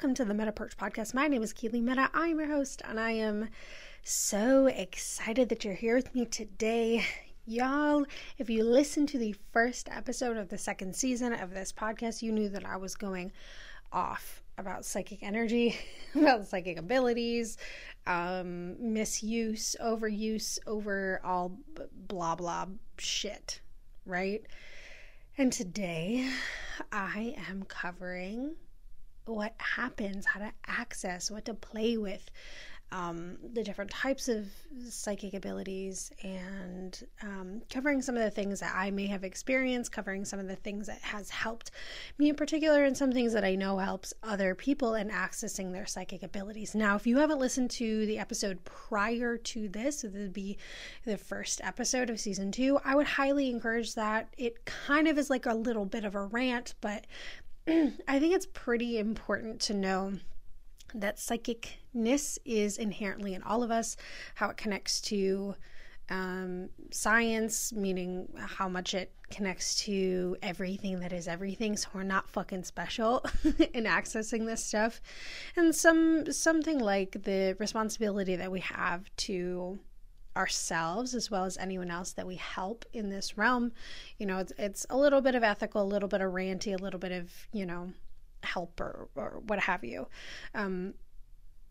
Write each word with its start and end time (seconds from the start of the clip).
welcome 0.00 0.14
to 0.14 0.24
the 0.24 0.32
Meta 0.32 0.50
Perch 0.50 0.78
Podcast. 0.78 1.12
My 1.12 1.28
name 1.28 1.42
is 1.42 1.52
Keely 1.52 1.82
Meta. 1.82 2.08
I'm 2.14 2.38
your 2.38 2.48
host, 2.48 2.80
and 2.88 2.98
I 2.98 3.10
am 3.10 3.50
so 4.02 4.64
excited 4.64 5.50
that 5.50 5.62
you're 5.62 5.74
here 5.74 5.94
with 5.94 6.14
me 6.14 6.24
today. 6.24 7.04
Y'all, 7.44 8.06
if 8.38 8.48
you 8.48 8.64
listened 8.64 9.10
to 9.10 9.18
the 9.18 9.34
first 9.52 9.90
episode 9.90 10.38
of 10.38 10.48
the 10.48 10.56
second 10.56 10.96
season 10.96 11.34
of 11.34 11.50
this 11.50 11.70
podcast, 11.70 12.22
you 12.22 12.32
knew 12.32 12.48
that 12.48 12.64
I 12.64 12.78
was 12.78 12.94
going 12.94 13.30
off 13.92 14.42
about 14.56 14.86
psychic 14.86 15.22
energy, 15.22 15.76
about 16.14 16.46
psychic 16.46 16.78
abilities, 16.78 17.58
um, 18.06 18.94
misuse, 18.94 19.76
overuse, 19.84 20.58
over 20.66 21.20
all 21.22 21.58
blah 22.08 22.36
blah 22.36 22.64
shit, 22.96 23.60
right? 24.06 24.46
And 25.36 25.52
today 25.52 26.26
I 26.90 27.34
am 27.50 27.64
covering 27.64 28.54
what 29.26 29.54
happens, 29.58 30.26
how 30.26 30.40
to 30.40 30.52
access, 30.66 31.30
what 31.30 31.44
to 31.44 31.54
play 31.54 31.96
with, 31.96 32.30
um, 32.92 33.36
the 33.52 33.62
different 33.62 33.88
types 33.92 34.28
of 34.28 34.48
psychic 34.88 35.32
abilities, 35.34 36.10
and 36.24 37.06
um, 37.22 37.62
covering 37.70 38.02
some 38.02 38.16
of 38.16 38.24
the 38.24 38.32
things 38.32 38.58
that 38.58 38.72
I 38.74 38.90
may 38.90 39.06
have 39.06 39.22
experienced, 39.22 39.92
covering 39.92 40.24
some 40.24 40.40
of 40.40 40.48
the 40.48 40.56
things 40.56 40.88
that 40.88 41.00
has 41.02 41.30
helped 41.30 41.70
me 42.18 42.30
in 42.30 42.34
particular, 42.34 42.82
and 42.82 42.96
some 42.96 43.12
things 43.12 43.32
that 43.32 43.44
I 43.44 43.54
know 43.54 43.78
helps 43.78 44.12
other 44.24 44.56
people 44.56 44.96
in 44.96 45.08
accessing 45.08 45.72
their 45.72 45.86
psychic 45.86 46.24
abilities. 46.24 46.74
Now, 46.74 46.96
if 46.96 47.06
you 47.06 47.18
haven't 47.18 47.38
listened 47.38 47.70
to 47.72 48.06
the 48.06 48.18
episode 48.18 48.64
prior 48.64 49.36
to 49.36 49.68
this, 49.68 50.00
so 50.00 50.08
this 50.08 50.22
would 50.22 50.32
be 50.32 50.58
the 51.04 51.16
first 51.16 51.60
episode 51.62 52.10
of 52.10 52.18
season 52.18 52.50
two, 52.50 52.80
I 52.84 52.96
would 52.96 53.06
highly 53.06 53.50
encourage 53.50 53.94
that. 53.94 54.34
It 54.36 54.64
kind 54.64 55.06
of 55.06 55.16
is 55.16 55.30
like 55.30 55.46
a 55.46 55.54
little 55.54 55.86
bit 55.86 56.04
of 56.04 56.16
a 56.16 56.24
rant, 56.24 56.74
but 56.80 57.06
I 58.08 58.18
think 58.18 58.34
it's 58.34 58.46
pretty 58.46 58.98
important 58.98 59.60
to 59.62 59.74
know 59.74 60.14
that 60.94 61.18
psychicness 61.18 62.38
is 62.44 62.78
inherently 62.78 63.34
in 63.34 63.42
all 63.42 63.62
of 63.62 63.70
us, 63.70 63.96
how 64.34 64.50
it 64.50 64.56
connects 64.56 65.00
to 65.02 65.54
um, 66.08 66.70
science, 66.90 67.72
meaning 67.72 68.28
how 68.36 68.68
much 68.68 68.94
it 68.94 69.12
connects 69.30 69.76
to 69.84 70.36
everything 70.42 70.98
that 71.00 71.12
is 71.12 71.28
everything. 71.28 71.76
So 71.76 71.88
we're 71.94 72.02
not 72.02 72.28
fucking 72.28 72.64
special 72.64 73.24
in 73.72 73.84
accessing 73.84 74.46
this 74.46 74.64
stuff, 74.64 75.00
and 75.54 75.72
some 75.72 76.32
something 76.32 76.80
like 76.80 77.22
the 77.22 77.56
responsibility 77.60 78.34
that 78.34 78.50
we 78.50 78.60
have 78.60 79.04
to 79.18 79.78
ourselves 80.36 81.14
as 81.14 81.30
well 81.30 81.44
as 81.44 81.56
anyone 81.58 81.90
else 81.90 82.12
that 82.12 82.26
we 82.26 82.36
help 82.36 82.84
in 82.92 83.10
this 83.10 83.36
realm. 83.36 83.72
You 84.18 84.26
know, 84.26 84.38
it's, 84.38 84.52
it's 84.58 84.86
a 84.90 84.96
little 84.96 85.20
bit 85.20 85.34
of 85.34 85.42
ethical, 85.42 85.82
a 85.82 85.84
little 85.84 86.08
bit 86.08 86.20
of 86.20 86.32
ranty, 86.32 86.78
a 86.78 86.82
little 86.82 87.00
bit 87.00 87.12
of, 87.12 87.32
you 87.52 87.66
know, 87.66 87.92
help 88.42 88.80
or, 88.80 89.08
or 89.14 89.42
what 89.46 89.58
have 89.58 89.84
you. 89.84 90.06
Um, 90.54 90.94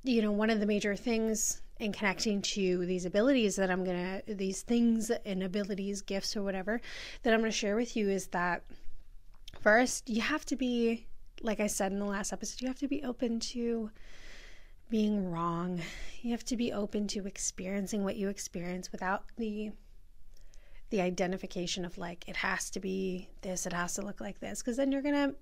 you 0.03 0.21
know, 0.21 0.31
one 0.31 0.49
of 0.49 0.59
the 0.59 0.65
major 0.65 0.95
things 0.95 1.61
in 1.79 1.91
connecting 1.93 2.41
to 2.41 2.85
these 2.85 3.05
abilities 3.05 3.55
that 3.55 3.71
I'm 3.71 3.85
to, 3.85 4.21
these 4.27 4.61
things 4.61 5.09
and 5.09 5.43
abilities, 5.43 6.01
gifts, 6.01 6.35
or 6.35 6.43
whatever 6.43 6.81
that 7.23 7.33
I'm 7.33 7.43
to 7.43 7.51
share 7.51 7.75
with 7.75 7.95
you 7.95 8.09
is 8.09 8.27
that 8.27 8.63
first, 9.61 10.09
you 10.09 10.21
have 10.21 10.45
to 10.45 10.55
be, 10.55 11.07
like 11.41 11.59
I 11.59 11.67
said 11.67 11.91
in 11.91 11.99
the 11.99 12.05
last 12.05 12.33
episode, 12.33 12.61
you 12.61 12.67
have 12.67 12.79
to 12.79 12.87
be 12.87 13.03
open 13.03 13.39
to 13.39 13.91
being 14.89 15.31
wrong. 15.31 15.81
You 16.21 16.31
have 16.31 16.45
to 16.45 16.57
be 16.57 16.73
open 16.73 17.07
to 17.09 17.25
experiencing 17.25 18.03
what 18.03 18.15
you 18.15 18.29
experience 18.29 18.91
without 18.91 19.23
the 19.37 19.71
the 20.89 21.01
identification 21.01 21.85
of 21.85 21.97
like 21.99 22.27
it 22.27 22.35
has 22.35 22.71
to 22.71 22.79
be 22.79 23.29
this, 23.41 23.67
it 23.67 23.73
has 23.73 23.93
to 23.93 24.01
look 24.01 24.19
like 24.19 24.39
this 24.39 24.61
because 24.61 24.77
then 24.77 24.91
you're 24.91 25.03
going 25.03 25.13
to 25.13 25.35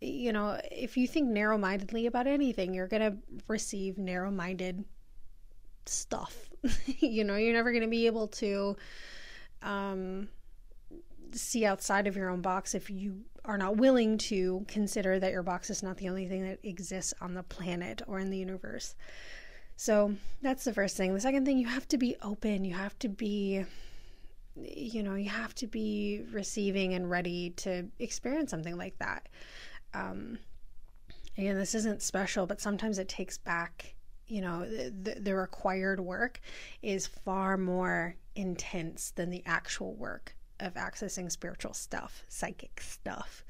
you 0.00 0.32
know, 0.32 0.60
if 0.70 0.96
you 0.96 1.06
think 1.06 1.30
narrow-mindedly 1.30 2.06
about 2.06 2.26
anything, 2.26 2.74
you're 2.74 2.88
going 2.88 3.00
to 3.12 3.16
receive 3.48 3.96
narrow-minded 3.96 4.84
stuff. 5.86 6.50
you 6.98 7.24
know, 7.24 7.36
you're 7.36 7.54
never 7.54 7.70
going 7.70 7.84
to 7.84 7.88
be 7.88 8.06
able 8.06 8.28
to 8.28 8.76
um 9.62 10.28
see 11.32 11.64
outside 11.64 12.06
of 12.06 12.16
your 12.16 12.28
own 12.28 12.42
box 12.42 12.74
if 12.74 12.90
you 12.90 13.24
are 13.44 13.58
not 13.58 13.76
willing 13.76 14.16
to 14.16 14.64
consider 14.68 15.18
that 15.18 15.32
your 15.32 15.42
box 15.42 15.68
is 15.70 15.82
not 15.82 15.98
the 15.98 16.08
only 16.08 16.26
thing 16.26 16.42
that 16.42 16.58
exists 16.62 17.12
on 17.20 17.34
the 17.34 17.42
planet 17.42 18.00
or 18.06 18.18
in 18.18 18.30
the 18.30 18.38
universe. 18.38 18.94
So 19.76 20.14
that's 20.40 20.64
the 20.64 20.72
first 20.72 20.96
thing. 20.96 21.12
The 21.12 21.20
second 21.20 21.44
thing, 21.44 21.58
you 21.58 21.66
have 21.66 21.86
to 21.88 21.98
be 21.98 22.16
open. 22.22 22.64
You 22.64 22.74
have 22.74 22.98
to 23.00 23.08
be, 23.08 23.64
you 24.56 25.02
know, 25.02 25.14
you 25.14 25.28
have 25.28 25.54
to 25.56 25.66
be 25.66 26.22
receiving 26.32 26.94
and 26.94 27.10
ready 27.10 27.50
to 27.50 27.86
experience 27.98 28.50
something 28.50 28.76
like 28.76 28.98
that. 28.98 29.28
Um, 29.92 30.38
again, 31.36 31.58
this 31.58 31.74
isn't 31.74 32.02
special, 32.02 32.46
but 32.46 32.60
sometimes 32.60 32.98
it 32.98 33.08
takes 33.08 33.36
back, 33.36 33.94
you 34.26 34.40
know, 34.40 34.64
the, 34.64 35.16
the 35.20 35.34
required 35.34 36.00
work 36.00 36.40
is 36.82 37.06
far 37.06 37.56
more 37.56 38.16
intense 38.36 39.12
than 39.16 39.28
the 39.28 39.42
actual 39.44 39.94
work 39.94 40.34
of 40.60 40.74
accessing 40.74 41.30
spiritual 41.30 41.74
stuff, 41.74 42.24
psychic 42.28 42.80
stuff. 42.80 43.44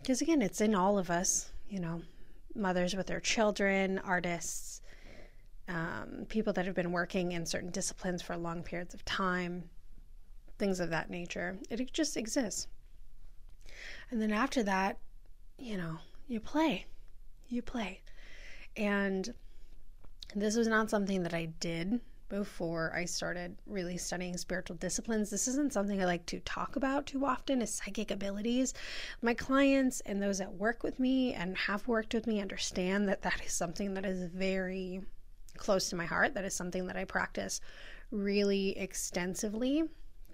Because 0.00 0.20
again, 0.20 0.42
it's 0.42 0.60
in 0.60 0.74
all 0.74 0.98
of 0.98 1.10
us, 1.10 1.50
you 1.68 1.80
know, 1.80 2.02
mothers 2.54 2.94
with 2.94 3.06
their 3.06 3.20
children, 3.20 3.98
artists, 3.98 4.80
um, 5.68 6.26
people 6.28 6.52
that 6.52 6.66
have 6.66 6.74
been 6.74 6.92
working 6.92 7.32
in 7.32 7.44
certain 7.44 7.70
disciplines 7.70 8.22
for 8.22 8.36
long 8.36 8.62
periods 8.62 8.94
of 8.94 9.04
time, 9.04 9.68
things 10.58 10.80
of 10.80 10.90
that 10.90 11.10
nature. 11.10 11.58
It 11.70 11.92
just 11.92 12.16
exists. 12.16 12.68
And 14.10 14.22
then 14.22 14.32
after 14.32 14.62
that, 14.62 14.98
you 15.58 15.76
know, 15.76 15.98
you 16.28 16.40
play. 16.40 16.86
You 17.48 17.62
play. 17.62 18.00
And 18.76 19.34
this 20.34 20.56
was 20.56 20.68
not 20.68 20.90
something 20.90 21.22
that 21.22 21.34
I 21.34 21.46
did 21.60 22.00
before 22.28 22.92
I 22.94 23.04
started 23.04 23.56
really 23.66 23.96
studying 23.96 24.36
spiritual 24.36 24.76
disciplines. 24.76 25.30
This 25.30 25.48
isn't 25.48 25.72
something 25.72 26.00
I 26.00 26.06
like 26.06 26.26
to 26.26 26.40
talk 26.40 26.76
about 26.76 27.06
too 27.06 27.24
often 27.24 27.62
is 27.62 27.74
psychic 27.74 28.10
abilities. 28.10 28.74
My 29.22 29.34
clients 29.34 30.00
and 30.00 30.22
those 30.22 30.38
that 30.38 30.54
work 30.54 30.82
with 30.82 30.98
me 30.98 31.34
and 31.34 31.56
have 31.56 31.86
worked 31.86 32.14
with 32.14 32.26
me 32.26 32.40
understand 32.40 33.08
that 33.08 33.22
that 33.22 33.40
is 33.44 33.52
something 33.52 33.94
that 33.94 34.04
is 34.04 34.28
very 34.30 35.02
close 35.56 35.88
to 35.90 35.96
my 35.96 36.06
heart. 36.06 36.34
That 36.34 36.44
is 36.44 36.54
something 36.54 36.86
that 36.86 36.96
I 36.96 37.04
practice 37.04 37.60
really 38.10 38.76
extensively, 38.78 39.84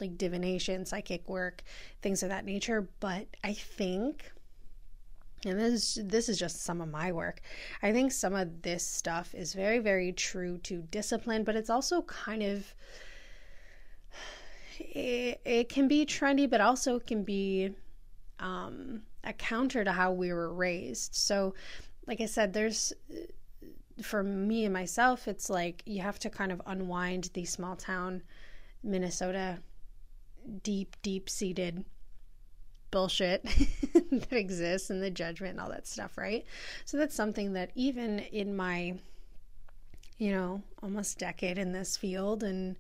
like 0.01 0.19
divination, 0.19 0.85
psychic 0.85 1.29
work, 1.29 1.63
things 2.01 2.23
of 2.23 2.29
that 2.31 2.45
nature, 2.45 2.89
but 3.01 3.27
I 3.45 3.55
think 3.55 4.33
and 5.45 5.59
this 5.59 5.99
this 6.03 6.29
is 6.29 6.39
just 6.39 6.63
some 6.63 6.81
of 6.81 6.89
my 6.89 7.13
work. 7.13 7.41
I 7.83 7.93
think 7.93 8.13
some 8.13 8.35
of 8.35 8.63
this 8.63 8.87
stuff 8.87 9.35
is 9.35 9.55
very 9.55 9.79
very 9.79 10.13
true 10.13 10.59
to 10.59 10.83
discipline, 10.83 11.45
but 11.45 11.57
it's 11.57 11.71
also 11.71 12.03
kind 12.03 12.43
of 12.43 12.75
it, 14.79 15.41
it 15.45 15.69
can 15.69 15.89
be 15.89 16.05
trendy, 16.07 16.49
but 16.49 16.61
also 16.61 16.99
can 16.99 17.23
be 17.25 17.75
um, 18.41 19.03
a 19.25 19.33
counter 19.33 19.85
to 19.85 19.93
how 19.93 20.13
we 20.13 20.33
were 20.33 20.53
raised. 20.53 21.15
So, 21.15 21.55
like 22.07 22.21
I 22.21 22.27
said, 22.27 22.53
there's 22.53 22.93
for 24.03 24.23
me 24.23 24.65
and 24.65 24.73
myself, 24.73 25.29
it's 25.29 25.51
like 25.51 25.83
you 25.87 26.03
have 26.03 26.19
to 26.21 26.31
kind 26.31 26.51
of 26.51 26.63
unwind 26.67 27.31
the 27.35 27.45
small 27.45 27.77
town 27.77 28.23
Minnesota 28.83 29.59
deep, 30.63 30.97
deep 31.03 31.29
seated 31.29 31.85
bullshit 32.93 33.43
that 33.95 34.33
exists 34.33 34.91
and 34.91 35.03
the 35.03 35.11
judgment 35.11 35.53
and 35.53 35.61
all 35.61 35.71
that 35.71 35.89
stuff, 35.89 36.17
right? 36.17 36.45
So 36.85 36.97
that's 36.97 37.15
something 37.15 37.55
that 37.55 37.73
even 37.75 38.21
in 38.21 38.55
my, 38.55 38.95
you 40.19 40.31
know, 40.31 40.63
almost 40.81 41.19
decade 41.19 41.59
in 41.59 41.73
this 41.73 41.97
field 41.97 42.45
and 42.45 42.77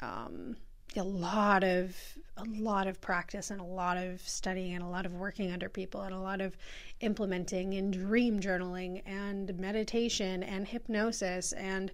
um, 0.00 0.56
a 0.96 1.04
lot 1.04 1.62
of 1.62 1.96
a 2.36 2.44
lot 2.44 2.88
of 2.88 3.00
practice 3.00 3.50
and 3.50 3.60
a 3.60 3.64
lot 3.64 3.96
of 3.96 4.20
studying 4.20 4.74
and 4.74 4.82
a 4.82 4.88
lot 4.88 5.06
of 5.06 5.12
working 5.12 5.52
under 5.52 5.68
people 5.68 6.00
and 6.02 6.12
a 6.12 6.18
lot 6.18 6.40
of 6.40 6.56
implementing 7.00 7.74
and 7.74 7.92
dream 7.92 8.40
journaling 8.40 9.02
and 9.06 9.56
meditation 9.56 10.42
and 10.42 10.66
hypnosis 10.66 11.52
and 11.52 11.92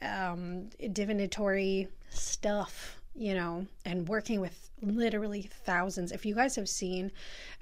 um, 0.00 0.70
divinatory 0.92 1.88
stuff 2.08 3.00
you 3.16 3.34
know, 3.34 3.66
and 3.84 4.08
working 4.08 4.40
with 4.40 4.70
literally 4.82 5.42
thousands. 5.64 6.12
If 6.12 6.26
you 6.26 6.34
guys 6.34 6.56
have 6.56 6.68
seen, 6.68 7.10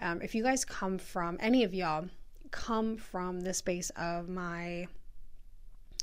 um, 0.01 0.21
if 0.21 0.35
you 0.35 0.43
guys 0.43 0.65
come 0.65 0.99
from 0.99 1.37
any 1.41 1.65
of 1.65 1.75
y'all 1.75 2.09
come 2.51 2.97
from 2.97 3.41
the 3.41 3.53
space 3.53 3.91
of 3.91 4.29
my 4.29 4.87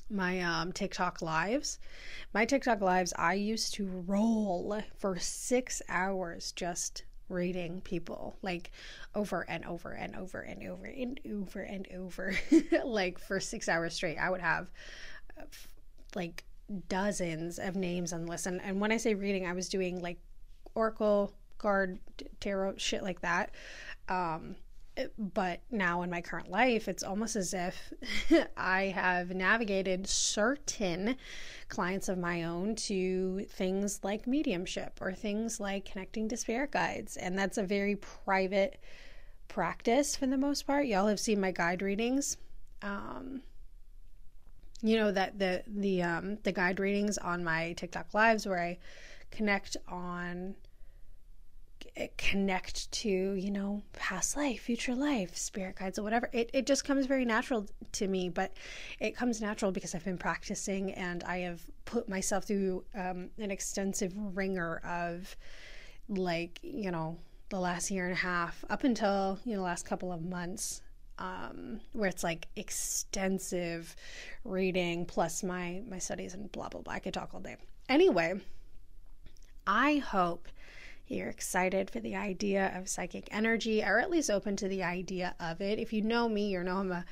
my 0.10 0.42
um, 0.42 0.74
TikTok 0.74 1.22
lives, 1.22 1.80
my 2.34 2.44
TikTok 2.46 2.82
lives, 2.82 3.14
I 3.18 3.36
used 3.36 3.74
to 3.76 3.88
roll 4.06 4.82
for 4.98 5.18
six 5.18 5.82
hours 5.88 6.52
just 6.52 7.04
reading 7.30 7.80
people 7.80 8.36
like 8.42 8.72
over 9.16 9.46
and 9.48 9.64
over 9.66 9.92
and 9.92 10.14
over 10.18 10.42
and 10.42 10.68
over 10.68 10.86
and 10.86 11.18
over 11.26 11.62
and 11.62 11.88
over, 11.96 12.36
like 12.86 13.20
for 13.20 13.40
six 13.40 13.70
hours 13.70 13.94
straight. 13.94 14.18
I 14.18 14.30
would 14.30 14.42
have 14.42 14.70
uh, 15.40 15.44
like 16.14 16.44
dozens 16.88 17.60
of 17.60 17.76
names 17.76 18.14
on 18.14 18.26
the 18.26 18.32
list. 18.32 18.48
And, 18.48 18.62
and 18.62 18.80
when 18.80 18.92
I 18.92 18.98
say 18.98 19.14
reading, 19.14 19.46
I 19.46 19.54
was 19.54 19.70
doing 19.70 20.02
like 20.02 20.20
Oracle 20.76 21.34
card 21.58 22.00
tarot 22.40 22.76
shit 22.78 23.04
like 23.04 23.22
that. 23.22 23.52
Um, 24.10 24.56
but 25.18 25.62
now 25.72 26.02
in 26.02 26.10
my 26.10 26.22
current 26.22 26.50
life, 26.50 26.88
it's 26.88 27.04
almost 27.04 27.36
as 27.36 27.54
if 27.54 27.94
I 28.58 28.86
have 28.86 29.32
navigated 29.32 30.08
certain 30.08 31.16
clients 31.70 32.10
of 32.10 32.18
my 32.18 32.44
own 32.44 32.76
to 32.76 33.46
things 33.50 34.02
like 34.04 34.28
mediumship 34.28 35.00
or 35.02 35.14
things 35.14 35.60
like 35.60 35.86
connecting 35.86 36.28
to 36.30 36.38
spirit 36.38 36.72
guides. 36.72 37.16
And 37.16 37.38
that's 37.38 37.58
a 37.58 37.64
very 37.64 37.96
private 37.96 38.80
practice 39.48 40.16
for 40.16 40.28
the 40.28 40.38
most 40.38 40.68
part. 40.68 40.88
Y'all 40.88 41.08
have 41.08 41.20
seen 41.20 41.40
my 41.40 41.52
guide 41.52 41.82
readings. 41.82 42.38
Um, 42.82 43.42
you 44.82 44.98
know 44.98 45.12
that 45.12 45.38
the 45.38 45.64
the 45.68 46.02
um 46.02 46.38
the 46.44 46.52
guide 46.52 46.80
readings 46.80 47.18
on 47.18 47.44
my 47.44 47.74
TikTok 47.74 48.14
lives 48.14 48.46
where 48.48 48.60
I 48.60 48.78
connect 49.32 49.78
on 49.88 50.56
connect 52.18 52.90
to 52.92 53.10
you 53.10 53.52
know 53.52 53.82
past 53.94 54.38
life 54.38 54.62
future 54.62 54.96
life 54.96 55.36
spirit 55.36 55.76
guides 55.76 56.00
or 56.00 56.04
whatever 56.04 56.30
it, 56.32 56.50
it 56.54 56.66
just 56.66 56.86
comes 56.86 57.06
very 57.06 57.26
natural 57.26 57.66
to 57.92 58.08
me 58.08 58.30
but 58.30 58.54
it 59.00 59.16
comes 59.16 59.42
natural 59.42 59.72
because 59.72 59.94
i've 59.94 60.06
been 60.06 60.18
practicing 60.18 60.94
and 60.94 61.24
i 61.26 61.40
have 61.40 61.62
put 61.86 62.08
myself 62.08 62.46
through 62.46 62.84
um, 62.96 63.30
an 63.40 63.52
extensive 63.52 64.14
ringer 64.16 64.78
of 64.86 65.36
like 66.08 66.60
you 66.64 66.92
know 66.92 67.18
the 67.50 67.60
last 67.60 67.92
year 67.92 68.06
and 68.06 68.14
a 68.14 68.18
half 68.18 68.64
up 68.70 68.84
until 68.84 69.38
you 69.44 69.56
know 69.56 69.62
last 69.62 69.86
couple 69.86 70.12
of 70.14 70.24
months 70.24 70.82
um, 71.22 71.80
where 71.94 72.10
it's 72.10 72.24
like 72.24 72.48
extensive 72.56 73.96
reading 74.44 75.06
plus 75.06 75.44
my 75.44 75.82
my 75.88 76.00
studies 76.00 76.34
and 76.34 76.52
blah 76.52 76.70
blah 76.70 76.82
blah 76.82 76.94
i 76.94 77.00
could 77.00 77.14
talk 77.14 77.30
all 77.34 77.40
day 77.40 77.56
anyway 77.90 78.34
i 79.68 79.98
hope 79.98 80.48
you're 81.12 81.30
excited 81.30 81.92
for 81.92 82.00
the 82.00 82.16
idea 82.16 82.72
of 82.76 82.88
psychic 82.88 83.28
energy, 83.32 83.84
or 83.84 84.00
at 84.00 84.10
least 84.10 84.30
open 84.30 84.56
to 84.56 84.68
the 84.68 84.84
idea 84.84 85.36
of 85.40 85.60
it. 85.62 85.78
If 85.78 85.92
you 85.92 86.02
know 86.02 86.30
me, 86.30 86.50
you 86.50 86.64
know 86.64 86.78
I'm 86.78 86.92
a 86.92 87.06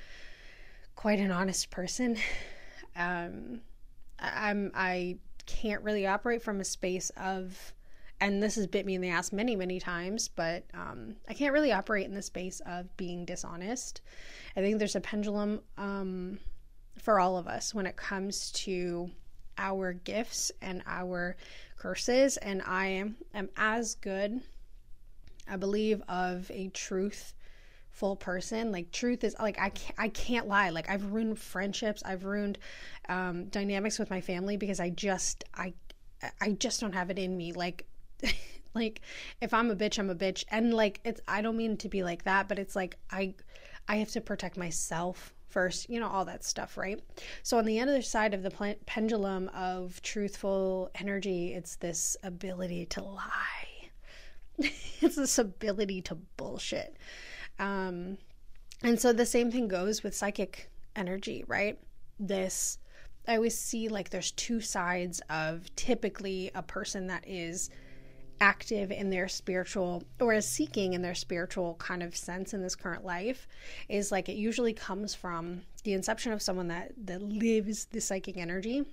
quite 0.95 1.19
an 1.19 1.31
honest 1.31 1.69
person. 1.69 2.17
Um, 2.95 3.61
I'm 4.19 4.71
I 4.73 5.17
can't 5.45 5.83
really 5.83 6.07
operate 6.07 6.41
from 6.41 6.59
a 6.59 6.65
space 6.65 7.11
of, 7.11 7.73
and 8.21 8.43
this 8.43 8.55
has 8.55 8.67
bit 8.67 8.85
me 8.85 8.95
in 8.95 9.01
the 9.01 9.09
ass 9.09 9.31
many 9.31 9.55
many 9.55 9.79
times, 9.79 10.27
but 10.27 10.63
um, 10.73 11.15
I 11.27 11.33
can't 11.33 11.53
really 11.53 11.71
operate 11.71 12.05
in 12.05 12.13
the 12.13 12.21
space 12.21 12.61
of 12.65 12.95
being 12.97 13.25
dishonest. 13.25 14.01
I 14.55 14.61
think 14.61 14.79
there's 14.79 14.95
a 14.95 15.01
pendulum 15.01 15.61
um, 15.77 16.39
for 16.97 17.19
all 17.19 17.37
of 17.37 17.47
us 17.47 17.73
when 17.73 17.85
it 17.85 17.95
comes 17.95 18.51
to 18.51 19.09
our 19.57 19.93
gifts 19.93 20.51
and 20.61 20.81
our 20.85 21.35
curses, 21.77 22.37
and 22.37 22.61
I 22.65 22.87
am, 22.87 23.15
am 23.33 23.49
as 23.57 23.95
good, 23.95 24.41
I 25.47 25.55
believe, 25.55 26.01
of 26.07 26.49
a 26.51 26.69
truthful 26.69 28.15
person. 28.17 28.71
Like 28.71 28.91
truth 28.91 29.23
is 29.23 29.35
like 29.39 29.59
I 29.59 29.69
can't, 29.69 29.99
I 29.99 30.09
can't 30.09 30.47
lie. 30.47 30.69
Like 30.69 30.89
I've 30.89 31.11
ruined 31.11 31.39
friendships, 31.39 32.03
I've 32.05 32.25
ruined 32.25 32.57
um, 33.07 33.45
dynamics 33.45 33.97
with 33.97 34.09
my 34.09 34.21
family 34.21 34.57
because 34.57 34.79
I 34.79 34.89
just 34.89 35.45
I 35.55 35.73
I 36.41 36.51
just 36.51 36.81
don't 36.81 36.93
have 36.93 37.09
it 37.09 37.19
in 37.19 37.37
me. 37.37 37.53
Like 37.53 37.85
like 38.73 39.01
if 39.41 39.53
I'm 39.53 39.71
a 39.71 39.75
bitch, 39.75 39.99
I'm 39.99 40.09
a 40.09 40.15
bitch, 40.15 40.43
and 40.49 40.73
like 40.73 40.99
it's 41.03 41.21
I 41.27 41.41
don't 41.41 41.57
mean 41.57 41.77
to 41.77 41.89
be 41.89 42.03
like 42.03 42.23
that, 42.23 42.47
but 42.47 42.59
it's 42.59 42.75
like 42.75 42.97
I 43.11 43.33
I 43.87 43.97
have 43.97 44.11
to 44.11 44.21
protect 44.21 44.57
myself 44.57 45.33
first, 45.49 45.89
you 45.89 45.99
know, 45.99 46.07
all 46.07 46.25
that 46.25 46.43
stuff, 46.43 46.77
right? 46.77 46.99
So, 47.43 47.57
on 47.57 47.65
the 47.65 47.79
other 47.79 48.01
side 48.01 48.33
of 48.33 48.43
the 48.43 48.75
pendulum 48.85 49.49
of 49.53 50.01
truthful 50.01 50.91
energy, 50.95 51.53
it's 51.53 51.75
this 51.75 52.15
ability 52.23 52.85
to 52.87 53.03
lie, 53.03 53.89
it's 55.01 55.15
this 55.15 55.37
ability 55.37 56.01
to 56.03 56.15
bullshit. 56.37 56.97
Um, 57.57 58.17
and 58.83 58.99
so, 58.99 59.11
the 59.11 59.25
same 59.25 59.51
thing 59.51 59.67
goes 59.67 60.03
with 60.03 60.15
psychic 60.15 60.69
energy, 60.95 61.43
right? 61.47 61.79
This, 62.19 62.77
I 63.27 63.35
always 63.35 63.57
see 63.57 63.89
like 63.89 64.09
there's 64.09 64.31
two 64.31 64.61
sides 64.61 65.21
of 65.29 65.73
typically 65.75 66.51
a 66.53 66.61
person 66.61 67.07
that 67.07 67.27
is 67.27 67.69
active 68.41 68.91
in 68.91 69.09
their 69.09 69.27
spiritual 69.27 70.03
or 70.19 70.33
as 70.33 70.47
seeking 70.47 70.93
in 70.93 71.01
their 71.01 71.15
spiritual 71.15 71.75
kind 71.75 72.01
of 72.03 72.15
sense 72.15 72.53
in 72.53 72.61
this 72.61 72.75
current 72.75 73.03
life 73.03 73.47
is 73.87 74.11
like 74.11 74.29
it 74.29 74.35
usually 74.35 74.73
comes 74.73 75.13
from 75.13 75.61
the 75.83 75.93
inception 75.93 76.31
of 76.31 76.41
someone 76.41 76.67
that 76.67 76.91
that 77.05 77.21
lives 77.21 77.85
the 77.85 78.01
psychic 78.01 78.37
energy. 78.37 78.85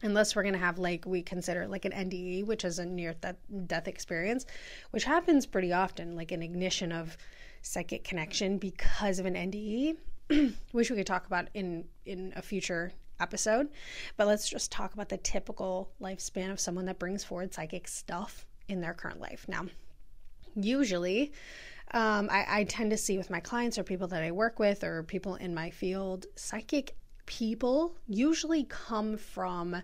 Unless 0.00 0.36
we're 0.36 0.42
going 0.42 0.54
to 0.54 0.60
have 0.60 0.78
like 0.78 1.04
we 1.06 1.22
consider 1.22 1.66
like 1.66 1.84
an 1.84 1.92
NDE 1.92 2.46
which 2.46 2.64
is 2.64 2.78
a 2.78 2.86
near 2.86 3.14
death 3.66 3.88
experience 3.88 4.46
which 4.90 5.04
happens 5.04 5.44
pretty 5.44 5.72
often 5.72 6.14
like 6.14 6.30
an 6.30 6.42
ignition 6.42 6.92
of 6.92 7.16
psychic 7.62 8.04
connection 8.04 8.58
because 8.58 9.18
of 9.18 9.26
an 9.26 9.34
NDE 9.34 9.96
which 10.72 10.90
we 10.90 10.96
could 10.96 11.06
talk 11.06 11.26
about 11.26 11.48
in 11.54 11.84
in 12.06 12.32
a 12.36 12.42
future 12.42 12.92
episode 13.20 13.68
but 14.16 14.28
let's 14.28 14.48
just 14.48 14.70
talk 14.70 14.94
about 14.94 15.08
the 15.08 15.16
typical 15.16 15.90
lifespan 16.00 16.52
of 16.52 16.60
someone 16.60 16.84
that 16.84 17.00
brings 17.00 17.24
forward 17.24 17.52
psychic 17.52 17.88
stuff 17.88 18.46
in 18.68 18.80
their 18.80 18.94
current 18.94 19.20
life. 19.20 19.46
Now, 19.48 19.66
usually, 20.54 21.32
um, 21.92 22.28
I, 22.30 22.60
I 22.60 22.64
tend 22.64 22.90
to 22.90 22.96
see 22.96 23.16
with 23.16 23.30
my 23.30 23.40
clients 23.40 23.78
or 23.78 23.82
people 23.82 24.08
that 24.08 24.22
I 24.22 24.30
work 24.30 24.58
with 24.58 24.84
or 24.84 25.02
people 25.02 25.36
in 25.36 25.54
my 25.54 25.70
field, 25.70 26.26
psychic 26.36 26.94
people 27.26 27.94
usually 28.06 28.64
come 28.64 29.16
from 29.16 29.74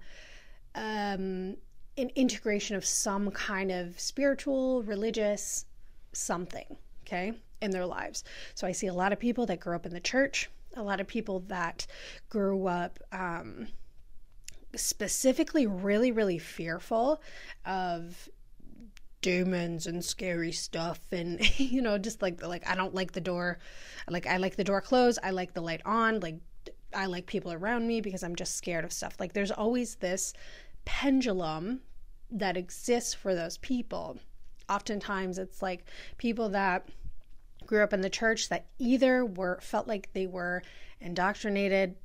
um, 0.74 1.56
an 1.96 2.10
integration 2.14 2.76
of 2.76 2.84
some 2.84 3.30
kind 3.30 3.70
of 3.70 3.98
spiritual, 3.98 4.82
religious 4.82 5.66
something, 6.12 6.76
okay, 7.06 7.32
in 7.60 7.70
their 7.70 7.86
lives. 7.86 8.24
So 8.54 8.66
I 8.66 8.72
see 8.72 8.88
a 8.88 8.94
lot 8.94 9.12
of 9.12 9.18
people 9.18 9.46
that 9.46 9.60
grew 9.60 9.74
up 9.74 9.86
in 9.86 9.92
the 9.92 10.00
church, 10.00 10.50
a 10.76 10.82
lot 10.82 11.00
of 11.00 11.06
people 11.06 11.40
that 11.48 11.86
grew 12.28 12.66
up. 12.66 12.98
Um, 13.12 13.68
specifically 14.76 15.68
really 15.68 16.10
really 16.10 16.36
fearful 16.36 17.22
of 17.64 18.28
demons 19.24 19.86
and 19.86 20.04
scary 20.04 20.52
stuff 20.52 21.00
and 21.10 21.40
you 21.58 21.80
know 21.80 21.96
just 21.96 22.20
like 22.20 22.46
like 22.46 22.68
I 22.68 22.74
don't 22.74 22.94
like 22.94 23.12
the 23.12 23.22
door. 23.22 23.58
Like 24.06 24.26
I 24.26 24.36
like 24.36 24.56
the 24.56 24.64
door 24.64 24.82
closed. 24.82 25.18
I 25.22 25.30
like 25.30 25.54
the 25.54 25.62
light 25.62 25.80
on. 25.86 26.20
Like 26.20 26.36
I 26.94 27.06
like 27.06 27.24
people 27.24 27.50
around 27.50 27.88
me 27.88 28.02
because 28.02 28.22
I'm 28.22 28.36
just 28.36 28.56
scared 28.56 28.84
of 28.84 28.92
stuff. 28.92 29.16
Like 29.18 29.32
there's 29.32 29.50
always 29.50 29.94
this 29.94 30.34
pendulum 30.84 31.80
that 32.30 32.58
exists 32.58 33.14
for 33.14 33.34
those 33.34 33.56
people. 33.56 34.18
Oftentimes 34.68 35.38
it's 35.38 35.62
like 35.62 35.86
people 36.18 36.50
that 36.50 36.86
grew 37.64 37.82
up 37.82 37.94
in 37.94 38.02
the 38.02 38.10
church 38.10 38.50
that 38.50 38.66
either 38.78 39.24
were 39.24 39.58
felt 39.62 39.88
like 39.88 40.10
they 40.12 40.26
were 40.26 40.62
indoctrinated 41.00 41.96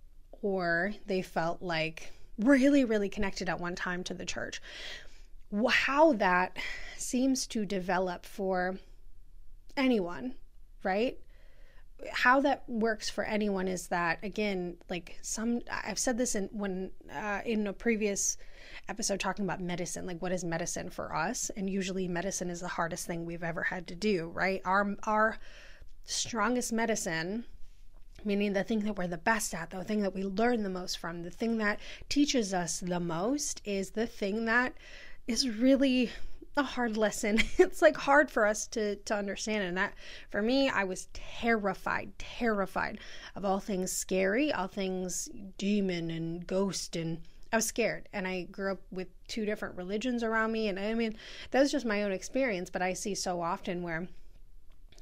or 0.41 0.93
they 1.05 1.21
felt 1.21 1.61
like 1.61 2.13
really 2.37 2.85
really 2.85 3.09
connected 3.09 3.49
at 3.49 3.59
one 3.59 3.75
time 3.75 4.01
to 4.05 4.13
the 4.13 4.25
church 4.25 4.61
how 5.69 6.13
that 6.13 6.57
seems 6.97 7.47
to 7.47 7.65
develop 7.65 8.25
for 8.25 8.77
anyone, 9.75 10.35
right? 10.83 11.17
How 12.11 12.39
that 12.41 12.63
works 12.67 13.09
for 13.09 13.23
anyone 13.23 13.67
is 13.67 13.87
that 13.87 14.19
again, 14.23 14.77
like 14.89 15.17
some 15.21 15.61
I've 15.69 15.99
said 15.99 16.17
this 16.17 16.35
in 16.35 16.49
when 16.51 16.91
uh, 17.13 17.41
in 17.45 17.67
a 17.67 17.73
previous 17.73 18.37
episode 18.87 19.19
talking 19.19 19.43
about 19.43 19.59
medicine, 19.59 20.05
like 20.05 20.21
what 20.21 20.31
is 20.31 20.43
medicine 20.43 20.89
for 20.89 21.13
us? 21.15 21.51
And 21.57 21.69
usually 21.69 22.07
medicine 22.07 22.49
is 22.49 22.61
the 22.61 22.67
hardest 22.69 23.05
thing 23.05 23.25
we've 23.25 23.43
ever 23.43 23.63
had 23.63 23.87
to 23.87 23.95
do, 23.95 24.27
right? 24.33 24.61
Our 24.63 24.95
our 25.03 25.39
strongest 26.05 26.71
medicine 26.71 27.45
meaning 28.25 28.53
the 28.53 28.63
thing 28.63 28.79
that 28.81 28.97
we're 28.97 29.07
the 29.07 29.17
best 29.17 29.53
at, 29.53 29.69
the 29.69 29.83
thing 29.83 30.01
that 30.01 30.13
we 30.13 30.23
learn 30.23 30.63
the 30.63 30.69
most 30.69 30.97
from, 30.97 31.23
the 31.23 31.31
thing 31.31 31.57
that 31.57 31.79
teaches 32.09 32.53
us 32.53 32.79
the 32.79 32.99
most 32.99 33.61
is 33.63 33.91
the 33.91 34.07
thing 34.07 34.45
that 34.45 34.73
is 35.29 35.47
really 35.47 36.09
a 36.57 36.63
hard 36.63 36.97
lesson. 36.97 37.39
It's 37.59 37.83
like 37.83 37.95
hard 37.95 38.31
for 38.31 38.47
us 38.47 38.65
to 38.69 38.95
to 38.95 39.15
understand 39.15 39.63
and 39.63 39.77
that 39.77 39.93
for 40.31 40.41
me 40.41 40.69
I 40.69 40.83
was 40.83 41.07
terrified, 41.13 42.17
terrified 42.17 42.99
of 43.35 43.45
all 43.45 43.59
things 43.59 43.91
scary, 43.91 44.51
all 44.51 44.67
things 44.67 45.29
demon 45.59 46.09
and 46.09 46.45
ghost 46.47 46.95
and 46.95 47.21
I 47.53 47.57
was 47.57 47.65
scared 47.65 48.09
and 48.11 48.27
I 48.27 48.43
grew 48.43 48.71
up 48.71 48.81
with 48.91 49.07
two 49.27 49.45
different 49.45 49.77
religions 49.77 50.23
around 50.23 50.51
me 50.51 50.67
and 50.67 50.79
I 50.79 50.95
mean 50.95 51.15
that 51.51 51.59
was 51.59 51.71
just 51.71 51.85
my 51.85 52.01
own 52.01 52.11
experience, 52.11 52.71
but 52.71 52.81
I 52.81 52.93
see 52.93 53.13
so 53.13 53.39
often 53.39 53.83
where 53.83 54.07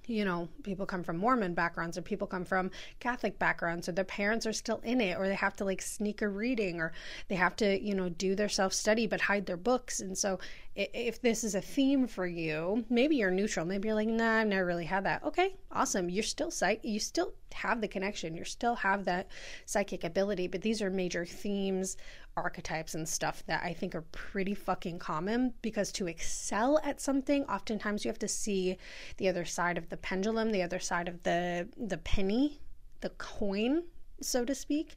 you 0.08 0.26
know, 0.26 0.48
people 0.64 0.86
come 0.86 1.04
from 1.04 1.18
Mormon 1.18 1.54
backgrounds 1.54 1.98
or 1.98 2.02
people 2.02 2.28
come 2.28 2.46
from 2.46 2.72
Catholic 3.00 3.38
backgrounds 3.38 3.88
or 3.88 3.92
their 3.92 4.06
parents 4.06 4.46
are 4.46 4.54
still 4.54 4.80
in 4.84 5.02
it 5.02 5.18
or 5.18 5.28
they 5.28 5.36
have 5.36 5.56
to 5.58 5.66
like 5.66 5.82
sneak 5.82 6.22
a 6.22 6.28
reading 6.28 6.80
or 6.80 6.94
they 7.28 7.36
have 7.36 7.56
to, 7.58 7.82
you 7.82 7.94
know, 7.94 8.10
do 8.10 8.34
their 8.36 8.50
self 8.50 8.74
study 8.74 9.06
but 9.08 9.22
hide 9.22 9.46
their 9.46 9.58
books. 9.58 10.00
And 10.00 10.18
so 10.18 10.40
if 10.78 11.20
this 11.22 11.44
is 11.44 11.56
a 11.56 11.62
theme 11.62 12.06
for 12.06 12.28
you, 12.28 12.86
maybe 12.88 13.16
you're 13.16 13.32
neutral. 13.32 13.66
Maybe 13.66 13.88
you're 13.88 13.96
like, 13.96 14.08
nah, 14.08 14.42
I've 14.42 14.48
never 14.48 14.66
really 14.66 14.86
had 14.86 15.06
that. 15.06 15.24
Okay, 15.24 15.56
awesome. 15.72 16.08
You're 16.08 16.22
still 16.22 16.52
psych. 16.52 16.82
You 16.84 17.00
still 17.00 17.34
have 17.52 17.82
the 17.82 17.88
connection. 17.88 18.36
You 18.36 18.44
still 18.44 18.76
have 18.76 19.04
that 19.06 19.28
psychic 19.66 20.04
ability. 20.04 20.48
But 20.48 20.62
these 20.62 20.80
are 20.84 20.92
major 20.92 21.26
themes, 21.26 21.98
archetypes, 22.36 22.94
and 22.94 23.10
stuff 23.10 23.44
that 23.48 23.64
I 23.64 23.74
think 23.74 23.96
are 23.96 24.04
pretty 24.12 24.54
fucking 24.54 25.00
common. 25.00 25.56
Because 25.64 25.92
to 25.94 26.08
excel 26.08 26.80
at 26.84 27.02
something, 27.02 27.44
oftentimes 27.46 28.06
you 28.06 28.10
have 28.10 28.20
to 28.20 28.28
see 28.28 28.78
the 29.18 29.30
other 29.30 29.46
side 29.46 29.80
of 29.80 29.90
the 29.90 29.98
pendulum, 29.98 30.52
the 30.52 30.62
other 30.62 30.80
side 30.80 31.08
of 31.08 31.24
the 31.24 31.68
the 31.76 31.98
penny, 31.98 32.62
the 33.02 33.10
coin, 33.18 33.84
so 34.22 34.46
to 34.46 34.54
speak. 34.54 34.96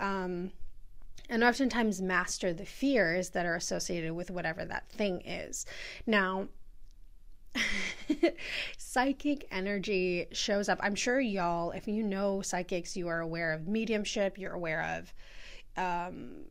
Um, 0.00 0.50
and 1.32 1.42
oftentimes 1.42 2.02
master 2.02 2.52
the 2.52 2.66
fears 2.66 3.30
that 3.30 3.46
are 3.46 3.54
associated 3.56 4.12
with 4.12 4.30
whatever 4.30 4.66
that 4.66 4.86
thing 4.90 5.22
is. 5.22 5.64
Now, 6.06 6.48
psychic 8.76 9.48
energy 9.50 10.26
shows 10.32 10.68
up. 10.68 10.78
I'm 10.82 10.94
sure 10.94 11.18
y'all, 11.20 11.70
if 11.70 11.88
you 11.88 12.02
know 12.02 12.42
psychics, 12.42 12.98
you 12.98 13.08
are 13.08 13.20
aware 13.20 13.54
of 13.54 13.66
mediumship, 13.66 14.36
you're 14.36 14.52
aware 14.52 14.98
of 14.98 15.14
um, 15.82 16.44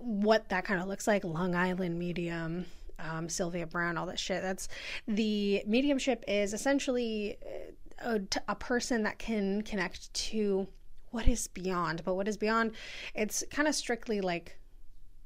what 0.00 0.50
that 0.50 0.66
kind 0.66 0.82
of 0.82 0.86
looks 0.86 1.06
like 1.06 1.24
Long 1.24 1.54
Island 1.54 1.98
medium. 1.98 2.66
Um, 2.98 3.28
Sylvia 3.28 3.64
Browne, 3.64 3.96
all 3.96 4.06
that 4.06 4.18
shit. 4.18 4.42
That's 4.42 4.68
the 5.06 5.62
mediumship 5.66 6.24
is 6.26 6.52
essentially 6.52 7.38
a, 8.00 8.20
a 8.48 8.56
person 8.56 9.04
that 9.04 9.18
can 9.18 9.62
connect 9.62 10.12
to 10.12 10.66
what 11.10 11.26
is 11.26 11.48
beyond, 11.48 12.02
but 12.04 12.14
what 12.14 12.28
is 12.28 12.36
beyond, 12.36 12.72
it's 13.14 13.44
kind 13.50 13.68
of 13.68 13.74
strictly 13.74 14.20
like 14.20 14.58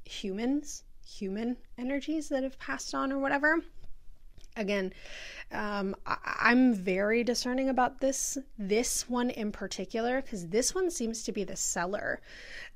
humans, 0.04 0.84
human 1.06 1.56
energies 1.78 2.28
that 2.28 2.42
have 2.42 2.58
passed 2.58 2.94
on 2.94 3.12
or 3.12 3.18
whatever. 3.18 3.58
Again, 4.56 4.92
um, 5.50 5.96
I- 6.04 6.50
am 6.50 6.74
very 6.74 7.24
discerning 7.24 7.70
about 7.70 8.00
this 8.00 8.36
this 8.58 9.08
one 9.08 9.30
in 9.30 9.50
particular 9.50 10.20
because 10.20 10.48
this 10.48 10.74
one 10.74 10.90
seems 10.90 11.22
to 11.24 11.32
be 11.32 11.42
the 11.42 11.56
seller. 11.56 12.20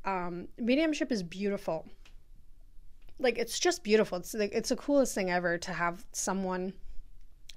Um, 0.05 0.49
mediumship 0.59 1.13
is 1.13 1.23
beautiful. 1.23 1.87
Like 3.19 3.37
it's 3.39 3.59
just 3.59 3.85
beautiful. 3.85 4.19
It's 4.19 4.33
like 4.33 4.53
it's 4.55 4.71
the 4.71 4.77
coolest 4.77 5.15
thing 5.15 5.31
ever 5.31 5.59
to 5.59 5.73
have 5.73 6.07
someone 6.13 6.73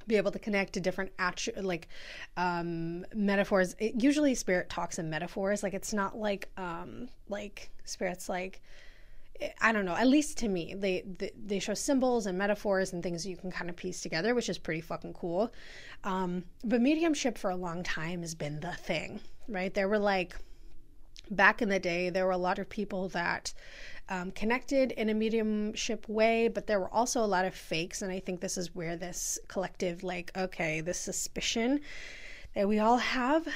be 0.10 0.18
able 0.18 0.32
to 0.32 0.40
connect 0.40 0.74
to 0.74 0.82
different 0.82 1.12
actu- 1.18 1.54
like 1.62 1.88
um, 2.36 3.06
metaphors. 3.16 3.76
It, 3.80 4.04
usually, 4.04 4.36
spirit 4.36 4.70
talks 4.70 5.00
in 5.00 5.10
metaphors. 5.10 5.64
Like 5.64 5.74
it's 5.74 5.94
not 5.94 6.18
like 6.18 6.50
um, 6.58 7.08
like 7.30 7.70
spirits 7.86 8.28
like. 8.28 8.62
I 9.62 9.72
don't 9.72 9.86
know. 9.86 9.96
At 9.96 10.08
least 10.08 10.40
to 10.40 10.50
me, 10.50 10.76
they, 10.78 11.06
they 11.18 11.32
they 11.46 11.60
show 11.60 11.74
symbols 11.74 12.26
and 12.26 12.38
metaphors 12.38 12.92
and 12.92 13.02
things 13.02 13.26
you 13.26 13.38
can 13.38 13.52
kind 13.52 13.70
of 13.70 13.78
piece 13.78 14.02
together, 14.02 14.36
which 14.36 14.50
is 14.50 14.58
pretty 14.58 14.82
fucking 14.82 15.14
cool. 15.14 15.54
Um, 16.04 16.44
but 16.66 16.82
mediumship 16.82 17.38
for 17.38 17.50
a 17.50 17.56
long 17.56 17.82
time 17.84 18.20
has 18.20 18.36
been 18.36 18.60
the 18.60 18.74
thing, 18.74 19.22
right? 19.48 19.74
There 19.74 19.88
were 19.88 19.98
like 19.98 20.36
back 21.32 21.62
in 21.62 21.70
the 21.70 21.80
day, 21.80 22.10
there 22.10 22.26
were 22.26 22.32
a 22.32 22.38
lot 22.38 22.60
of 22.60 22.68
people 22.68 23.08
that 23.10 23.54
um, 24.10 24.32
connected 24.32 24.92
in 24.94 25.10
a 25.10 25.14
mediumship 25.14 26.08
way, 26.10 26.48
but 26.48 26.68
there 26.68 26.80
were 26.80 26.94
also 26.94 27.24
a 27.24 27.28
lot 27.28 27.46
of 27.46 27.54
fakes. 27.54 28.02
And 28.02 28.12
I 28.12 28.20
think 28.20 28.42
this 28.42 28.58
is 28.58 28.76
where 28.76 28.96
this 28.96 29.40
collective, 29.48 30.04
like, 30.04 30.32
okay, 30.36 30.82
this 30.82 31.00
suspicion 31.00 31.82
that 32.56 32.68
we 32.68 32.80
all 32.80 32.98
have, 32.98 33.48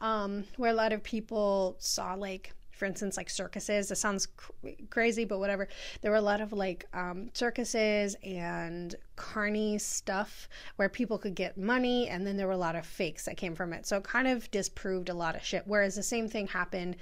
um, 0.00 0.44
where 0.56 0.70
a 0.70 0.74
lot 0.74 0.92
of 0.92 1.02
people 1.02 1.76
saw, 1.78 2.14
like, 2.14 2.54
for 2.78 2.84
instance, 2.84 3.16
like 3.16 3.28
circuses. 3.28 3.90
It 3.90 3.96
sounds 3.96 4.26
cr- 4.26 4.52
crazy, 4.88 5.24
but 5.24 5.40
whatever. 5.40 5.68
There 6.00 6.12
were 6.12 6.16
a 6.16 6.22
lot 6.22 6.40
of 6.40 6.52
like 6.52 6.86
um, 6.94 7.28
circuses 7.34 8.16
and 8.22 8.94
carny 9.16 9.78
stuff 9.78 10.48
where 10.76 10.88
people 10.88 11.18
could 11.18 11.34
get 11.34 11.58
money, 11.58 12.08
and 12.08 12.24
then 12.24 12.36
there 12.36 12.46
were 12.46 12.52
a 12.52 12.56
lot 12.56 12.76
of 12.76 12.86
fakes 12.86 13.24
that 13.24 13.36
came 13.36 13.56
from 13.56 13.72
it. 13.72 13.84
So 13.84 13.96
it 13.96 14.04
kind 14.04 14.28
of 14.28 14.48
disproved 14.52 15.08
a 15.08 15.14
lot 15.14 15.34
of 15.34 15.44
shit. 15.44 15.64
Whereas 15.66 15.96
the 15.96 16.04
same 16.04 16.28
thing 16.28 16.46
happened, 16.46 16.96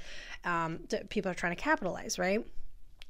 um, 0.45 0.81
people 1.11 1.31
are 1.31 1.35
trying 1.35 1.55
to 1.55 1.63
capitalize, 1.63 2.19
right? 2.19 2.45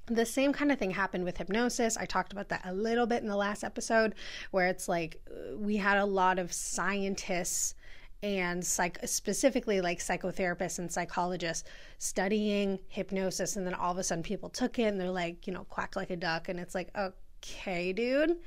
The 0.07 0.27
same 0.27 0.53
kind 0.53 0.71
of 0.71 0.79
thing 0.79 0.91
happened 0.93 1.25
with 1.25 1.39
hypnosis. 1.39 1.97
I 1.97 2.07
talked 2.07 2.33
about 2.33 2.49
that 2.51 2.63
a 2.65 2.73
little 2.73 3.07
bit 3.07 3.23
in 3.23 3.29
the 3.29 3.37
last 3.37 3.65
episode, 3.65 4.15
where 4.51 4.69
it's 4.69 4.89
like 4.89 5.21
we 5.57 5.77
had 5.77 5.99
a 5.99 6.05
lot 6.05 6.39
of 6.39 6.53
scientists 6.53 7.75
and 8.23 8.65
psych 8.65 8.99
specifically 9.05 9.81
like 9.81 9.99
psychotherapists 9.99 10.79
and 10.79 10.91
psychologists 10.91 11.69
studying 11.99 12.79
hypnosis 12.89 13.57
and 13.57 13.67
then 13.67 13.75
all 13.75 13.93
of 13.93 13.99
a 13.99 14.03
sudden 14.03 14.23
people 14.23 14.49
took 14.49 14.79
it 14.79 14.85
and 14.85 14.99
they're 14.99 15.11
like 15.11 15.47
you 15.47 15.53
know 15.53 15.65
quack 15.69 15.95
like 15.97 16.09
a 16.09 16.17
duck 16.17 16.49
and 16.49 16.59
it's 16.59 16.75
like 16.75 16.89
okay 16.97 17.93
dude 17.93 18.39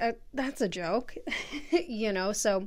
uh, 0.00 0.10
that's 0.34 0.60
a 0.60 0.68
joke 0.68 1.14
you 1.70 2.12
know 2.12 2.32
so 2.32 2.66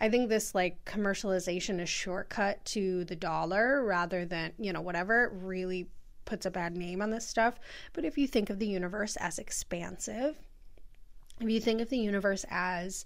I 0.00 0.08
think 0.08 0.28
this 0.28 0.54
like 0.54 0.84
commercialization 0.84 1.80
is 1.80 1.88
shortcut 1.88 2.64
to 2.66 3.04
the 3.04 3.16
dollar 3.16 3.84
rather 3.84 4.24
than, 4.24 4.52
you 4.58 4.72
know, 4.72 4.80
whatever 4.80 5.30
really 5.34 5.88
puts 6.24 6.46
a 6.46 6.50
bad 6.50 6.76
name 6.76 7.02
on 7.02 7.10
this 7.10 7.26
stuff. 7.26 7.58
But 7.92 8.04
if 8.04 8.16
you 8.16 8.26
think 8.26 8.50
of 8.50 8.58
the 8.58 8.66
universe 8.66 9.16
as 9.16 9.38
expansive, 9.38 10.38
if 11.40 11.48
you 11.48 11.60
think 11.60 11.80
of 11.80 11.88
the 11.88 11.98
universe 11.98 12.44
as 12.50 13.04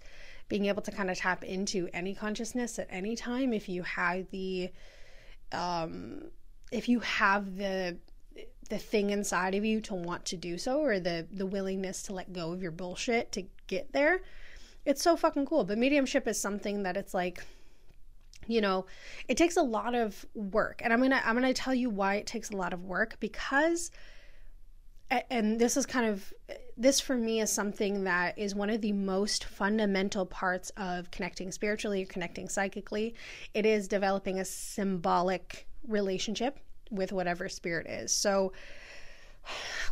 being 0.49 0.67
able 0.67 0.83
to 0.83 0.93
kind 0.93 1.11
of 1.11 1.19
tap 1.19 1.43
into 1.43 1.89
any 1.93 2.15
consciousness 2.15 2.79
at 2.79 2.87
any 2.91 3.17
time, 3.17 3.53
if 3.53 3.69
you 3.69 3.83
have 3.83 4.31
the, 4.31 4.71
um, 5.53 6.25
if 6.71 6.89
you 6.89 7.01
have 7.01 7.57
the 7.57 7.97
the 8.69 8.79
thing 8.79 9.11
inside 9.11 9.55
of 9.55 9.65
you 9.65 9.81
to 9.81 9.95
want 9.95 10.25
to 10.25 10.37
do 10.37 10.59
so 10.59 10.81
or 10.81 10.99
the 10.99 11.27
the 11.31 11.47
willingness 11.47 12.03
to 12.03 12.13
let 12.13 12.33
go 12.33 12.53
of 12.53 12.61
your 12.61 12.73
bullshit 12.73 13.31
to 13.33 13.45
get 13.69 13.93
there 13.93 14.21
it's 14.85 15.03
so 15.03 15.17
fucking 15.17 15.47
cool 15.47 15.65
but 15.65 15.79
mediumship 15.79 16.27
is 16.27 16.41
something 16.41 16.83
that 16.83 16.97
it's 16.97 17.15
like 17.15 17.45
you 18.47 18.61
know 18.61 18.87
it 19.29 19.37
takes 19.37 19.57
a 19.57 19.63
lot 19.63 19.95
of 19.95 20.25
work. 20.35 20.81
And 20.83 20.93
i'm 20.93 21.01
gonna 21.01 21.23
i'm 21.25 21.35
gonna 21.35 21.55
tell 21.55 21.75
you 21.75 21.91
why 21.91 22.17
it 22.17 22.27
takes 22.27 22.51
a 22.51 22.57
lot 22.57 22.73
of 22.73 22.85
work 22.85 23.17
because 23.21 23.91
and 25.31 25.59
this 25.59 25.77
is 25.77 25.87
kind 25.87 26.07
of 26.07 26.33
this 26.77 27.01
for 27.01 27.17
me 27.17 27.41
is 27.41 27.51
something 27.51 28.05
that 28.05 28.37
is 28.39 28.55
one 28.55 28.71
of 28.71 28.81
the 28.81 28.93
most 28.93 29.45
fundamental 29.45 30.27
parts 30.27 30.71
of 30.77 31.11
connecting 31.11 31.53
spiritually 31.53 32.03
or 32.03 32.07
connecting 32.07 32.49
psychically. 32.49 33.15
It 33.55 33.65
is 33.65 33.89
developing 33.89 34.41
a 34.41 34.45
symbolic 34.45 35.67
relationship 35.87 36.59
with 36.91 37.13
whatever 37.13 37.49
spirit 37.49 37.87
is. 37.87 38.13
So 38.13 38.53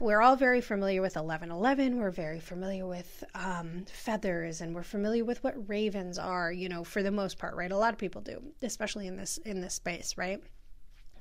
we're 0.01 0.21
all 0.21 0.37
very 0.37 0.61
familiar 0.61 1.01
with 1.01 1.17
1111 1.17 1.99
we're 1.99 2.11
very 2.11 2.41
familiar 2.41 2.87
with 2.87 3.25
um, 3.35 3.85
feathers 3.93 4.61
and 4.61 4.75
we're 4.75 4.83
familiar 4.83 5.25
with 5.25 5.43
what 5.45 5.69
ravens 5.69 6.19
are 6.19 6.53
you 6.53 6.69
know 6.69 6.85
for 6.85 7.03
the 7.03 7.11
most 7.11 7.39
part 7.39 7.55
right? 7.55 7.73
A 7.73 7.77
lot 7.77 7.93
of 7.93 7.99
people 7.99 8.21
do 8.21 8.43
especially 8.63 9.07
in 9.07 9.17
this 9.17 9.39
in 9.39 9.61
this 9.61 9.75
space 9.75 10.17
right 10.17 10.43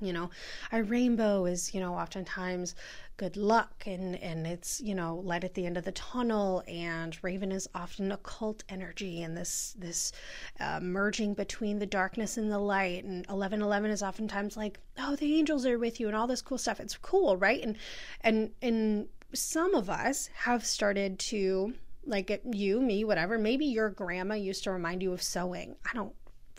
you 0.00 0.12
know 0.12 0.30
a 0.72 0.82
rainbow 0.82 1.44
is 1.46 1.72
you 1.74 1.80
know 1.80 1.94
oftentimes 1.94 2.74
good 3.16 3.36
luck 3.36 3.84
and 3.86 4.16
and 4.16 4.46
it's 4.46 4.80
you 4.80 4.94
know 4.94 5.16
light 5.24 5.44
at 5.44 5.54
the 5.54 5.66
end 5.66 5.76
of 5.76 5.84
the 5.84 5.92
tunnel 5.92 6.62
and 6.66 7.16
raven 7.22 7.52
is 7.52 7.68
often 7.74 8.10
occult 8.10 8.64
energy 8.68 9.22
and 9.22 9.36
this 9.36 9.74
this 9.78 10.12
uh, 10.58 10.80
merging 10.80 11.32
between 11.32 11.78
the 11.78 11.86
darkness 11.86 12.36
and 12.36 12.50
the 12.50 12.58
light 12.58 13.04
and 13.04 13.18
1111 13.26 13.90
is 13.90 14.02
oftentimes 14.02 14.56
like 14.56 14.80
oh 14.98 15.14
the 15.16 15.38
angels 15.38 15.64
are 15.64 15.78
with 15.78 16.00
you 16.00 16.08
and 16.08 16.16
all 16.16 16.26
this 16.26 16.42
cool 16.42 16.58
stuff. 16.58 16.80
It's 16.80 16.96
cool 16.96 17.36
right? 17.36 17.62
And 17.62 17.76
and 18.20 18.50
and 18.62 19.08
some 19.32 19.74
of 19.74 19.90
us 19.90 20.28
have 20.34 20.64
started 20.64 21.18
to 21.18 21.74
like 22.06 22.40
you 22.52 22.80
me 22.80 23.04
whatever 23.04 23.38
maybe 23.38 23.64
your 23.64 23.90
grandma 23.90 24.34
used 24.34 24.64
to 24.64 24.70
remind 24.70 25.02
you 25.02 25.12
of 25.12 25.22
sewing. 25.22 25.76
I 25.90 25.94
don't 25.94 26.14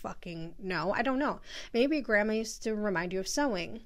fucking 0.06 0.54
know. 0.60 0.94
I 0.94 1.02
don't 1.02 1.18
know. 1.18 1.40
Maybe 1.74 2.00
grandma 2.00 2.34
used 2.34 2.62
to 2.64 2.76
remind 2.76 3.12
you 3.12 3.20
of 3.20 3.28
sewing. 3.28 3.82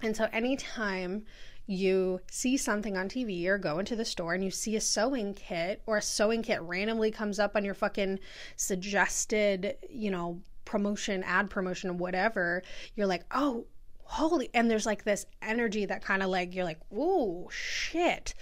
And 0.00 0.16
so 0.16 0.28
anytime 0.32 1.24
you 1.66 2.20
see 2.30 2.56
something 2.56 2.96
on 2.96 3.08
TV 3.08 3.46
or 3.46 3.58
go 3.58 3.80
into 3.80 3.96
the 3.96 4.04
store 4.04 4.34
and 4.34 4.44
you 4.44 4.50
see 4.50 4.76
a 4.76 4.80
sewing 4.80 5.34
kit 5.34 5.82
or 5.86 5.96
a 5.96 6.02
sewing 6.02 6.42
kit 6.42 6.60
randomly 6.62 7.10
comes 7.10 7.40
up 7.40 7.56
on 7.56 7.64
your 7.64 7.74
fucking 7.74 8.20
suggested, 8.56 9.76
you 9.88 10.10
know, 10.10 10.40
promotion, 10.64 11.24
ad 11.24 11.50
promotion, 11.50 11.98
whatever, 11.98 12.62
you're 12.94 13.08
like, 13.08 13.24
oh, 13.32 13.66
holy. 14.04 14.50
And 14.54 14.70
there's 14.70 14.86
like 14.86 15.02
this 15.02 15.26
energy 15.42 15.84
that 15.84 16.02
kind 16.02 16.22
of 16.22 16.28
like, 16.28 16.54
you're 16.54 16.64
like, 16.64 16.80
ooh, 16.92 17.48
shit. 17.50 18.34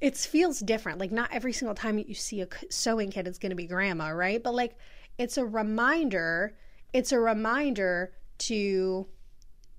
It 0.00 0.16
feels 0.16 0.60
different. 0.60 0.98
Like, 0.98 1.12
not 1.12 1.30
every 1.32 1.52
single 1.52 1.74
time 1.74 1.98
you 1.98 2.14
see 2.14 2.40
a 2.40 2.48
sewing 2.70 3.10
kit, 3.10 3.28
it's 3.28 3.38
going 3.38 3.50
to 3.50 3.56
be 3.56 3.66
grandma, 3.66 4.08
right? 4.08 4.42
But 4.42 4.54
like, 4.54 4.76
it's 5.20 5.36
a 5.36 5.44
reminder 5.44 6.54
it's 6.94 7.12
a 7.12 7.20
reminder 7.20 8.10
to 8.38 9.06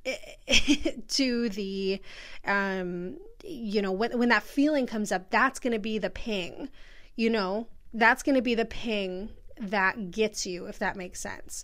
to 1.07 1.49
the 1.49 1.99
um 2.45 3.17
you 3.43 3.81
know 3.81 3.91
when 3.91 4.17
when 4.19 4.29
that 4.29 4.43
feeling 4.43 4.85
comes 4.85 5.11
up 5.11 5.31
that's 5.31 5.59
going 5.59 5.73
to 5.73 5.79
be 5.79 5.97
the 5.97 6.11
ping 6.11 6.69
you 7.15 7.29
know 7.29 7.67
that's 7.93 8.21
going 8.21 8.35
to 8.35 8.41
be 8.41 8.53
the 8.53 8.65
ping 8.65 9.29
that 9.59 10.11
gets 10.11 10.45
you 10.45 10.67
if 10.67 10.77
that 10.77 10.95
makes 10.95 11.19
sense 11.19 11.63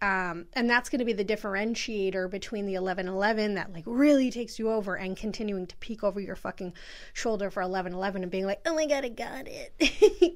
Um, 0.00 0.46
and 0.52 0.70
that's 0.70 0.88
going 0.88 1.00
to 1.00 1.04
be 1.04 1.12
the 1.12 1.24
differentiator 1.24 2.30
between 2.30 2.66
the 2.66 2.74
1111 2.74 3.54
that 3.54 3.72
like 3.72 3.84
really 3.86 4.30
takes 4.30 4.58
you 4.58 4.70
over 4.70 4.94
and 4.96 5.16
continuing 5.16 5.66
to 5.66 5.76
peek 5.78 6.04
over 6.04 6.20
your 6.20 6.36
fucking 6.36 6.72
shoulder 7.12 7.50
for 7.50 7.60
1111 7.62 8.22
and 8.22 8.30
being 8.30 8.46
like, 8.46 8.60
oh 8.64 8.74
my 8.74 8.86
God, 8.86 9.04
I 9.04 9.08
got 9.08 9.48
it. 9.48 9.72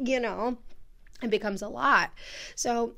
you 0.09 0.19
know, 0.19 0.59
it 1.23 1.31
becomes 1.31 1.62
a 1.62 1.69
lot. 1.69 2.11
So 2.55 2.95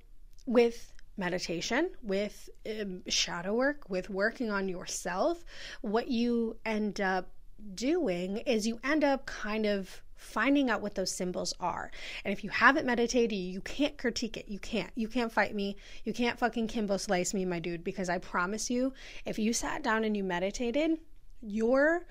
with 0.46 0.92
meditation, 1.16 1.90
with 2.02 2.48
um, 2.68 3.02
shadow 3.08 3.54
work, 3.54 3.88
with 3.88 4.10
working 4.10 4.50
on 4.50 4.68
yourself, 4.68 5.44
what 5.82 6.08
you 6.08 6.56
end 6.64 7.00
up 7.00 7.28
doing 7.74 8.38
is 8.38 8.66
you 8.66 8.80
end 8.82 9.04
up 9.04 9.26
kind 9.26 9.66
of 9.66 10.02
finding 10.16 10.70
out 10.70 10.80
what 10.80 10.94
those 10.94 11.10
symbols 11.10 11.54
are. 11.60 11.90
And 12.24 12.32
if 12.32 12.42
you 12.42 12.50
haven't 12.50 12.86
meditated, 12.86 13.38
you 13.38 13.60
can't 13.60 13.96
critique 13.98 14.36
it. 14.36 14.48
You 14.48 14.58
can't. 14.58 14.90
You 14.94 15.06
can't 15.06 15.30
fight 15.30 15.54
me. 15.54 15.76
You 16.04 16.12
can't 16.12 16.38
fucking 16.38 16.66
Kimbo 16.66 16.96
Slice 16.96 17.34
me, 17.34 17.44
my 17.44 17.58
dude, 17.58 17.84
because 17.84 18.08
I 18.08 18.18
promise 18.18 18.70
you, 18.70 18.92
if 19.26 19.38
you 19.38 19.52
sat 19.52 19.82
down 19.82 20.04
and 20.04 20.16
you 20.16 20.24
meditated, 20.24 20.98
your 21.42 22.06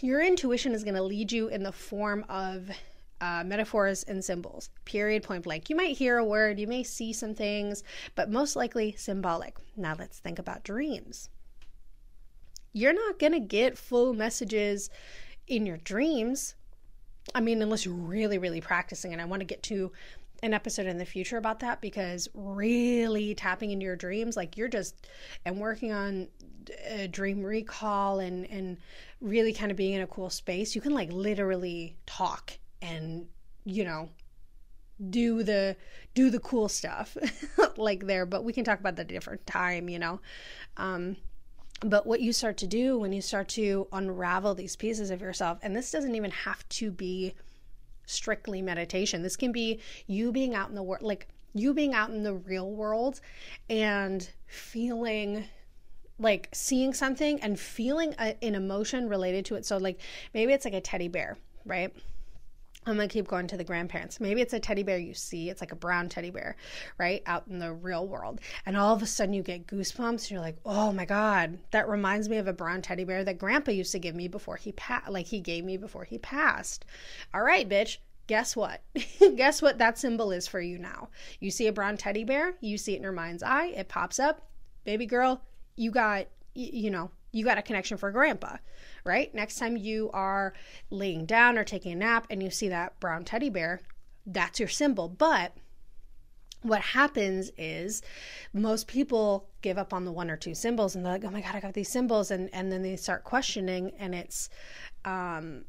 your 0.00 0.22
intuition 0.22 0.72
is 0.72 0.84
going 0.84 0.94
to 0.94 1.02
lead 1.02 1.32
you 1.32 1.48
in 1.48 1.64
the 1.64 1.72
form 1.72 2.24
of 2.28 2.70
uh, 3.20 3.42
metaphors 3.44 4.02
and 4.04 4.24
symbols, 4.24 4.70
period, 4.84 5.22
point 5.22 5.44
blank. 5.44 5.68
You 5.70 5.76
might 5.76 5.96
hear 5.96 6.18
a 6.18 6.24
word, 6.24 6.58
you 6.58 6.66
may 6.66 6.82
see 6.82 7.12
some 7.12 7.34
things, 7.34 7.82
but 8.14 8.30
most 8.30 8.56
likely 8.56 8.94
symbolic. 8.96 9.56
Now 9.76 9.94
let's 9.98 10.18
think 10.18 10.38
about 10.38 10.64
dreams. 10.64 11.28
You're 12.72 12.92
not 12.92 13.18
going 13.18 13.32
to 13.32 13.40
get 13.40 13.78
full 13.78 14.14
messages 14.14 14.90
in 15.46 15.66
your 15.66 15.78
dreams 15.78 16.54
I 17.34 17.40
mean, 17.40 17.62
unless 17.62 17.84
you're 17.84 17.94
really, 17.94 18.38
really 18.38 18.60
practicing, 18.60 19.12
and 19.12 19.20
I 19.20 19.24
want 19.24 19.40
to 19.40 19.46
get 19.46 19.62
to 19.64 19.92
an 20.42 20.54
episode 20.54 20.86
in 20.86 20.98
the 20.98 21.04
future 21.04 21.36
about 21.36 21.60
that 21.60 21.80
because 21.80 22.28
really 22.32 23.34
tapping 23.34 23.70
into 23.70 23.84
your 23.84 23.96
dreams, 23.96 24.36
like 24.36 24.56
you're 24.56 24.68
just 24.68 25.08
and 25.44 25.58
working 25.58 25.92
on 25.92 26.28
a 26.86 27.08
dream 27.08 27.42
recall 27.42 28.20
and 28.20 28.46
and 28.50 28.78
really 29.20 29.52
kind 29.52 29.70
of 29.70 29.76
being 29.76 29.94
in 29.94 30.00
a 30.00 30.06
cool 30.06 30.30
space, 30.30 30.74
you 30.74 30.80
can 30.80 30.94
like 30.94 31.12
literally 31.12 31.96
talk 32.06 32.58
and 32.82 33.26
you 33.64 33.84
know 33.84 34.08
do 35.10 35.42
the 35.42 35.76
do 36.14 36.30
the 36.30 36.40
cool 36.40 36.68
stuff 36.68 37.16
like 37.76 38.06
there 38.06 38.26
but 38.26 38.42
we 38.44 38.52
can 38.52 38.64
talk 38.64 38.80
about 38.80 38.96
that 38.96 39.02
at 39.02 39.10
a 39.10 39.14
different 39.14 39.46
time 39.46 39.88
you 39.88 39.98
know 39.98 40.20
um 40.76 41.16
but 41.80 42.06
what 42.06 42.20
you 42.20 42.32
start 42.32 42.56
to 42.58 42.66
do 42.66 42.98
when 42.98 43.12
you 43.12 43.22
start 43.22 43.48
to 43.50 43.86
unravel 43.92 44.54
these 44.54 44.74
pieces 44.74 45.10
of 45.10 45.20
yourself, 45.20 45.58
and 45.62 45.76
this 45.76 45.90
doesn't 45.90 46.14
even 46.14 46.30
have 46.30 46.68
to 46.70 46.90
be 46.90 47.34
strictly 48.06 48.62
meditation, 48.62 49.22
this 49.22 49.36
can 49.36 49.52
be 49.52 49.80
you 50.06 50.32
being 50.32 50.54
out 50.54 50.68
in 50.68 50.74
the 50.74 50.82
world, 50.82 51.02
like 51.02 51.28
you 51.54 51.72
being 51.72 51.94
out 51.94 52.10
in 52.10 52.22
the 52.22 52.34
real 52.34 52.70
world 52.70 53.20
and 53.70 54.28
feeling 54.46 55.44
like 56.18 56.48
seeing 56.52 56.92
something 56.92 57.40
and 57.42 57.60
feeling 57.60 58.14
a, 58.18 58.36
an 58.42 58.54
emotion 58.56 59.08
related 59.08 59.44
to 59.44 59.54
it. 59.54 59.64
So, 59.64 59.76
like 59.76 60.00
maybe 60.34 60.52
it's 60.52 60.64
like 60.64 60.74
a 60.74 60.80
teddy 60.80 61.08
bear, 61.08 61.36
right? 61.64 61.94
I'm 62.88 62.96
gonna 62.96 63.08
keep 63.08 63.28
going 63.28 63.46
to 63.48 63.56
the 63.56 63.64
grandparents. 63.64 64.18
Maybe 64.18 64.40
it's 64.40 64.54
a 64.54 64.60
teddy 64.60 64.82
bear 64.82 64.98
you 64.98 65.14
see, 65.14 65.50
it's 65.50 65.60
like 65.60 65.72
a 65.72 65.76
brown 65.76 66.08
teddy 66.08 66.30
bear, 66.30 66.56
right? 66.98 67.22
Out 67.26 67.44
in 67.48 67.58
the 67.58 67.72
real 67.72 68.06
world. 68.06 68.40
And 68.64 68.76
all 68.76 68.94
of 68.94 69.02
a 69.02 69.06
sudden 69.06 69.34
you 69.34 69.42
get 69.42 69.66
goosebumps. 69.66 70.30
You're 70.30 70.40
like, 70.40 70.56
oh 70.64 70.92
my 70.92 71.04
God, 71.04 71.58
that 71.70 71.88
reminds 71.88 72.28
me 72.28 72.38
of 72.38 72.48
a 72.48 72.52
brown 72.52 72.82
teddy 72.82 73.04
bear 73.04 73.24
that 73.24 73.38
grandpa 73.38 73.72
used 73.72 73.92
to 73.92 73.98
give 73.98 74.14
me 74.14 74.28
before 74.28 74.56
he 74.56 74.72
passed, 74.72 75.10
like 75.10 75.26
he 75.26 75.40
gave 75.40 75.64
me 75.64 75.76
before 75.76 76.04
he 76.04 76.18
passed. 76.18 76.84
All 77.34 77.42
right, 77.42 77.68
bitch. 77.68 77.98
Guess 78.26 78.56
what? 78.56 78.82
Guess 79.36 79.62
what 79.62 79.78
that 79.78 79.98
symbol 79.98 80.32
is 80.32 80.46
for 80.46 80.60
you 80.60 80.78
now? 80.78 81.08
You 81.40 81.50
see 81.50 81.66
a 81.66 81.72
brown 81.72 81.96
teddy 81.96 82.24
bear, 82.24 82.54
you 82.60 82.76
see 82.76 82.92
it 82.92 82.98
in 82.98 83.02
your 83.02 83.12
mind's 83.12 83.42
eye, 83.42 83.68
it 83.68 83.88
pops 83.88 84.18
up. 84.18 84.42
Baby 84.84 85.06
girl, 85.06 85.40
you 85.76 85.90
got, 85.90 86.26
you 86.54 86.90
know, 86.90 87.10
you 87.32 87.44
got 87.44 87.58
a 87.58 87.62
connection 87.62 87.96
for 87.96 88.10
grandpa 88.10 88.56
right? 89.08 89.34
Next 89.34 89.58
time 89.58 89.76
you 89.76 90.10
are 90.12 90.52
laying 90.90 91.24
down 91.24 91.58
or 91.58 91.64
taking 91.64 91.92
a 91.92 91.96
nap 91.96 92.26
and 92.30 92.42
you 92.42 92.50
see 92.50 92.68
that 92.68 93.00
brown 93.00 93.24
teddy 93.24 93.50
bear, 93.50 93.80
that's 94.26 94.60
your 94.60 94.68
symbol. 94.68 95.08
But 95.08 95.56
what 96.62 96.80
happens 96.80 97.50
is 97.56 98.02
most 98.52 98.86
people 98.86 99.48
give 99.62 99.78
up 99.78 99.94
on 99.94 100.04
the 100.04 100.12
one 100.12 100.30
or 100.30 100.36
two 100.36 100.54
symbols 100.54 100.94
and 100.94 101.04
they're 101.04 101.12
like, 101.12 101.24
oh 101.24 101.30
my 101.30 101.40
God, 101.40 101.54
I 101.54 101.60
got 101.60 101.74
these 101.74 101.90
symbols. 101.90 102.30
And, 102.30 102.50
and 102.52 102.70
then 102.70 102.82
they 102.82 102.96
start 102.96 103.24
questioning 103.24 103.92
and 103.98 104.14
it's, 104.14 104.50
um, 105.04 105.64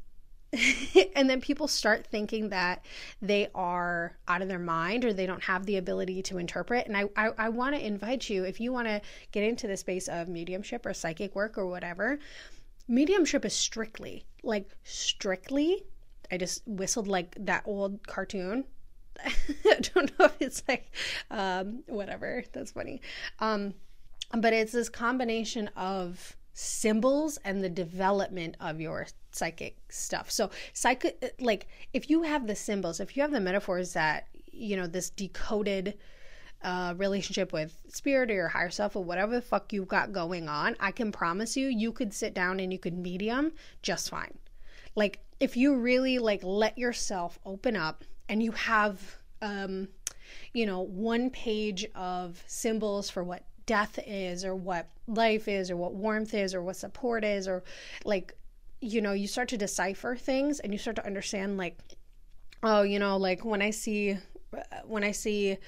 and 1.14 1.30
then 1.30 1.40
people 1.40 1.68
start 1.68 2.06
thinking 2.06 2.48
that 2.48 2.84
they 3.22 3.48
are 3.54 4.16
out 4.26 4.42
of 4.42 4.48
their 4.48 4.58
mind 4.58 5.04
or 5.04 5.12
they 5.12 5.26
don't 5.26 5.42
have 5.44 5.66
the 5.66 5.76
ability 5.76 6.22
to 6.22 6.38
interpret. 6.38 6.86
And 6.86 6.96
I, 6.96 7.04
I, 7.16 7.30
I 7.38 7.48
want 7.50 7.76
to 7.76 7.84
invite 7.84 8.28
you, 8.28 8.44
if 8.44 8.60
you 8.60 8.72
want 8.72 8.88
to 8.88 9.00
get 9.32 9.44
into 9.44 9.66
the 9.66 9.76
space 9.76 10.08
of 10.08 10.28
mediumship 10.28 10.84
or 10.86 10.94
psychic 10.94 11.34
work 11.34 11.56
or 11.56 11.66
whatever, 11.66 12.18
mediumship 12.88 13.44
is 13.44 13.54
strictly, 13.54 14.24
like 14.42 14.68
strictly, 14.82 15.84
I 16.32 16.36
just 16.36 16.62
whistled 16.66 17.06
like 17.06 17.36
that 17.38 17.62
old 17.64 18.06
cartoon. 18.06 18.64
I 19.24 19.80
don't 19.94 20.18
know 20.18 20.26
if 20.26 20.36
it's 20.40 20.62
like 20.66 20.90
um, 21.30 21.84
whatever. 21.86 22.42
That's 22.52 22.72
funny. 22.72 23.00
Um, 23.38 23.74
but 24.32 24.52
it's 24.52 24.72
this 24.72 24.88
combination 24.88 25.68
of 25.76 26.36
symbols 26.52 27.38
and 27.44 27.62
the 27.62 27.68
development 27.68 28.56
of 28.60 28.80
your 28.80 29.06
psychic 29.32 29.76
stuff. 29.88 30.30
So 30.30 30.50
psychic 30.72 31.34
like 31.40 31.68
if 31.92 32.10
you 32.10 32.22
have 32.22 32.46
the 32.46 32.56
symbols, 32.56 33.00
if 33.00 33.16
you 33.16 33.22
have 33.22 33.32
the 33.32 33.40
metaphors 33.40 33.92
that, 33.94 34.26
you 34.52 34.76
know, 34.76 34.86
this 34.86 35.10
decoded 35.10 35.98
uh, 36.62 36.94
relationship 36.96 37.52
with 37.52 37.80
spirit 37.88 38.30
or 38.30 38.34
your 38.34 38.48
higher 38.48 38.70
self 38.70 38.96
or 38.96 39.02
whatever 39.04 39.34
the 39.34 39.42
fuck 39.42 39.72
you've 39.72 39.88
got 39.88 40.12
going 40.12 40.48
on, 40.48 40.76
I 40.80 40.90
can 40.90 41.12
promise 41.12 41.56
you, 41.56 41.68
you 41.68 41.92
could 41.92 42.12
sit 42.12 42.34
down 42.34 42.60
and 42.60 42.72
you 42.72 42.78
could 42.78 42.98
medium 42.98 43.52
just 43.82 44.10
fine. 44.10 44.36
Like 44.94 45.20
if 45.38 45.56
you 45.56 45.76
really 45.76 46.18
like 46.18 46.42
let 46.42 46.76
yourself 46.76 47.38
open 47.46 47.76
up 47.76 48.04
and 48.28 48.42
you 48.42 48.52
have, 48.52 49.18
um, 49.40 49.88
you 50.52 50.66
know, 50.66 50.80
one 50.80 51.30
page 51.30 51.86
of 51.94 52.42
symbols 52.46 53.08
for 53.08 53.24
what 53.24 53.44
death 53.66 53.98
is 54.06 54.44
or 54.44 54.54
what 54.54 54.88
life 55.06 55.48
is 55.48 55.70
or 55.70 55.76
what 55.76 55.94
warmth 55.94 56.34
is 56.34 56.54
or 56.54 56.62
what 56.62 56.76
support 56.76 57.24
is 57.24 57.48
or 57.48 57.62
like 58.04 58.36
you 58.80 59.00
know 59.00 59.12
you 59.12 59.26
start 59.26 59.48
to 59.48 59.56
decipher 59.56 60.16
things 60.16 60.60
and 60.60 60.72
you 60.72 60.78
start 60.78 60.96
to 60.96 61.06
understand 61.06 61.56
like 61.56 61.76
oh 62.62 62.82
you 62.82 62.98
know 62.98 63.16
like 63.16 63.44
when 63.44 63.60
i 63.60 63.70
see 63.70 64.16
when 64.84 65.04
I 65.04 65.12
see 65.12 65.58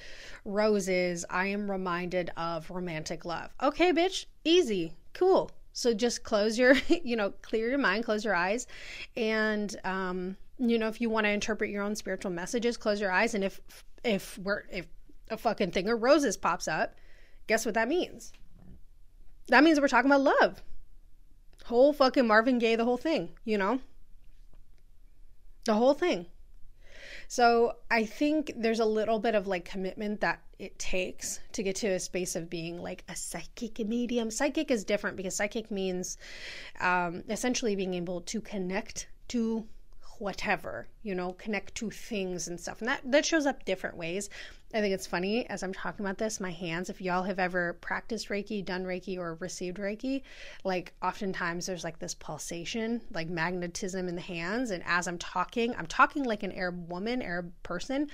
roses, 0.45 1.25
I 1.29 1.47
am 1.47 1.69
reminded 1.69 2.31
of 2.37 2.69
romantic 2.69 3.25
love. 3.25 3.53
Okay, 3.61 3.93
bitch, 3.93 4.25
easy, 4.43 4.93
cool. 5.13 5.51
So 5.73 5.93
just 5.93 6.23
close 6.23 6.57
your, 6.57 6.75
you 7.03 7.15
know, 7.15 7.31
clear 7.41 7.69
your 7.69 7.77
mind, 7.77 8.05
close 8.05 8.25
your 8.25 8.35
eyes, 8.35 8.67
and 9.15 9.75
um, 9.83 10.37
you 10.59 10.77
know, 10.77 10.87
if 10.87 11.01
you 11.01 11.09
want 11.09 11.25
to 11.25 11.31
interpret 11.31 11.69
your 11.69 11.83
own 11.83 11.95
spiritual 11.95 12.31
messages, 12.31 12.77
close 12.77 13.01
your 13.01 13.11
eyes. 13.11 13.33
And 13.33 13.43
if 13.43 13.59
if 14.03 14.37
we're 14.37 14.63
if 14.71 14.87
a 15.29 15.37
fucking 15.37 15.71
thing 15.71 15.89
of 15.89 16.03
roses 16.03 16.37
pops 16.37 16.67
up, 16.67 16.95
guess 17.47 17.65
what 17.65 17.75
that 17.75 17.87
means? 17.87 18.33
That 19.47 19.63
means 19.63 19.79
we're 19.79 19.87
talking 19.87 20.11
about 20.11 20.21
love. 20.21 20.61
Whole 21.65 21.93
fucking 21.93 22.27
Marvin 22.27 22.59
Gaye, 22.59 22.75
the 22.75 22.85
whole 22.85 22.97
thing, 22.97 23.29
you 23.45 23.57
know? 23.57 23.79
The 25.65 25.73
whole 25.73 25.93
thing. 25.93 26.25
So 27.27 27.77
I 27.89 28.05
think 28.05 28.53
there's 28.55 28.79
a 28.79 28.85
little 28.85 29.19
bit 29.19 29.33
of 29.33 29.47
like 29.47 29.65
commitment 29.65 30.21
that 30.21 30.41
it 30.59 30.77
takes 30.77 31.39
to 31.53 31.63
get 31.63 31.77
to 31.77 31.87
a 31.87 31.99
space 31.99 32.35
of 32.35 32.49
being 32.49 32.81
like 32.81 33.03
a 33.09 33.15
psychic 33.15 33.79
medium. 33.79 34.29
Psychic 34.29 34.69
is 34.69 34.83
different 34.83 35.17
because 35.17 35.35
psychic 35.35 35.71
means 35.71 36.17
um, 36.79 37.23
essentially 37.29 37.75
being 37.75 37.93
able 37.93 38.21
to 38.21 38.39
connect 38.41 39.07
to 39.29 39.65
whatever 40.19 40.87
you 41.01 41.15
know 41.15 41.33
connect 41.33 41.75
to 41.75 41.89
things 41.89 42.47
and 42.47 42.59
stuff. 42.59 42.79
And 42.79 42.87
that 42.87 43.01
that 43.05 43.25
shows 43.25 43.45
up 43.45 43.65
different 43.65 43.97
ways. 43.97 44.29
I 44.73 44.81
think 44.81 44.93
it's 44.95 45.05
funny 45.05 45.47
as 45.49 45.61
i'm 45.61 45.73
talking 45.73 46.03
about 46.03 46.17
this 46.17 46.39
my 46.39 46.49
hands 46.49 46.89
if 46.89 46.99
y'all 46.99 47.23
have 47.23 47.37
ever 47.37 47.73
practiced 47.73 48.29
reiki 48.29 48.65
done 48.65 48.83
reiki 48.85 49.19
or 49.19 49.35
received 49.35 49.77
reiki 49.77 50.23
like 50.63 50.93
oftentimes 51.03 51.67
there's 51.67 51.83
like 51.83 51.99
this 51.99 52.15
pulsation 52.15 52.99
like 53.13 53.29
magnetism 53.29 54.07
in 54.07 54.15
the 54.15 54.21
hands. 54.21 54.71
And 54.71 54.83
as 54.85 55.07
i'm 55.07 55.19
talking 55.19 55.75
i'm 55.75 55.85
talking 55.85 56.23
like 56.23 56.43
an 56.43 56.51
arab 56.53 56.89
woman 56.89 57.21
arab 57.21 57.51
person 57.61 58.09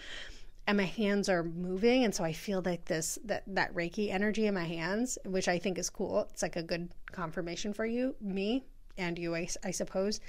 and 0.67 0.77
my 0.77 0.83
hands 0.83 1.29
are 1.29 1.43
moving. 1.43 2.03
And 2.03 2.13
so 2.13 2.23
i 2.23 2.33
feel 2.33 2.61
like 2.63 2.85
this 2.85 3.17
that 3.25 3.43
that 3.47 3.73
reiki 3.73 4.11
energy 4.11 4.45
in 4.45 4.53
my 4.53 4.65
hands 4.65 5.17
which 5.25 5.47
i 5.47 5.57
think 5.59 5.77
is 5.77 5.89
cool. 5.89 6.27
It's 6.31 6.41
like 6.41 6.57
a 6.57 6.63
good 6.63 6.89
confirmation 7.11 7.73
for 7.73 7.85
you 7.85 8.15
me 8.21 8.65
and 8.97 9.17
you 9.17 9.33
i, 9.35 9.47
I 9.63 9.71
suppose. 9.71 10.19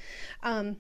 Um 0.42 0.76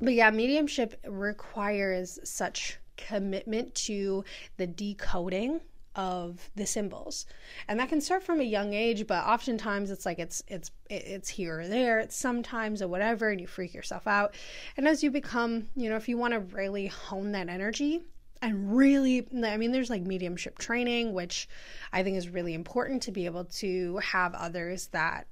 but 0.00 0.12
yeah, 0.12 0.30
mediumship 0.30 1.00
requires 1.06 2.18
such 2.24 2.78
commitment 2.96 3.74
to 3.74 4.24
the 4.56 4.66
decoding 4.66 5.60
of 5.94 6.50
the 6.54 6.66
symbols. 6.66 7.24
And 7.68 7.80
that 7.80 7.88
can 7.88 8.02
start 8.02 8.22
from 8.22 8.40
a 8.40 8.44
young 8.44 8.74
age 8.74 9.06
but 9.06 9.24
oftentimes 9.24 9.90
it's 9.90 10.04
like 10.04 10.18
it's 10.18 10.42
it's 10.46 10.70
it's 10.90 11.30
here 11.30 11.60
or 11.60 11.68
there 11.68 11.98
it's 12.00 12.14
sometimes 12.14 12.82
or 12.82 12.88
whatever 12.88 13.30
and 13.30 13.40
you 13.40 13.46
freak 13.46 13.72
yourself 13.72 14.06
out. 14.06 14.34
And 14.76 14.86
as 14.86 15.02
you 15.02 15.10
become 15.10 15.68
you 15.74 15.88
know 15.88 15.96
if 15.96 16.08
you 16.08 16.18
want 16.18 16.34
to 16.34 16.40
really 16.40 16.86
hone 16.86 17.32
that 17.32 17.48
energy 17.48 18.02
and 18.42 18.76
really 18.76 19.26
i 19.44 19.56
mean 19.56 19.72
there's 19.72 19.88
like 19.88 20.02
mediumship 20.02 20.58
training 20.58 21.14
which 21.14 21.48
i 21.92 22.02
think 22.02 22.16
is 22.18 22.28
really 22.28 22.52
important 22.52 23.02
to 23.02 23.10
be 23.10 23.24
able 23.24 23.44
to 23.44 23.96
have 23.98 24.34
others 24.34 24.88
that 24.88 25.26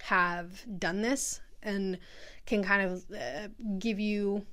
have 0.00 0.64
done 0.78 1.02
this 1.02 1.40
and 1.62 1.98
can 2.46 2.62
kind 2.62 2.90
of 2.90 3.04
uh, 3.12 3.48
give 3.78 4.00
you 4.00 4.44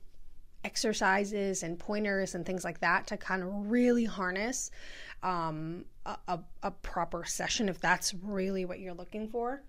exercises 0.63 1.63
and 1.63 1.79
pointers 1.79 2.35
and 2.35 2.45
things 2.45 2.63
like 2.63 2.79
that 2.81 3.07
to 3.07 3.17
kind 3.17 3.41
of 3.41 3.49
really 3.71 4.05
harness 4.05 4.69
um, 5.23 5.85
a, 6.05 6.39
a 6.63 6.71
proper 6.71 7.23
session 7.23 7.69
if 7.69 7.79
that's 7.79 8.13
really 8.13 8.65
what 8.65 8.79
you're 8.79 8.93
looking 8.93 9.27
for. 9.27 9.61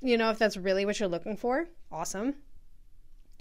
You 0.00 0.18
know, 0.18 0.30
if 0.30 0.38
that's 0.38 0.56
really 0.56 0.84
what 0.84 0.98
you're 0.98 1.08
looking 1.08 1.36
for, 1.36 1.68
awesome. 1.90 2.34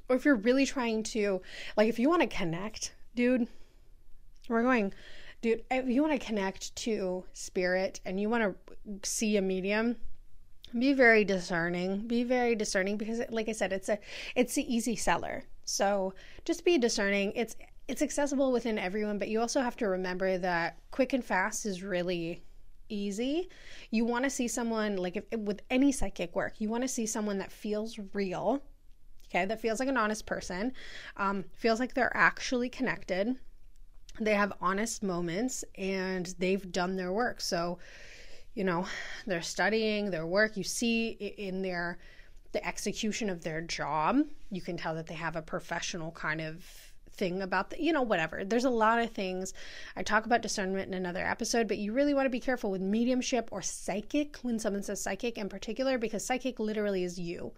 Or 0.07 0.15
if 0.15 0.25
you're 0.25 0.35
really 0.35 0.65
trying 0.65 1.03
to, 1.03 1.41
like, 1.75 1.89
if 1.89 1.97
you 1.97 2.09
want 2.09 2.21
to 2.21 2.27
connect, 2.27 2.93
dude, 3.15 3.47
we're 4.47 4.63
going, 4.63 4.93
dude, 5.41 5.63
if 5.71 5.87
you 5.87 6.01
want 6.01 6.19
to 6.19 6.25
connect 6.25 6.75
to 6.77 7.23
spirit 7.33 7.99
and 8.05 8.19
you 8.19 8.29
want 8.29 8.43
to 8.43 9.09
see 9.09 9.37
a 9.37 9.41
medium, 9.41 9.95
be 10.77 10.93
very 10.93 11.23
discerning. 11.23 12.07
Be 12.07 12.23
very 12.23 12.55
discerning 12.55 12.97
because 12.97 13.21
like 13.29 13.49
i 13.49 13.51
said 13.51 13.73
it's 13.73 13.89
a 13.89 13.99
it's 14.35 14.55
the 14.55 14.73
easy 14.73 14.95
seller. 14.95 15.43
So 15.65 16.13
just 16.45 16.65
be 16.65 16.77
discerning. 16.77 17.33
It's 17.35 17.55
it's 17.87 18.01
accessible 18.01 18.51
within 18.51 18.77
everyone 18.77 19.17
but 19.17 19.27
you 19.29 19.41
also 19.41 19.61
have 19.61 19.75
to 19.77 19.87
remember 19.87 20.37
that 20.37 20.77
quick 20.91 21.13
and 21.13 21.23
fast 21.23 21.65
is 21.65 21.83
really 21.83 22.43
easy. 22.89 23.49
You 23.89 24.05
want 24.05 24.23
to 24.25 24.29
see 24.29 24.47
someone 24.47 24.97
like 24.97 25.17
if, 25.17 25.39
with 25.39 25.61
any 25.69 25.91
psychic 25.91 26.35
work 26.35 26.59
you 26.59 26.69
want 26.69 26.83
to 26.83 26.87
see 26.87 27.05
someone 27.05 27.37
that 27.39 27.51
feels 27.51 27.99
real 28.13 28.61
okay 29.29 29.45
that 29.45 29.61
feels 29.61 29.79
like 29.79 29.87
an 29.87 29.97
honest 29.97 30.25
person 30.25 30.73
um, 31.15 31.45
feels 31.53 31.79
like 31.79 31.93
they're 31.93 32.15
actually 32.15 32.67
connected 32.69 33.37
they 34.19 34.33
have 34.33 34.53
honest 34.61 35.03
moments 35.03 35.63
and 35.75 36.35
they've 36.37 36.71
done 36.71 36.95
their 36.95 37.11
work. 37.11 37.41
So 37.41 37.79
you 38.53 38.63
know 38.63 38.85
they're 39.25 39.41
studying 39.41 40.11
their 40.11 40.25
work 40.25 40.57
you 40.57 40.63
see 40.63 41.09
in 41.09 41.61
their 41.61 41.97
the 42.51 42.65
execution 42.67 43.29
of 43.29 43.43
their 43.43 43.61
job 43.61 44.19
you 44.49 44.61
can 44.61 44.75
tell 44.77 44.95
that 44.95 45.07
they 45.07 45.13
have 45.15 45.35
a 45.35 45.41
professional 45.41 46.11
kind 46.11 46.41
of 46.41 46.91
thing 47.13 47.41
about 47.41 47.69
the 47.69 47.81
you 47.81 47.93
know 47.93 48.01
whatever. 48.01 48.43
There's 48.43 48.65
a 48.65 48.69
lot 48.69 48.99
of 48.99 49.11
things. 49.11 49.53
I 49.95 50.03
talk 50.03 50.25
about 50.25 50.41
discernment 50.41 50.87
in 50.87 50.93
another 50.93 51.25
episode 51.25 51.67
but 51.67 51.77
you 51.77 51.93
really 51.93 52.13
want 52.13 52.25
to 52.25 52.29
be 52.29 52.39
careful 52.39 52.71
with 52.71 52.81
mediumship 52.81 53.49
or 53.51 53.61
psychic 53.61 54.37
when 54.41 54.59
someone 54.59 54.83
says 54.83 55.01
psychic 55.01 55.37
in 55.37 55.49
particular 55.49 55.97
because 55.97 56.25
psychic 56.25 56.59
literally 56.59 57.03
is 57.03 57.19
you. 57.19 57.51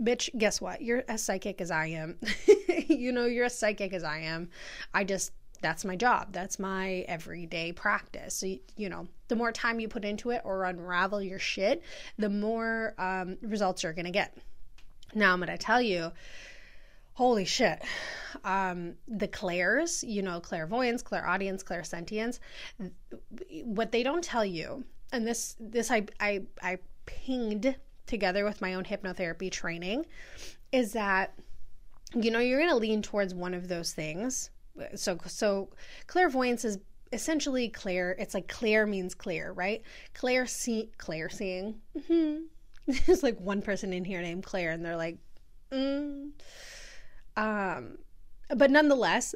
Bitch 0.00 0.30
guess 0.38 0.60
what? 0.60 0.82
You're 0.82 1.04
as 1.08 1.22
psychic 1.22 1.60
as 1.60 1.70
i 1.70 1.86
am. 1.86 2.18
You 2.88 3.12
know 3.12 3.26
you're 3.26 3.46
as 3.46 3.58
psychic 3.58 3.92
as 3.92 4.04
i 4.04 4.18
am. 4.18 4.50
I 4.92 5.04
just 5.04 5.32
that's 5.62 5.84
my 5.84 5.96
job. 5.96 6.32
That's 6.32 6.58
my 6.58 7.04
everyday 7.08 7.72
practice. 7.72 8.34
So, 8.34 8.46
you 8.76 8.88
know, 8.88 9.08
the 9.28 9.36
more 9.36 9.52
time 9.52 9.80
you 9.80 9.88
put 9.88 10.04
into 10.04 10.30
it 10.30 10.42
or 10.44 10.64
unravel 10.64 11.22
your 11.22 11.38
shit, 11.38 11.82
the 12.18 12.28
more 12.28 12.94
um, 12.98 13.38
results 13.40 13.82
you're 13.82 13.92
going 13.92 14.04
to 14.04 14.10
get. 14.10 14.36
Now, 15.14 15.32
I'm 15.32 15.38
going 15.38 15.48
to 15.48 15.58
tell 15.58 15.80
you, 15.80 16.12
holy 17.14 17.44
shit, 17.44 17.82
um, 18.44 18.94
the 19.06 19.28
clairs, 19.28 20.02
you 20.02 20.22
know, 20.22 20.40
clairvoyance, 20.40 21.02
clairaudience, 21.02 21.62
clairsentience, 21.62 22.38
what 23.64 23.92
they 23.92 24.02
don't 24.02 24.24
tell 24.24 24.44
you, 24.44 24.84
and 25.12 25.26
this, 25.26 25.56
this 25.60 25.90
I, 25.90 26.06
I, 26.18 26.42
I 26.62 26.78
pinged 27.06 27.76
together 28.06 28.44
with 28.44 28.60
my 28.60 28.74
own 28.74 28.84
hypnotherapy 28.84 29.50
training, 29.50 30.06
is 30.72 30.92
that, 30.94 31.34
you 32.14 32.30
know, 32.30 32.38
you're 32.38 32.58
going 32.58 32.70
to 32.70 32.76
lean 32.76 33.02
towards 33.02 33.34
one 33.34 33.54
of 33.54 33.68
those 33.68 33.92
things 33.92 34.50
so 34.94 35.18
so 35.26 35.68
clairvoyance 36.06 36.64
is 36.64 36.78
essentially 37.12 37.68
clear 37.68 38.16
it's 38.18 38.34
like 38.34 38.48
clear 38.48 38.86
means 38.86 39.14
clear 39.14 39.52
right 39.52 39.82
claire 40.14 40.46
see 40.46 40.90
claire 40.98 41.28
seeing 41.28 41.74
mm-hmm. 41.96 42.42
there's 43.06 43.22
like 43.22 43.38
one 43.40 43.60
person 43.60 43.92
in 43.92 44.04
here 44.04 44.22
named 44.22 44.44
claire 44.44 44.70
and 44.70 44.84
they're 44.84 44.96
like 44.96 45.18
mm. 45.70 46.30
um 47.36 47.98
but 48.54 48.70
nonetheless, 48.70 49.34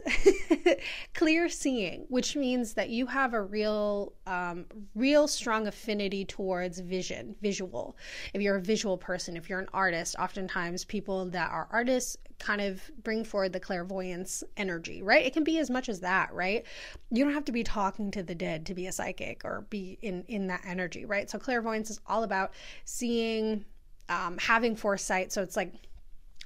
clear 1.15 1.49
seeing, 1.49 2.05
which 2.09 2.37
means 2.37 2.75
that 2.75 2.91
you 2.91 3.07
have 3.07 3.33
a 3.35 3.43
real, 3.43 4.13
um, 4.27 4.67
real 4.95 5.27
strong 5.27 5.67
affinity 5.67 6.25
towards 6.25 6.81
vision, 6.81 7.35
visual. 7.41 7.97
If 8.35 8.43
you're 8.43 8.57
a 8.57 8.63
visual 8.63 8.99
person, 8.99 9.37
if 9.37 9.49
you're 9.49 9.61
an 9.61 9.69
artist, 9.73 10.17
oftentimes 10.19 10.85
people 10.85 11.31
that 11.31 11.51
are 11.51 11.69
artists 11.71 12.17
kind 12.39 12.61
of 12.61 12.83
bring 13.03 13.25
forward 13.25 13.53
the 13.53 13.61
clairvoyance 13.61 14.45
energy, 14.57 15.03
right? 15.03 15.25
It 15.25 15.33
can 15.33 15.45
be 15.45 15.59
as 15.59 15.71
much 15.71 15.89
as 15.89 16.01
that, 16.01 16.33
right? 16.35 16.65
You 17.11 17.25
don't 17.25 17.33
have 17.33 17.47
to 17.47 17.53
be 17.53 17.65
talking 17.65 18.11
to 18.11 18.23
the 18.23 18.35
dead 18.35 18.67
to 18.67 18.75
be 18.75 18.87
a 18.87 18.93
psychic 18.93 19.43
or 19.45 19.67
be 19.71 19.99
in 20.03 20.25
in 20.29 20.47
that 20.49 20.63
energy, 20.67 21.05
right? 21.05 21.31
So 21.31 21.39
clairvoyance 21.39 21.91
is 21.91 22.01
all 22.07 22.25
about 22.25 22.53
seeing, 22.85 23.65
um, 24.09 24.37
having 24.39 24.77
foresight. 24.77 25.33
So 25.33 25.43
it's 25.43 25.57
like 25.57 25.73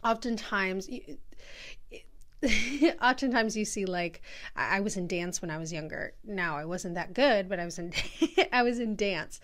oftentimes 0.04 0.88
oftentimes 3.02 3.56
you 3.56 3.64
see 3.64 3.84
like 3.84 4.22
I 4.56 4.80
was 4.80 4.96
in 4.96 5.06
dance 5.06 5.42
when 5.42 5.50
I 5.50 5.58
was 5.58 5.72
younger. 5.72 6.14
Now 6.24 6.56
I 6.56 6.64
wasn't 6.64 6.94
that 6.94 7.12
good, 7.12 7.48
but 7.48 7.60
I 7.60 7.64
was 7.64 7.78
in 7.78 7.92
I 8.52 8.62
was 8.62 8.78
in 8.78 8.96
dance, 8.96 9.40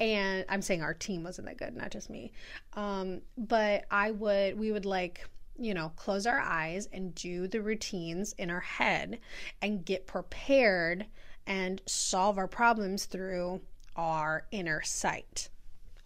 and 0.00 0.44
I'm 0.48 0.62
saying 0.62 0.82
our 0.82 0.94
team 0.94 1.22
wasn't 1.22 1.46
that 1.46 1.58
good, 1.58 1.76
not 1.76 1.90
just 1.90 2.10
me. 2.10 2.32
Um, 2.74 3.20
but 3.38 3.84
I 3.90 4.10
would 4.10 4.58
we 4.58 4.72
would 4.72 4.84
like 4.84 5.28
you 5.58 5.74
know 5.74 5.92
close 5.94 6.26
our 6.26 6.40
eyes 6.40 6.88
and 6.92 7.14
do 7.14 7.46
the 7.46 7.62
routines 7.62 8.32
in 8.36 8.50
our 8.50 8.60
head 8.60 9.20
and 9.62 9.84
get 9.84 10.06
prepared 10.06 11.06
and 11.46 11.80
solve 11.86 12.36
our 12.36 12.48
problems 12.48 13.04
through 13.04 13.60
our 13.94 14.46
inner 14.50 14.82
sight. 14.82 15.50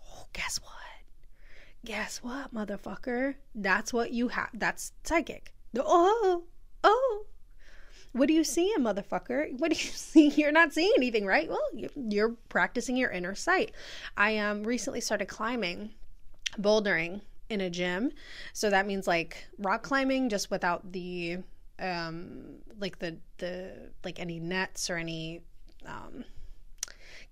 Oh, 0.06 0.26
guess 0.34 0.60
what? 0.62 0.72
Guess 1.86 2.18
what, 2.18 2.54
motherfucker? 2.54 3.34
That's 3.54 3.92
what 3.92 4.10
you 4.10 4.28
have. 4.28 4.50
That's 4.54 4.92
psychic 5.04 5.54
Oh, 5.78 6.44
oh. 6.82 7.26
What 8.12 8.28
do 8.28 8.34
you 8.34 8.44
see, 8.44 8.72
motherfucker? 8.78 9.58
What 9.58 9.72
do 9.72 9.76
you 9.76 9.90
see? 9.92 10.28
You're 10.28 10.52
not 10.52 10.72
seeing 10.72 10.92
anything, 10.96 11.26
right? 11.26 11.48
Well, 11.48 11.66
you're 11.94 12.36
practicing 12.48 12.96
your 12.96 13.10
inner 13.10 13.34
sight. 13.34 13.72
I 14.16 14.38
um, 14.38 14.62
recently 14.62 15.00
started 15.00 15.26
climbing, 15.26 15.90
bouldering 16.60 17.22
in 17.50 17.60
a 17.60 17.70
gym. 17.70 18.12
So 18.52 18.70
that 18.70 18.86
means 18.86 19.06
like 19.06 19.46
rock 19.58 19.82
climbing, 19.82 20.28
just 20.28 20.50
without 20.50 20.92
the 20.92 21.38
um 21.80 22.54
like 22.78 22.98
the 23.00 23.16
the 23.38 23.72
like 24.04 24.20
any 24.20 24.38
nets 24.38 24.88
or 24.88 24.96
any 24.96 25.40
um 25.86 26.24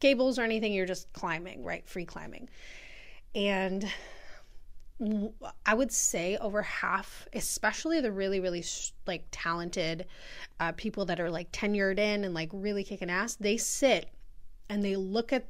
cables 0.00 0.38
or 0.38 0.42
anything 0.42 0.72
you're 0.72 0.84
just 0.84 1.12
climbing 1.12 1.62
right 1.62 1.88
free 1.88 2.04
climbing 2.04 2.48
and 3.36 3.88
I 5.66 5.74
would 5.74 5.92
say 5.92 6.36
over 6.36 6.62
half, 6.62 7.26
especially 7.32 8.00
the 8.00 8.12
really, 8.12 8.40
really 8.40 8.64
like 9.06 9.24
talented 9.30 10.06
uh, 10.60 10.72
people 10.72 11.04
that 11.06 11.20
are 11.20 11.30
like 11.30 11.50
tenured 11.50 11.98
in 11.98 12.24
and 12.24 12.34
like 12.34 12.50
really 12.52 12.84
kicking 12.84 13.10
ass, 13.10 13.34
they 13.34 13.56
sit 13.56 14.10
and 14.68 14.84
they 14.84 14.96
look 14.96 15.32
at 15.32 15.46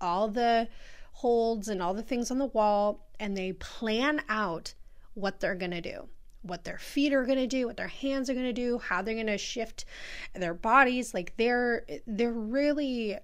all 0.00 0.28
the 0.28 0.68
holds 1.12 1.68
and 1.68 1.82
all 1.82 1.94
the 1.94 2.02
things 2.02 2.30
on 2.30 2.38
the 2.38 2.46
wall 2.46 3.06
and 3.20 3.36
they 3.36 3.52
plan 3.52 4.22
out 4.28 4.74
what 5.14 5.40
they're 5.40 5.54
going 5.54 5.72
to 5.72 5.80
do 5.80 6.08
what 6.42 6.64
their 6.64 6.78
feet 6.78 7.12
are 7.12 7.24
going 7.24 7.38
to 7.38 7.46
do 7.46 7.66
what 7.66 7.76
their 7.76 7.88
hands 7.88 8.30
are 8.30 8.34
going 8.34 8.46
to 8.46 8.52
do 8.52 8.78
how 8.78 9.02
they're 9.02 9.14
going 9.14 9.26
to 9.26 9.38
shift 9.38 9.84
their 10.34 10.54
bodies. 10.54 11.14
Like 11.14 11.34
they're 11.36 11.84
they're 12.06 12.32
really 12.32 13.18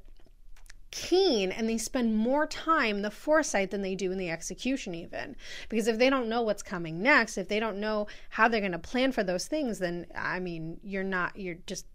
keen 0.94 1.50
and 1.50 1.68
they 1.68 1.76
spend 1.76 2.16
more 2.16 2.46
time 2.46 3.02
the 3.02 3.10
foresight 3.10 3.70
than 3.70 3.82
they 3.82 3.94
do 3.94 4.12
in 4.12 4.18
the 4.18 4.30
execution 4.30 4.94
even. 4.94 5.34
Because 5.68 5.88
if 5.88 5.98
they 5.98 6.08
don't 6.08 6.28
know 6.28 6.42
what's 6.42 6.62
coming 6.62 7.02
next 7.02 7.36
if 7.36 7.48
they 7.48 7.58
don't 7.58 7.80
know 7.80 8.06
how 8.30 8.46
they're 8.46 8.60
going 8.60 8.72
to 8.72 8.78
plan 8.78 9.10
for 9.10 9.24
those 9.24 9.46
things 9.48 9.78
then 9.78 10.06
i 10.14 10.38
mean 10.38 10.78
you're 10.82 11.02
not 11.02 11.36
you're 11.36 11.56
just 11.66 11.86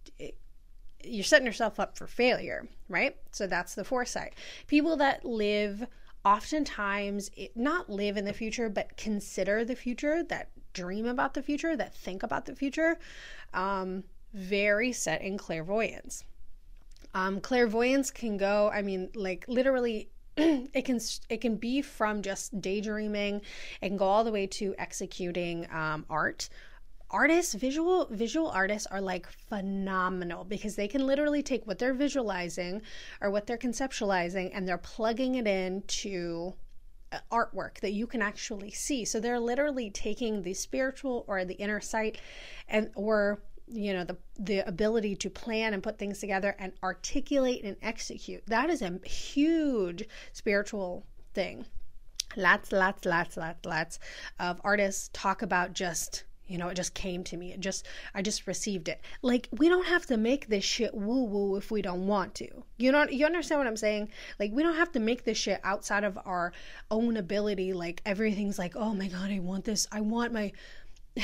you're 1.04 1.24
setting 1.24 1.46
yourself 1.46 1.80
up 1.80 1.98
for 1.98 2.08
failure 2.08 2.68
right? 2.90 3.16
So 3.32 3.48
that's 3.48 3.76
the 3.76 3.86
foresight. 3.86 4.34
People 4.68 4.98
that 4.98 5.24
live 5.24 5.86
oftentimes 6.26 7.32
not 7.56 7.90
live 7.90 8.18
in 8.18 8.26
the 8.26 8.34
future 8.34 8.68
but 8.68 8.98
consider 8.98 9.64
the 9.64 9.76
future 9.76 10.22
that 10.24 10.50
dream 10.74 11.06
about 11.06 11.34
the 11.34 11.42
future 11.42 11.78
that 11.78 11.96
think 11.96 12.24
about 12.24 12.46
the 12.46 12.54
future 12.54 13.00
um, 13.54 14.04
very 14.34 14.92
set 14.92 15.22
in 15.22 15.38
clairvoyance 15.38 16.26
um, 17.14 17.42
clairvoyance 17.42 18.12
can 18.12 18.38
go, 18.38 18.70
I 18.74 18.82
mean, 18.82 19.10
like 19.16 19.46
literally 19.48 20.10
it 20.38 20.86
can 20.86 21.00
it 21.30 21.42
can 21.42 21.56
be 21.56 21.82
from 21.82 22.22
just 22.22 22.62
daydreaming 22.62 23.42
can 23.82 23.98
go 23.98 24.06
all 24.06 24.24
the 24.24 24.32
way 24.32 24.48
to 24.48 24.76
executing 24.78 25.68
um, 25.72 26.06
art. 26.10 26.50
Artists 27.12 27.56
visual 27.56 28.08
visual 28.12 28.50
artists 28.50 28.88
are 28.88 29.02
like 29.02 29.28
phenomenal 29.28 30.44
because 30.44 30.76
they 30.76 30.88
can 30.88 31.06
literally 31.08 31.42
take 31.42 31.66
what 31.66 31.80
they're 31.80 31.94
visualizing 31.94 32.82
or 33.20 33.32
what 33.32 33.48
they're 33.48 33.58
conceptualizing 33.58 34.52
and 34.54 34.68
they're 34.68 34.78
plugging 34.78 35.36
it 35.36 35.48
into 35.48 36.54
uh, 37.12 37.18
artwork 37.32 37.80
that 37.80 37.94
you 37.94 38.06
can 38.06 38.22
actually 38.22 38.70
see. 38.70 39.04
So 39.04 39.20
they're 39.20 39.40
literally 39.40 39.90
taking 39.90 40.44
the 40.44 40.54
spiritual 40.54 41.26
or 41.28 41.44
the 41.44 41.56
inner 41.56 41.82
sight 41.82 42.20
and 42.68 42.92
or 42.96 43.42
you 43.72 43.94
know 43.94 44.04
the 44.04 44.18
the 44.38 44.60
ability 44.60 45.16
to 45.16 45.30
plan 45.30 45.74
and 45.74 45.84
put 45.84 45.98
things 45.98 46.20
together 46.20 46.56
and 46.60 46.74
articulate 46.84 47.64
and 47.64 47.78
execute. 47.82 48.44
That 48.48 48.70
is 48.70 48.82
a 48.82 49.00
huge 49.06 50.08
spiritual 50.34 51.06
thing. 51.34 51.66
Lots 52.36 52.72
lots 52.72 53.06
lots 53.06 53.38
lots 53.38 53.66
lots 53.66 54.00
of 54.40 54.62
artists 54.64 55.10
talk 55.14 55.42
about 55.42 55.74
just 55.74 56.24
you 56.48 56.58
know 56.58 56.70
it 56.70 56.76
just 56.76 56.94
came 56.96 57.24
to 57.26 57.38
me. 57.38 57.54
It 57.54 57.60
just 57.60 57.88
i 58.14 58.22
just 58.22 58.48
received 58.48 58.90
it. 58.90 59.02
Like 59.22 59.48
we 59.52 59.70
don't 59.70 59.86
have 59.86 60.06
to 60.08 60.18
make 60.18 60.48
this 60.48 60.64
shit 60.64 60.94
woo 60.94 61.24
woo 61.26 61.56
if 61.56 61.70
we 61.70 61.82
don't 61.82 62.08
want 62.08 62.36
to. 62.36 62.48
You 62.78 62.92
know 62.92 63.08
you 63.08 63.26
understand 63.26 63.60
what 63.60 63.68
i'm 63.68 63.78
saying? 63.78 64.10
Like 64.40 64.52
we 64.52 64.64
don't 64.64 64.76
have 64.76 64.92
to 64.94 65.00
make 65.00 65.24
this 65.24 65.38
shit 65.38 65.60
outside 65.64 66.04
of 66.04 66.18
our 66.26 66.54
own 66.90 67.18
ability. 67.18 67.74
Like 67.74 68.02
everything's 68.06 68.58
like 68.58 68.76
oh 68.76 68.94
my 68.94 69.08
god 69.08 69.32
i 69.32 69.40
want 69.40 69.66
this. 69.66 69.88
I 69.92 70.02
want 70.02 70.34
my 70.34 70.52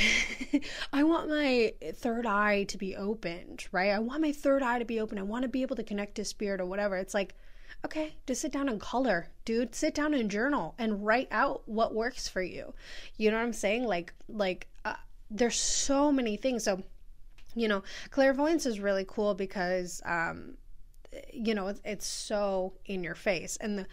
I 0.94 1.04
want 1.04 1.30
my 1.30 1.74
third 1.94 2.26
eye 2.26 2.64
to 2.66 2.78
be 2.78 2.96
opened, 2.96 3.68
right? 3.72 3.92
I 3.92 4.00
want 4.00 4.22
my 4.22 4.32
third 4.32 4.64
eye 4.64 4.80
to 4.80 4.86
be 4.86 5.00
open. 5.00 5.18
I 5.18 5.24
want 5.24 5.44
to 5.44 5.50
be 5.50 5.62
able 5.62 5.76
to 5.76 5.84
connect 5.84 6.16
to 6.16 6.26
spirit 6.26 6.62
or 6.62 6.66
whatever. 6.66 6.98
It's 6.98 7.14
like, 7.14 7.36
okay, 7.84 8.16
just 8.26 8.42
sit 8.42 8.52
down 8.52 8.70
and 8.70 8.80
color, 8.80 9.30
dude. 9.44 9.76
Sit 9.76 9.94
down 9.94 10.14
and 10.14 10.30
journal 10.30 10.76
and 10.78 11.06
write 11.06 11.28
out 11.32 11.64
what 11.66 11.94
works 11.94 12.28
for 12.28 12.42
you. 12.42 12.74
You 13.18 13.32
know 13.32 13.38
what 13.38 13.44
I'm 13.44 13.54
saying? 13.54 13.86
Like, 13.86 14.14
like, 14.28 14.68
uh, 14.84 14.96
there's 15.30 15.60
so 15.60 16.12
many 16.12 16.38
things. 16.38 16.64
So, 16.64 16.84
you 17.54 17.68
know, 17.68 17.84
clairvoyance 18.10 18.66
is 18.66 18.80
really 18.80 19.06
cool 19.08 19.34
because, 19.34 20.02
um, 20.06 20.58
you 21.34 21.54
know, 21.56 21.68
it's, 21.68 21.82
it's 21.86 22.08
so 22.08 22.74
in 22.86 23.04
your 23.04 23.16
face. 23.16 23.58
And 23.58 23.80
the, 23.80 23.88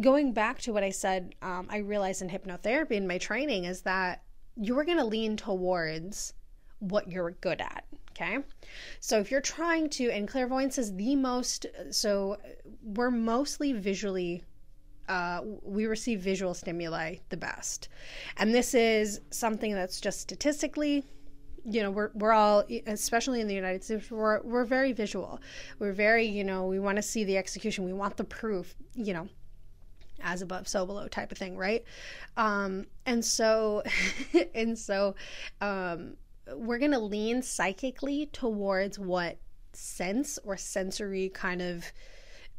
going 0.00 0.32
back 0.32 0.58
to 0.60 0.72
what 0.72 0.84
I 0.84 0.90
said, 0.90 1.34
um, 1.42 1.66
I 1.70 1.78
realized 1.78 2.22
in 2.22 2.28
hypnotherapy 2.28 2.92
in 2.92 3.06
my 3.06 3.18
training 3.18 3.64
is 3.64 3.82
that 3.82 4.22
you're 4.56 4.84
going 4.84 4.98
to 4.98 5.04
lean 5.04 5.36
towards 5.36 6.34
what 6.80 7.10
you're 7.10 7.32
good 7.32 7.60
at. 7.60 7.84
Okay. 8.10 8.38
So 9.00 9.18
if 9.18 9.30
you're 9.30 9.40
trying 9.40 9.88
to, 9.90 10.10
and 10.10 10.28
clairvoyance 10.28 10.76
is 10.78 10.94
the 10.94 11.16
most, 11.16 11.66
so 11.90 12.36
we're 12.82 13.10
mostly 13.10 13.72
visually, 13.72 14.42
uh, 15.08 15.40
we 15.62 15.86
receive 15.86 16.20
visual 16.20 16.52
stimuli 16.52 17.16
the 17.30 17.36
best. 17.36 17.88
And 18.36 18.54
this 18.54 18.74
is 18.74 19.20
something 19.30 19.72
that's 19.72 20.00
just 20.00 20.20
statistically, 20.20 21.04
you 21.64 21.82
know, 21.82 21.90
we're, 21.90 22.10
we're 22.14 22.32
all, 22.32 22.64
especially 22.86 23.40
in 23.40 23.46
the 23.46 23.54
United 23.54 23.84
States, 23.84 24.10
we're, 24.10 24.40
we're 24.42 24.64
very 24.64 24.92
visual. 24.92 25.40
We're 25.78 25.92
very, 25.92 26.26
you 26.26 26.44
know, 26.44 26.66
we 26.66 26.78
want 26.78 26.96
to 26.96 27.02
see 27.02 27.24
the 27.24 27.38
execution. 27.38 27.84
We 27.84 27.92
want 27.92 28.16
the 28.16 28.24
proof, 28.24 28.74
you 28.94 29.14
know, 29.14 29.28
as 30.22 30.42
above 30.42 30.68
so 30.68 30.86
below 30.86 31.08
type 31.08 31.32
of 31.32 31.38
thing 31.38 31.56
right? 31.56 31.84
Um 32.36 32.86
and 33.06 33.24
so 33.24 33.82
and 34.54 34.78
so 34.78 35.14
um 35.60 36.16
we're 36.54 36.78
going 36.78 36.90
to 36.90 36.98
lean 36.98 37.42
psychically 37.42 38.26
towards 38.26 38.98
what 38.98 39.38
sense 39.72 40.38
or 40.44 40.56
sensory 40.56 41.28
kind 41.28 41.62
of 41.62 41.84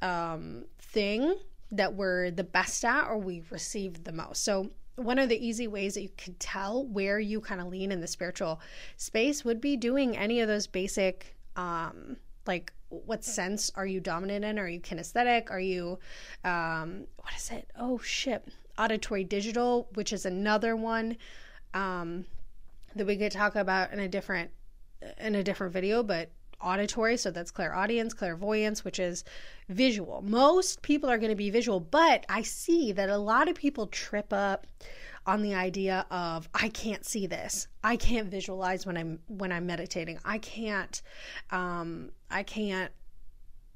um 0.02 0.65
thing 0.80 1.36
that 1.71 1.93
we're 1.93 2.32
the 2.32 2.43
best 2.43 2.84
at 2.84 3.08
or 3.08 3.17
we 3.17 3.43
receive 3.50 4.04
the 4.04 4.12
most. 4.12 4.43
So 4.43 4.69
one 4.95 5.19
of 5.19 5.30
the 5.30 5.45
easy 5.45 5.67
ways 5.67 5.93
that 5.93 6.02
you 6.02 6.10
could 6.17 6.39
tell 6.39 6.86
where 6.86 7.19
you 7.19 7.39
kind 7.39 7.62
of 7.62 7.67
lean 7.67 7.91
in 7.91 8.02
the 8.02 8.08
spiritual 8.08 8.60
space 8.97 9.45
would 9.45 9.62
be 9.62 9.78
doing 9.78 10.17
any 10.17 10.41
of 10.41 10.47
those 10.47 10.67
basic 10.67 11.36
um 11.56 12.17
like 12.45 12.74
what 12.91 13.23
sense 13.23 13.71
are 13.75 13.86
you 13.86 13.99
dominant 13.99 14.45
in? 14.45 14.60
Are 14.60 14.67
you 14.67 14.80
kinesthetic? 14.80 15.49
Are 15.49 15.60
you, 15.60 15.99
um, 16.43 17.08
what 17.17 17.34
is 17.36 17.49
it? 17.49 17.69
Oh 17.77 17.97
shit, 17.99 18.47
auditory 18.77 19.23
digital, 19.23 19.88
which 19.93 20.13
is 20.13 20.25
another 20.25 20.75
one 20.75 21.17
um, 21.73 22.25
that 22.95 23.08
we 23.08 23.17
could 23.17 23.32
talk 23.32 23.56
about 23.56 23.91
in 23.91 23.99
a 23.99 24.08
different 24.08 24.51
in 25.17 25.36
a 25.36 25.43
different 25.43 25.73
video, 25.73 26.04
but 26.04 26.30
auditory, 26.62 27.17
so 27.17 27.32
that's 27.32 27.49
clairaudience, 27.49 28.13
clairvoyance, 28.13 28.84
which 28.84 28.99
is 28.99 29.23
visual. 29.69 30.21
Most 30.21 30.82
people 30.82 31.10
are 31.10 31.17
going 31.17 31.32
to 31.32 31.36
be 31.36 31.49
visual, 31.49 31.80
but 31.80 32.25
I 32.30 32.43
see 32.43 32.91
that 32.91 33.10
a 33.10 33.17
lot 33.17 33.49
of 33.49 33.56
people 33.56 33.88
trip 33.88 34.32
up 34.32 34.67
on 35.25 35.41
the 35.41 35.54
idea 35.54 36.06
of 36.10 36.49
I 36.54 36.69
can't 36.69 37.06
see 37.06 37.27
this. 37.27 37.67
I 37.84 37.95
can't 37.95 38.30
visualize 38.30 38.86
when 38.86 38.97
I'm 38.97 39.19
when 39.27 39.51
I'm 39.51 39.65
meditating. 39.65 40.19
I 40.25 40.39
can't 40.39 41.01
um 41.51 42.12
I 42.32 42.44
can't 42.44 42.91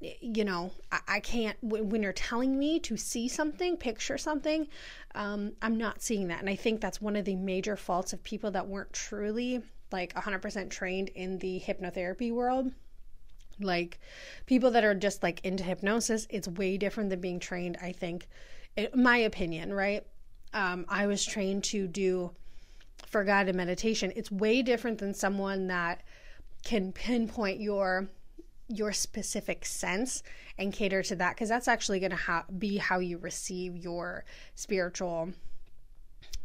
you 0.00 0.44
know 0.44 0.70
I, 1.08 1.20
can't 1.20 1.56
when 1.62 2.02
you're 2.02 2.12
telling 2.12 2.58
me 2.58 2.78
to 2.80 2.98
see 2.98 3.28
something 3.28 3.78
picture 3.78 4.18
something 4.18 4.68
um, 5.14 5.52
i'm 5.62 5.78
not 5.78 6.02
seeing 6.02 6.28
that. 6.28 6.40
And 6.40 6.50
i 6.50 6.54
think 6.54 6.80
that's 6.80 7.00
one 7.00 7.16
of 7.16 7.24
the 7.24 7.36
major 7.36 7.76
faults 7.76 8.12
of 8.12 8.22
people 8.22 8.50
that 8.52 8.66
weren't 8.66 8.92
truly 8.92 9.62
like 9.92 10.12
100% 10.14 10.68
trained 10.68 11.10
in 11.10 11.38
the 11.38 11.62
hypnotherapy 11.64 12.32
world. 12.32 12.72
Like 13.60 14.00
people 14.44 14.72
that 14.72 14.84
are 14.84 14.96
just 14.96 15.22
like 15.22 15.40
into 15.44 15.64
hypnosis 15.64 16.26
it's 16.28 16.48
way 16.48 16.76
different 16.76 17.08
than 17.08 17.20
being 17.20 17.40
trained 17.40 17.78
i 17.80 17.92
think. 17.92 18.28
In 18.76 18.88
my 18.94 19.16
opinion 19.16 19.72
right? 19.72 20.04
Um, 20.52 20.84
I 20.88 21.06
was 21.06 21.24
trained 21.24 21.64
to 21.64 21.86
do 21.86 22.32
for 23.06 23.24
guided 23.24 23.54
meditation, 23.54 24.12
it's 24.16 24.30
way 24.30 24.62
different 24.62 24.98
than 24.98 25.14
someone 25.14 25.68
that 25.68 26.02
can 26.64 26.92
pinpoint 26.92 27.60
your 27.60 28.08
your 28.68 28.92
specific 28.92 29.64
sense 29.64 30.22
and 30.58 30.72
cater 30.72 31.02
to 31.02 31.16
that 31.16 31.34
because 31.34 31.48
that's 31.48 31.68
actually 31.68 32.00
going 32.00 32.10
to 32.10 32.16
ha- 32.16 32.44
be 32.58 32.76
how 32.76 32.98
you 32.98 33.18
receive 33.18 33.76
your 33.76 34.24
spiritual 34.54 35.30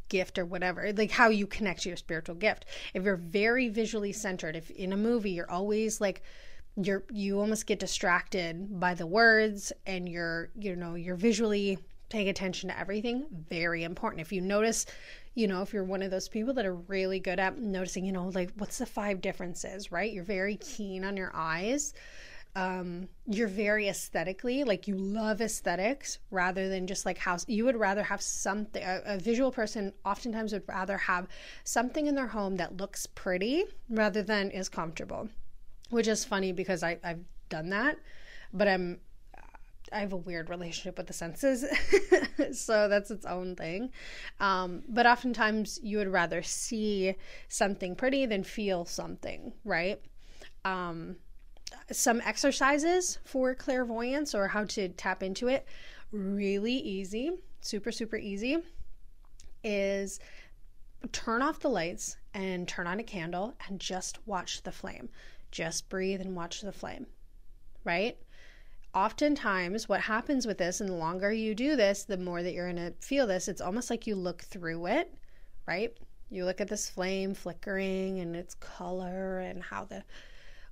gift 0.09 0.37
or 0.37 0.45
whatever 0.45 0.91
like 0.93 1.11
how 1.11 1.29
you 1.29 1.47
connect 1.47 1.83
to 1.83 1.89
your 1.89 1.97
spiritual 1.97 2.35
gift. 2.35 2.65
If 2.93 3.03
you're 3.03 3.15
very 3.15 3.69
visually 3.69 4.11
centered 4.11 4.55
if 4.55 4.69
in 4.71 4.93
a 4.93 4.97
movie 4.97 5.31
you're 5.31 5.49
always 5.49 6.01
like 6.01 6.21
you're 6.75 7.03
you 7.11 7.39
almost 7.39 7.65
get 7.65 7.79
distracted 7.79 8.79
by 8.79 8.93
the 8.93 9.07
words 9.07 9.73
and 9.85 10.07
you're 10.07 10.49
you 10.57 10.75
know 10.75 10.95
you're 10.95 11.15
visually 11.15 11.79
paying 12.09 12.29
attention 12.29 12.69
to 12.69 12.77
everything 12.77 13.25
very 13.49 13.83
important. 13.83 14.21
If 14.21 14.31
you 14.31 14.41
notice 14.41 14.85
you 15.33 15.47
know 15.47 15.61
if 15.61 15.73
you're 15.73 15.83
one 15.83 16.01
of 16.01 16.11
those 16.11 16.27
people 16.27 16.53
that 16.53 16.65
are 16.65 16.75
really 16.75 17.19
good 17.19 17.39
at 17.39 17.57
noticing 17.57 18.05
you 18.05 18.11
know 18.11 18.29
like 18.29 18.51
what's 18.57 18.77
the 18.77 18.85
five 18.85 19.21
differences 19.21 19.91
right? 19.91 20.11
You're 20.11 20.23
very 20.23 20.57
keen 20.57 21.03
on 21.03 21.17
your 21.17 21.31
eyes. 21.33 21.93
Um 22.53 23.07
you're 23.25 23.47
very 23.47 23.87
aesthetically 23.87 24.65
like 24.65 24.87
you 24.87 24.95
love 24.95 25.39
aesthetics 25.39 26.19
rather 26.31 26.67
than 26.67 26.85
just 26.85 27.05
like 27.05 27.17
how 27.17 27.37
you 27.47 27.63
would 27.63 27.77
rather 27.77 28.03
have 28.03 28.21
something 28.21 28.83
a, 28.83 29.01
a 29.05 29.17
visual 29.17 29.51
person 29.51 29.93
oftentimes 30.03 30.51
would 30.51 30.67
rather 30.67 30.97
have 30.97 31.27
something 31.63 32.07
in 32.07 32.15
their 32.15 32.27
home 32.27 32.57
that 32.57 32.75
looks 32.75 33.05
pretty 33.05 33.63
rather 33.89 34.21
than 34.21 34.51
is 34.51 34.67
comfortable 34.67 35.29
which 35.91 36.09
is 36.09 36.25
funny 36.25 36.51
because 36.51 36.83
I, 36.83 36.99
i've 37.05 37.23
done 37.47 37.69
that 37.69 37.97
but 38.51 38.67
i'm 38.67 38.99
I 39.91 39.99
have 39.99 40.13
a 40.13 40.17
weird 40.17 40.49
relationship 40.49 40.97
with 40.97 41.07
the 41.07 41.13
senses, 41.13 41.65
so 42.53 42.87
that's 42.87 43.11
its 43.11 43.25
own 43.25 43.55
thing. 43.55 43.91
Um, 44.39 44.83
but 44.87 45.05
oftentimes, 45.05 45.79
you 45.83 45.97
would 45.97 46.07
rather 46.07 46.41
see 46.41 47.15
something 47.49 47.95
pretty 47.95 48.25
than 48.25 48.43
feel 48.43 48.85
something, 48.85 49.53
right? 49.65 50.01
Um, 50.63 51.17
some 51.91 52.21
exercises 52.21 53.19
for 53.25 53.53
clairvoyance 53.55 54.33
or 54.33 54.47
how 54.47 54.65
to 54.65 54.89
tap 54.89 55.23
into 55.23 55.47
it, 55.47 55.65
really 56.11 56.73
easy, 56.73 57.31
super, 57.61 57.91
super 57.91 58.17
easy, 58.17 58.57
is 59.63 60.19
turn 61.11 61.41
off 61.41 61.59
the 61.59 61.69
lights 61.69 62.17
and 62.33 62.67
turn 62.67 62.87
on 62.87 62.99
a 62.99 63.03
candle 63.03 63.55
and 63.67 63.79
just 63.79 64.19
watch 64.25 64.63
the 64.63 64.71
flame. 64.71 65.09
Just 65.51 65.89
breathe 65.89 66.21
and 66.21 66.35
watch 66.35 66.61
the 66.61 66.71
flame, 66.71 67.07
right? 67.83 68.17
Oftentimes 68.93 69.87
what 69.87 70.01
happens 70.01 70.45
with 70.45 70.57
this 70.57 70.81
and 70.81 70.89
the 70.89 70.93
longer 70.93 71.31
you 71.31 71.55
do 71.55 71.75
this 71.75 72.03
the 72.03 72.17
more 72.17 72.43
that 72.43 72.53
you're 72.53 72.71
going 72.71 72.91
to 72.91 72.93
feel 73.05 73.27
this. 73.27 73.47
It's 73.47 73.61
almost 73.61 73.89
like 73.89 74.05
you 74.07 74.15
look 74.15 74.41
through 74.41 74.87
it 74.87 75.13
right? 75.65 75.95
You 76.29 76.45
look 76.45 76.61
at 76.61 76.67
this 76.67 76.89
flame 76.89 77.33
flickering 77.33 78.19
and 78.19 78.35
its 78.35 78.55
color 78.55 79.39
and 79.39 79.61
how 79.61 79.85
the 79.85 80.03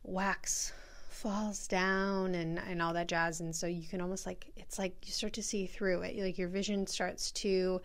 wax 0.03 0.73
falls 1.09 1.67
down 1.67 2.35
and 2.35 2.59
and 2.59 2.81
all 2.81 2.93
that 2.93 3.07
jazz. 3.07 3.41
And 3.41 3.55
so 3.55 3.67
you 3.67 3.87
can 3.87 4.01
almost 4.01 4.25
like 4.25 4.51
it's 4.55 4.79
like 4.79 4.95
you 5.05 5.11
start 5.11 5.33
to 5.33 5.43
see 5.43 5.65
through 5.65 6.01
it. 6.01 6.17
Like 6.17 6.37
your 6.37 6.47
vision 6.47 6.87
starts 6.87 7.31
to 7.31 7.81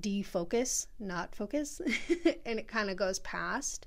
defocus 0.00 0.86
not 0.98 1.34
focus 1.34 1.80
and 2.46 2.58
it 2.58 2.68
kind 2.68 2.90
of 2.90 2.96
goes 2.96 3.20
past. 3.20 3.86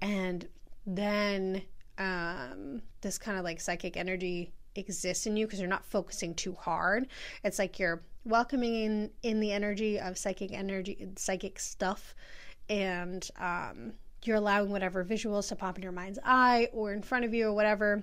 And 0.00 0.48
then 0.86 1.62
um 1.98 2.82
this 3.00 3.18
kind 3.18 3.38
of 3.38 3.44
like 3.44 3.60
psychic 3.60 3.96
energy 3.96 4.52
exists 4.78 5.26
in 5.26 5.36
you 5.36 5.46
because 5.46 5.60
you're 5.60 5.68
not 5.68 5.84
focusing 5.84 6.34
too 6.34 6.54
hard. 6.54 7.08
It's 7.44 7.58
like 7.58 7.78
you're 7.78 8.02
welcoming 8.24 8.74
in 8.74 9.10
in 9.22 9.40
the 9.40 9.52
energy 9.52 9.98
of 9.98 10.18
psychic 10.18 10.52
energy, 10.52 11.08
psychic 11.16 11.58
stuff, 11.58 12.14
and 12.68 13.28
um, 13.38 13.92
you're 14.24 14.36
allowing 14.36 14.70
whatever 14.70 15.04
visuals 15.04 15.48
to 15.48 15.56
pop 15.56 15.76
in 15.76 15.82
your 15.82 15.92
mind's 15.92 16.18
eye 16.24 16.68
or 16.72 16.92
in 16.92 17.02
front 17.02 17.24
of 17.24 17.32
you 17.32 17.48
or 17.48 17.52
whatever. 17.52 18.02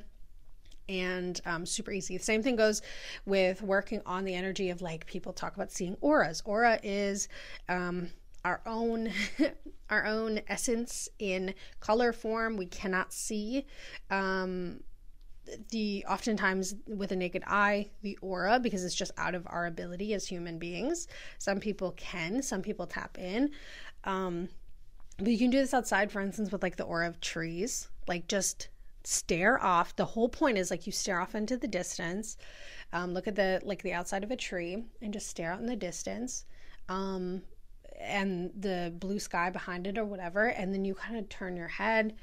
And 0.90 1.40
um, 1.46 1.66
super 1.66 1.92
easy. 1.92 2.18
The 2.18 2.24
same 2.24 2.44
thing 2.44 2.58
goes 2.58 2.82
with 3.26 3.62
working 3.62 4.02
on 4.06 4.26
the 4.26 4.34
energy 4.34 4.70
of 4.70 4.82
like 4.82 5.06
people 5.06 5.32
talk 5.32 5.56
about 5.56 5.72
seeing 5.72 5.96
auras. 6.02 6.42
Aura 6.46 6.78
is 6.84 7.30
um, 7.70 8.10
our 8.44 8.62
own 8.66 9.10
our 9.90 10.06
own 10.06 10.42
essence 10.48 11.08
in 11.20 11.54
color 11.80 12.12
form. 12.12 12.58
We 12.58 12.66
cannot 12.66 13.14
see 13.14 13.66
um, 14.10 14.82
the 15.70 16.06
oftentimes 16.10 16.76
with 16.88 17.12
a 17.12 17.16
naked 17.16 17.44
eye 17.46 17.90
the 18.02 18.18
aura 18.22 18.60
because 18.60 18.84
it's 18.84 18.96
just 18.96 19.12
out 19.18 19.36
of 19.36 19.46
our 19.48 19.66
ability 19.66 20.14
as 20.14 20.28
human 20.28 20.58
beings. 20.58 21.08
Some 21.38 21.60
people 21.60 21.92
can, 21.98 22.42
some 22.42 22.62
people 22.62 22.88
tap 22.88 23.18
in. 23.18 23.52
Um, 24.04 24.50
but 25.18 25.28
you 25.28 25.38
can 25.38 25.50
do 25.50 25.60
this 25.60 25.74
outside, 25.74 26.12
for 26.12 26.22
instance, 26.22 26.52
with 26.52 26.64
like 26.64 26.78
the 26.78 26.84
aura 26.84 27.08
of 27.08 27.20
trees. 27.22 27.90
Like 28.08 28.28
just 28.28 28.70
stare 29.04 29.62
off. 29.62 29.96
The 29.96 30.06
whole 30.06 30.30
point 30.30 30.58
is 30.58 30.72
like 30.72 30.86
you 30.86 30.92
stare 30.92 31.20
off 31.20 31.36
into 31.36 31.58
the 31.58 31.68
distance. 31.68 32.38
Um, 32.92 33.14
look 33.14 33.28
at 33.28 33.36
the 33.36 33.62
like 33.64 33.84
the 33.84 33.94
outside 33.94 34.24
of 34.24 34.32
a 34.32 34.36
tree 34.36 34.84
and 35.02 35.14
just 35.14 35.28
stare 35.28 35.52
out 35.52 35.60
in 35.60 35.66
the 35.66 35.76
distance. 35.76 36.46
Um, 36.90 37.44
and 38.00 38.52
the 38.58 38.94
blue 38.98 39.20
sky 39.20 39.50
behind 39.50 39.88
it 39.88 39.98
or 39.98 40.06
whatever 40.06 40.48
and 40.48 40.74
then 40.74 40.84
you 40.84 40.94
kind 40.94 41.18
of 41.18 41.30
turn 41.30 41.56
your 41.56 41.68
head 41.68 42.14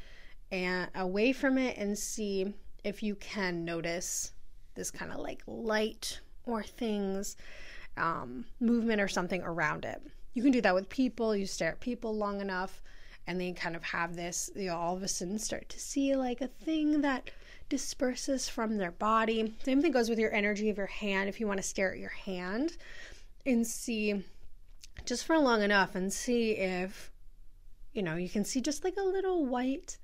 and 0.50 0.90
away 0.94 1.32
from 1.32 1.58
it 1.58 1.76
and 1.78 1.98
see 1.98 2.52
if 2.84 3.02
you 3.02 3.14
can 3.16 3.64
notice 3.64 4.32
this 4.74 4.90
kind 4.90 5.12
of 5.12 5.18
like 5.18 5.42
light 5.46 6.20
or 6.44 6.62
things 6.62 7.36
um, 7.96 8.44
movement 8.60 9.00
or 9.00 9.08
something 9.08 9.42
around 9.42 9.84
it. 9.84 10.00
You 10.32 10.42
can 10.42 10.52
do 10.52 10.60
that 10.60 10.74
with 10.74 10.88
people 10.88 11.34
you 11.34 11.46
stare 11.46 11.72
at 11.72 11.80
people 11.80 12.16
long 12.16 12.40
enough 12.40 12.82
and 13.26 13.40
then 13.40 13.54
kind 13.54 13.76
of 13.76 13.82
have 13.82 14.16
this 14.16 14.50
you 14.56 14.66
know 14.66 14.76
all 14.76 14.96
of 14.96 15.02
a 15.02 15.08
sudden 15.08 15.38
start 15.38 15.68
to 15.68 15.78
see 15.78 16.16
like 16.16 16.40
a 16.40 16.46
thing 16.46 17.02
that 17.02 17.30
disperses 17.68 18.48
from 18.48 18.76
their 18.76 18.90
body. 18.90 19.54
Same 19.62 19.80
thing 19.80 19.92
goes 19.92 20.10
with 20.10 20.18
your 20.18 20.34
energy 20.34 20.68
of 20.68 20.76
your 20.76 20.86
hand 20.86 21.28
if 21.28 21.40
you 21.40 21.46
want 21.46 21.58
to 21.58 21.66
stare 21.66 21.92
at 21.92 21.98
your 21.98 22.10
hand 22.10 22.76
and 23.46 23.66
see 23.66 24.24
just 25.04 25.24
for 25.24 25.38
long 25.38 25.62
enough 25.62 25.94
and 25.94 26.12
see 26.12 26.52
if, 26.52 27.10
you 27.92 28.02
know, 28.02 28.16
you 28.16 28.28
can 28.28 28.44
see 28.44 28.60
just 28.60 28.84
like 28.84 28.96
a 28.98 29.02
little 29.02 29.46
white 29.46 29.98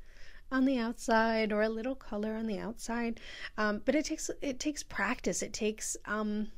on 0.50 0.64
the 0.64 0.78
outside 0.78 1.52
or 1.52 1.62
a 1.62 1.68
little 1.68 1.94
color 1.94 2.34
on 2.34 2.46
the 2.46 2.58
outside. 2.58 3.20
Um, 3.56 3.82
but 3.84 3.94
it 3.94 4.04
takes 4.04 4.30
it 4.40 4.60
takes 4.60 4.82
practice. 4.82 5.42
It 5.42 5.52
takes 5.52 5.96
um, 6.06 6.48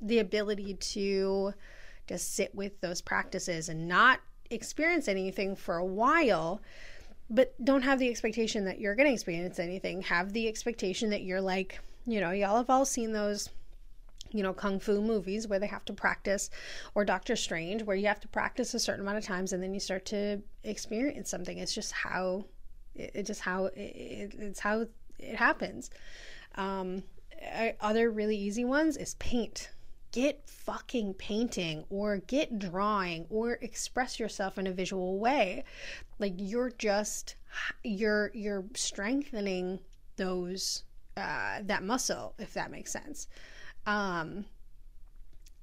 the 0.00 0.18
ability 0.18 0.74
to 0.74 1.54
just 2.06 2.34
sit 2.34 2.54
with 2.54 2.80
those 2.80 3.00
practices 3.00 3.68
and 3.68 3.88
not 3.88 4.20
experience 4.50 5.08
anything 5.08 5.56
for 5.56 5.76
a 5.76 5.84
while 5.84 6.60
but 7.28 7.52
don't 7.64 7.82
have 7.82 7.98
the 7.98 8.08
expectation 8.08 8.64
that 8.64 8.78
you're 8.78 8.94
going 8.94 9.08
to 9.08 9.12
experience 9.12 9.58
anything 9.58 10.02
have 10.02 10.32
the 10.32 10.46
expectation 10.46 11.10
that 11.10 11.22
you're 11.22 11.40
like 11.40 11.80
you 12.06 12.20
know 12.20 12.30
y'all 12.30 12.56
have 12.56 12.70
all 12.70 12.84
seen 12.84 13.10
those 13.10 13.48
you 14.32 14.42
know, 14.42 14.52
kung 14.52 14.78
fu 14.78 15.00
movies 15.00 15.48
where 15.48 15.58
they 15.58 15.66
have 15.66 15.84
to 15.86 15.92
practice, 15.92 16.50
or 16.94 17.04
Doctor 17.04 17.36
Strange 17.36 17.82
where 17.82 17.96
you 17.96 18.06
have 18.06 18.20
to 18.20 18.28
practice 18.28 18.74
a 18.74 18.78
certain 18.78 19.02
amount 19.02 19.18
of 19.18 19.24
times 19.24 19.52
and 19.52 19.62
then 19.62 19.74
you 19.74 19.80
start 19.80 20.04
to 20.06 20.42
experience 20.64 21.30
something. 21.30 21.58
It's 21.58 21.74
just 21.74 21.92
how, 21.92 22.44
it, 22.98 23.26
just 23.26 23.40
how 23.40 23.66
it, 23.66 24.34
it's 24.38 24.60
how 24.60 24.86
it 25.18 25.34
happens. 25.34 25.90
Um, 26.54 27.02
other 27.80 28.10
really 28.10 28.36
easy 28.36 28.64
ones 28.64 28.96
is 28.96 29.14
paint. 29.14 29.70
Get 30.12 30.48
fucking 30.48 31.14
painting 31.14 31.84
or 31.90 32.18
get 32.18 32.58
drawing 32.58 33.26
or 33.28 33.58
express 33.60 34.18
yourself 34.18 34.58
in 34.58 34.66
a 34.66 34.72
visual 34.72 35.18
way. 35.18 35.64
Like 36.18 36.34
you're 36.36 36.70
just 36.70 37.36
you're 37.84 38.30
you're 38.34 38.64
strengthening 38.74 39.80
those 40.16 40.84
uh, 41.16 41.60
that 41.62 41.82
muscle 41.82 42.34
if 42.38 42.54
that 42.54 42.70
makes 42.70 42.92
sense. 42.92 43.28
Um, 43.86 44.46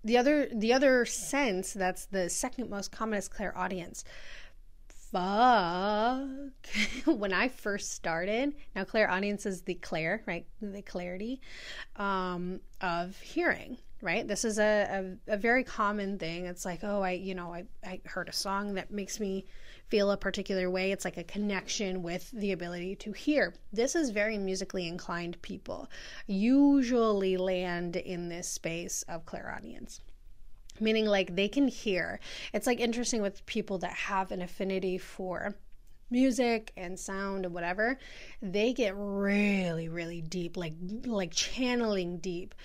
the 0.03 0.17
other 0.17 0.47
the 0.53 0.73
other 0.73 1.05
sense 1.05 1.73
that's 1.73 2.05
the 2.05 2.29
second 2.29 2.69
most 2.69 2.91
common 2.91 3.17
is 3.17 3.27
clairaudience. 3.27 4.03
Fuck. 5.13 7.05
when 7.05 7.33
I 7.33 7.47
first 7.47 7.91
started, 7.91 8.55
now 8.75 8.83
clairaudience 8.83 9.45
is 9.45 9.61
the 9.61 9.75
clair, 9.75 10.23
right? 10.25 10.47
The 10.59 10.81
clarity 10.81 11.39
um, 11.97 12.59
of 12.81 13.17
hearing 13.19 13.77
right? 14.01 14.27
This 14.27 14.43
is 14.43 14.59
a, 14.59 15.15
a, 15.29 15.33
a, 15.35 15.37
very 15.37 15.63
common 15.63 16.19
thing. 16.19 16.45
It's 16.45 16.65
like, 16.65 16.81
oh, 16.83 17.01
I, 17.01 17.11
you 17.11 17.33
know, 17.33 17.53
I, 17.53 17.63
I 17.85 18.01
heard 18.03 18.27
a 18.27 18.33
song 18.33 18.73
that 18.73 18.91
makes 18.91 19.17
me 19.17 19.45
feel 19.87 20.11
a 20.11 20.17
particular 20.17 20.69
way. 20.69 20.91
It's 20.91 21.05
like 21.05 21.15
a 21.15 21.23
connection 21.23 22.03
with 22.03 22.29
the 22.31 22.51
ability 22.51 22.97
to 22.97 23.13
hear. 23.13 23.53
This 23.71 23.95
is 23.95 24.09
very 24.09 24.37
musically 24.37 24.89
inclined 24.89 25.41
people 25.41 25.89
usually 26.27 27.37
land 27.37 27.95
in 27.95 28.27
this 28.27 28.49
space 28.49 29.03
of 29.07 29.25
clairaudience 29.25 30.01
meaning 30.79 31.05
like 31.05 31.35
they 31.35 31.47
can 31.47 31.67
hear. 31.67 32.19
It's 32.53 32.67
like 32.67 32.79
interesting 32.79 33.21
with 33.21 33.45
people 33.45 33.77
that 33.79 33.93
have 33.93 34.31
an 34.31 34.41
affinity 34.41 34.97
for 34.97 35.55
music 36.09 36.71
and 36.77 36.99
sound 36.99 37.45
and 37.45 37.53
whatever. 37.53 37.97
They 38.41 38.73
get 38.73 38.93
really 38.95 39.89
really 39.89 40.21
deep 40.21 40.57
like 40.57 40.73
like 41.05 41.31
channeling 41.33 42.17
deep 42.17 42.55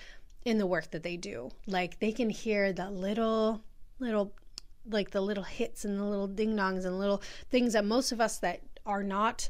in 0.45 0.57
the 0.57 0.67
work 0.67 0.91
that 0.91 1.03
they 1.03 1.17
do. 1.17 1.51
Like 1.67 1.99
they 1.99 2.11
can 2.11 2.29
hear 2.29 2.73
the 2.73 2.89
little 2.89 3.61
little 3.99 4.33
like 4.85 5.11
the 5.11 5.21
little 5.21 5.43
hits 5.43 5.85
and 5.85 5.99
the 5.99 6.03
little 6.03 6.27
ding 6.27 6.55
dongs 6.55 6.85
and 6.85 6.97
little 6.97 7.21
things 7.49 7.73
that 7.73 7.85
most 7.85 8.11
of 8.11 8.21
us 8.21 8.39
that 8.39 8.61
are 8.85 9.03
not 9.03 9.49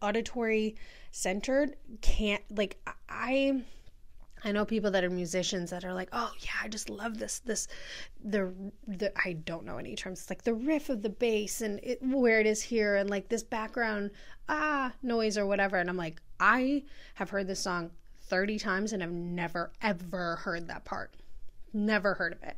auditory 0.00 0.76
centered 1.10 1.76
can't 2.00 2.42
like 2.50 2.78
I 3.08 3.62
I 4.44 4.52
know 4.52 4.64
people 4.64 4.90
that 4.90 5.04
are 5.04 5.10
musicians 5.10 5.70
that 5.70 5.84
are 5.84 5.94
like, 5.94 6.08
"Oh 6.12 6.32
yeah, 6.40 6.50
I 6.62 6.68
just 6.68 6.90
love 6.90 7.18
this 7.18 7.38
this 7.40 7.68
the 8.24 8.52
the 8.86 9.12
I 9.18 9.34
don't 9.34 9.64
know 9.64 9.78
any 9.78 9.94
terms. 9.94 10.20
It's 10.20 10.30
like 10.30 10.42
the 10.42 10.54
riff 10.54 10.88
of 10.88 11.02
the 11.02 11.10
bass 11.10 11.60
and 11.60 11.80
it, 11.82 12.02
where 12.02 12.40
it 12.40 12.46
is 12.46 12.62
here 12.62 12.96
and 12.96 13.08
like 13.08 13.28
this 13.28 13.42
background 13.42 14.10
ah 14.48 14.92
noise 15.02 15.38
or 15.38 15.46
whatever." 15.46 15.76
And 15.76 15.88
I'm 15.88 15.96
like, 15.96 16.20
"I 16.40 16.84
have 17.14 17.30
heard 17.30 17.46
this 17.46 17.60
song 17.60 17.90
30 18.22 18.58
times 18.58 18.92
and 18.92 19.02
I've 19.02 19.12
never 19.12 19.72
ever 19.80 20.36
heard 20.36 20.68
that 20.68 20.84
part. 20.84 21.14
Never 21.72 22.14
heard 22.14 22.32
of 22.32 22.42
it." 22.42 22.56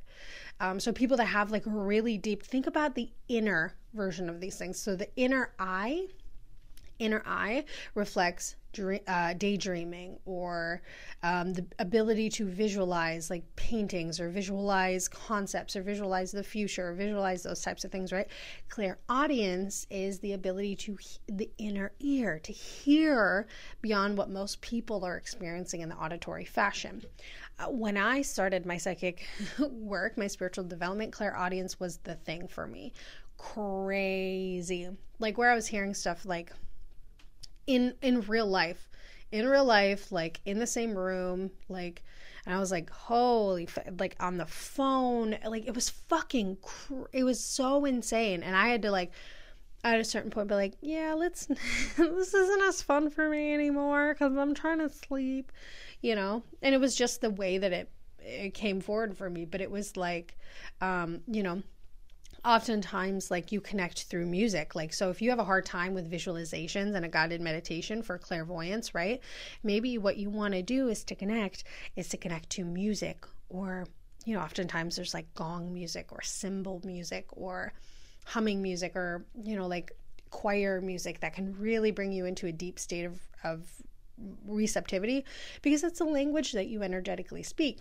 Um, 0.61 0.81
so 0.81 0.93
people 0.93 1.17
that 1.19 1.27
have 1.27 1.51
like 1.51 1.65
really 1.67 2.17
deep, 2.17 2.43
think 2.43 2.67
about 2.67 2.95
the 2.95 3.11
inner 3.29 3.75
version 3.93 4.29
of 4.29 4.41
these 4.41 4.57
things. 4.57 4.79
So 4.79 4.97
the 4.97 5.09
inner 5.17 5.53
eye, 5.59 6.07
inner 6.99 7.23
eye 7.27 7.65
reflects 7.95 8.57
dream, 8.75 9.01
uh, 9.07 9.33
daydreaming 9.35 10.19
or 10.27 10.83
um, 11.23 11.55
the 11.55 11.65
ability 11.79 12.29
to 12.29 12.45
visualize 12.45 13.31
like 13.31 13.45
paintings 13.57 14.21
or 14.21 14.29
visualize 14.29 15.09
concepts 15.09 15.77
or 15.77 15.83
visualize 15.83 16.33
the 16.33 16.43
future 16.43 16.89
or 16.89 16.95
visualize 16.95 17.43
those 17.43 17.63
types 17.63 17.85
of 17.85 17.91
things 17.91 18.13
right 18.13 18.29
clear 18.69 18.99
audience 19.09 19.87
is 19.91 20.19
the 20.19 20.33
ability 20.33 20.77
to 20.77 20.99
the 21.29 21.49
inner 21.59 21.93
ear 22.01 22.39
to 22.39 22.53
hear 22.53 23.47
beyond 23.81 24.19
what 24.19 24.29
most 24.29 24.61
people 24.61 25.05
are 25.05 25.17
experiencing 25.17 25.81
in 25.81 25.89
the 25.89 25.97
auditory 25.97 26.45
fashion 26.45 27.03
uh, 27.59 27.67
when 27.67 27.97
I 27.97 28.23
started 28.23 28.67
my 28.67 28.79
psychic 28.79 29.27
work, 29.71 30.19
my 30.19 30.27
spiritual 30.27 30.65
development, 30.65 31.13
clairaudience 31.13 31.79
was 31.79 31.99
the 31.99 32.17
thing 32.17 32.49
for 32.49 32.67
me. 32.67 32.93
Crazy. 33.39 34.89
Like 35.19 35.39
where 35.39 35.51
I 35.51 35.55
was 35.55 35.67
hearing 35.67 35.95
stuff 35.95 36.27
like 36.27 36.53
in 37.67 37.95
in 38.03 38.23
real 38.23 38.47
life, 38.47 38.89
in 39.33 39.47
real 39.47 39.65
life, 39.65 40.13
like 40.13 40.41
in 40.45 40.59
the 40.59 40.67
same 40.67 40.97
room, 40.97 41.51
like 41.69 42.03
and 42.47 42.55
I 42.55 42.59
was 42.59 42.71
like, 42.71 42.91
holy, 42.91 43.69
like 43.99 44.17
on 44.21 44.37
the 44.37 44.47
phone, 44.47 45.39
like 45.47 45.67
it 45.67 45.75
was 45.75 45.89
fucking, 45.89 46.59
cr- 46.61 47.05
it 47.13 47.25
was 47.25 47.43
so 47.43 47.85
insane, 47.85 48.43
and 48.43 48.55
I 48.55 48.69
had 48.69 48.83
to 48.83 48.91
like 48.91 49.13
at 49.83 50.01
a 50.01 50.05
certain 50.05 50.31
point 50.31 50.49
be 50.49 50.55
like, 50.55 50.75
yeah, 50.81 51.15
let's 51.15 51.47
this 51.97 52.35
isn't 52.35 52.63
as 52.63 52.83
fun 52.83 53.11
for 53.11 53.29
me 53.29 53.53
anymore 53.55 54.15
because 54.15 54.37
I'm 54.37 54.55
trying 54.55 54.79
to 54.79 54.89
sleep, 54.89 55.53
you 56.01 56.15
know. 56.15 56.43
And 56.63 56.75
it 56.75 56.79
was 56.79 56.95
just 56.95 57.21
the 57.21 57.31
way 57.31 57.59
that 57.59 57.73
it 57.73 57.91
it 58.21 58.55
came 58.55 58.81
forward 58.81 59.17
for 59.17 59.29
me, 59.29 59.45
but 59.45 59.61
it 59.61 59.71
was 59.71 59.97
like, 59.97 60.37
um, 60.81 61.21
you 61.27 61.43
know, 61.43 61.63
oftentimes 62.45 63.31
like 63.31 63.53
you 63.53 63.61
connect 63.61 64.05
through 64.05 64.27
music. 64.27 64.75
Like 64.75 64.93
so 64.93 65.11
if 65.11 65.23
you 65.23 65.31
have 65.31 65.39
a 65.39 65.45
hard 65.45 65.65
time 65.65 65.95
with 65.95 66.11
visualizations 66.11 66.95
and 66.95 67.05
a 67.05 67.09
guided 67.09 67.41
meditation 67.41 68.03
for 68.03 68.19
clairvoyance 68.19 68.95
right 68.95 69.21
maybe 69.63 69.99
what 69.99 70.17
you 70.17 70.31
want 70.31 70.55
to 70.55 70.63
do 70.63 70.89
is 70.89 71.05
to 71.05 71.15
connect 71.15 71.65
is 71.97 72.09
to 72.09 72.17
connect 72.17 72.51
to 72.51 72.65
music 72.65 73.27
or 73.49 73.87
you 74.25 74.35
know 74.35 74.41
oftentimes 74.41 74.97
there's 74.97 75.15
like 75.15 75.33
gong 75.35 75.73
music 75.73 76.13
or 76.13 76.21
cymbal 76.23 76.81
music 76.85 77.27
or 77.33 77.73
humming 78.25 78.63
music 78.63 78.97
or 78.97 79.25
you 79.43 79.57
know 79.57 79.67
like 79.67 79.93
choir 80.31 80.81
music 80.81 81.21
that 81.21 81.35
can 81.35 81.57
really 81.59 81.91
bring 81.91 82.11
you 82.11 82.25
into 82.25 82.47
a 82.47 82.53
deep 82.53 82.79
state 82.79 83.05
of, 83.05 83.21
of 83.45 83.69
receptivity 84.47 85.25
because 85.63 85.85
it's 85.85 86.01
a 86.01 86.05
language 86.05 86.53
that 86.53 86.67
you 86.67 86.83
energetically 86.83 87.43
speak. 87.43 87.81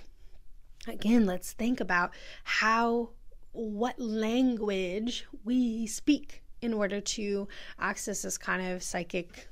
Again 0.87 1.25
let's 1.25 1.53
think 1.53 1.79
about 1.79 2.11
how 2.43 3.09
what 3.53 3.99
language 3.99 5.25
we 5.43 5.87
speak 5.87 6.43
in 6.61 6.73
order 6.73 6.99
to 7.01 7.47
access 7.79 8.21
this 8.21 8.37
kind 8.37 8.73
of 8.73 8.83
psychic 8.83 9.47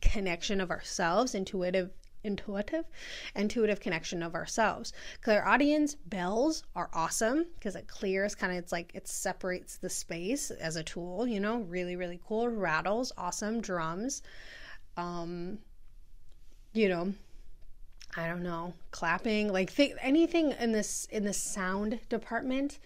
connection 0.00 0.60
of 0.60 0.70
ourselves 0.70 1.34
intuitive 1.34 1.90
intuitive 2.22 2.86
intuitive 3.34 3.80
connection 3.80 4.22
of 4.22 4.34
ourselves. 4.34 4.92
Clairaudience 5.20 5.94
bells 5.94 6.64
are 6.74 6.88
awesome 6.94 7.44
because 7.54 7.76
it 7.76 7.86
clears 7.86 8.34
kind 8.34 8.52
of 8.52 8.58
it's 8.58 8.72
like 8.72 8.90
it 8.94 9.06
separates 9.06 9.76
the 9.76 9.90
space 9.90 10.50
as 10.50 10.76
a 10.76 10.82
tool 10.82 11.26
you 11.26 11.38
know 11.40 11.58
really 11.58 11.96
really 11.96 12.20
cool. 12.26 12.48
Rattles 12.48 13.12
awesome. 13.18 13.60
Drums 13.60 14.22
um 14.96 15.58
you 16.72 16.88
know 16.88 17.12
i 18.16 18.26
don't 18.28 18.42
know 18.42 18.72
clapping 18.90 19.52
like 19.52 19.74
th- 19.74 19.96
anything 20.00 20.52
in 20.60 20.72
this 20.72 21.06
in 21.10 21.24
the 21.24 21.32
sound 21.32 21.98
department 22.08 22.78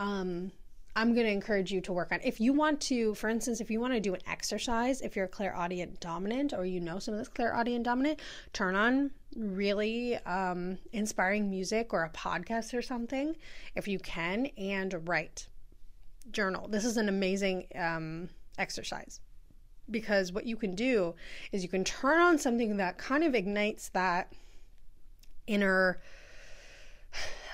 um 0.00 0.50
I'm 0.96 1.14
going 1.14 1.26
to 1.26 1.32
encourage 1.32 1.70
you 1.70 1.80
to 1.82 1.92
work 1.92 2.10
on. 2.10 2.18
If 2.24 2.40
you 2.40 2.52
want 2.52 2.80
to, 2.82 3.14
for 3.14 3.28
instance, 3.28 3.60
if 3.60 3.70
you 3.70 3.80
want 3.80 3.92
to 3.92 4.00
do 4.00 4.12
an 4.12 4.20
exercise, 4.26 5.00
if 5.00 5.14
you're 5.14 5.28
clairaudient 5.28 6.00
dominant 6.00 6.52
or 6.52 6.66
you 6.66 6.80
know 6.80 6.98
some 6.98 7.14
of 7.14 7.18
this 7.18 7.28
clairaudient 7.28 7.84
dominant, 7.84 8.18
turn 8.52 8.74
on 8.74 9.12
really 9.36 10.16
um, 10.26 10.78
inspiring 10.92 11.48
music 11.48 11.92
or 11.94 12.02
a 12.02 12.10
podcast 12.10 12.76
or 12.76 12.82
something 12.82 13.36
if 13.76 13.86
you 13.86 14.00
can 14.00 14.46
and 14.58 15.08
write. 15.08 15.46
Journal. 16.32 16.66
This 16.68 16.84
is 16.84 16.96
an 16.96 17.08
amazing 17.08 17.66
um, 17.76 18.28
exercise 18.58 19.20
because 19.90 20.32
what 20.32 20.46
you 20.46 20.56
can 20.56 20.74
do 20.74 21.14
is 21.52 21.62
you 21.62 21.68
can 21.68 21.84
turn 21.84 22.20
on 22.20 22.38
something 22.38 22.76
that 22.76 22.98
kind 22.98 23.24
of 23.24 23.34
ignites 23.34 23.88
that 23.90 24.32
inner 25.46 26.00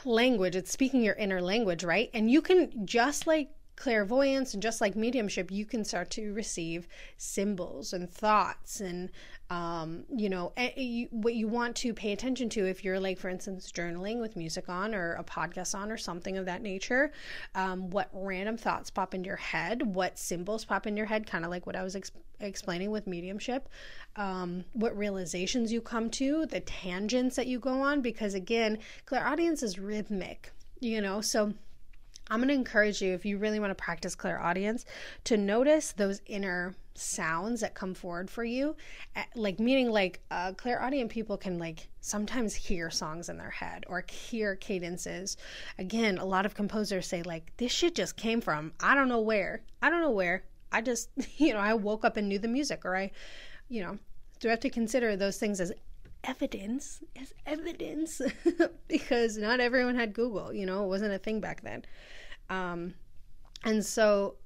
language. 0.06 0.56
It's 0.56 0.70
speaking 0.70 1.02
your 1.02 1.14
inner 1.14 1.42
language, 1.42 1.84
right? 1.84 2.10
And 2.14 2.30
you 2.30 2.40
can 2.40 2.86
just 2.86 3.26
like 3.26 3.50
clairvoyance 3.76 4.54
and 4.54 4.62
just 4.62 4.80
like 4.80 4.96
mediumship, 4.96 5.50
you 5.50 5.64
can 5.64 5.84
start 5.84 6.10
to 6.10 6.32
receive 6.32 6.88
symbols 7.18 7.92
and 7.92 8.10
thoughts 8.10 8.80
and, 8.80 9.10
um, 9.50 10.04
you 10.14 10.28
know, 10.28 10.52
what 11.10 11.34
you 11.34 11.46
want 11.46 11.76
to 11.76 11.92
pay 11.94 12.12
attention 12.12 12.48
to 12.48 12.66
if 12.66 12.82
you're 12.82 12.98
like, 12.98 13.18
for 13.18 13.28
instance, 13.28 13.70
journaling 13.70 14.20
with 14.20 14.34
music 14.34 14.68
on 14.68 14.94
or 14.94 15.14
a 15.14 15.24
podcast 15.24 15.74
on 15.78 15.92
or 15.92 15.96
something 15.96 16.36
of 16.36 16.46
that 16.46 16.62
nature. 16.62 17.12
Um, 17.54 17.90
what 17.90 18.08
random 18.12 18.56
thoughts 18.56 18.90
pop 18.90 19.14
into 19.14 19.26
your 19.28 19.36
head, 19.36 19.82
what 19.82 20.18
symbols 20.18 20.64
pop 20.64 20.86
in 20.86 20.96
your 20.96 21.06
head, 21.06 21.26
kind 21.26 21.44
of 21.44 21.50
like 21.50 21.66
what 21.66 21.76
I 21.76 21.82
was 21.82 21.94
ex- 21.94 22.10
explaining 22.40 22.90
with 22.90 23.06
mediumship, 23.06 23.68
um, 24.16 24.64
what 24.72 24.96
realizations 24.96 25.72
you 25.72 25.80
come 25.80 26.10
to, 26.10 26.46
the 26.46 26.60
tangents 26.60 27.36
that 27.36 27.46
you 27.46 27.58
go 27.58 27.82
on, 27.82 28.00
because 28.00 28.34
again, 28.34 28.78
clairaudience 29.04 29.62
is 29.62 29.78
rhythmic, 29.78 30.52
you 30.80 31.00
know, 31.00 31.20
so 31.20 31.52
I'm 32.30 32.40
going 32.40 32.48
to 32.48 32.54
encourage 32.54 33.00
you, 33.00 33.14
if 33.14 33.24
you 33.24 33.38
really 33.38 33.60
want 33.60 33.70
to 33.70 33.74
practice 33.74 34.14
clairaudience, 34.14 34.84
to 35.24 35.36
notice 35.36 35.92
those 35.92 36.20
inner 36.26 36.74
sounds 36.94 37.60
that 37.60 37.74
come 37.74 37.94
forward 37.94 38.30
for 38.30 38.42
you. 38.42 38.74
Like, 39.34 39.60
meaning, 39.60 39.90
like, 39.90 40.20
uh, 40.30 40.52
clairaudient 40.52 41.10
people 41.10 41.36
can, 41.36 41.58
like, 41.58 41.88
sometimes 42.00 42.54
hear 42.54 42.90
songs 42.90 43.28
in 43.28 43.36
their 43.36 43.50
head 43.50 43.84
or 43.86 44.04
hear 44.08 44.56
cadences. 44.56 45.36
Again, 45.78 46.18
a 46.18 46.24
lot 46.24 46.46
of 46.46 46.54
composers 46.54 47.06
say, 47.06 47.22
like, 47.22 47.52
this 47.58 47.72
shit 47.72 47.94
just 47.94 48.16
came 48.16 48.40
from, 48.40 48.72
I 48.80 48.94
don't 48.94 49.08
know 49.08 49.20
where. 49.20 49.62
I 49.80 49.90
don't 49.90 50.00
know 50.00 50.10
where. 50.10 50.44
I 50.72 50.80
just, 50.80 51.10
you 51.38 51.52
know, 51.52 51.60
I 51.60 51.74
woke 51.74 52.04
up 52.04 52.16
and 52.16 52.28
knew 52.28 52.38
the 52.38 52.48
music, 52.48 52.84
or 52.84 52.96
I, 52.96 53.12
you 53.68 53.82
know, 53.82 53.98
do 54.40 54.48
have 54.48 54.60
to 54.60 54.70
consider 54.70 55.16
those 55.16 55.38
things 55.38 55.60
as 55.60 55.72
evidence 56.24 57.00
as 57.20 57.32
evidence 57.46 58.20
because 58.88 59.36
not 59.36 59.60
everyone 59.60 59.94
had 59.94 60.12
Google, 60.12 60.52
you 60.52 60.66
know, 60.66 60.84
it 60.84 60.88
wasn't 60.88 61.12
a 61.12 61.18
thing 61.18 61.40
back 61.40 61.62
then. 61.62 61.84
Um, 62.50 62.94
and 63.64 63.84
so 63.84 64.36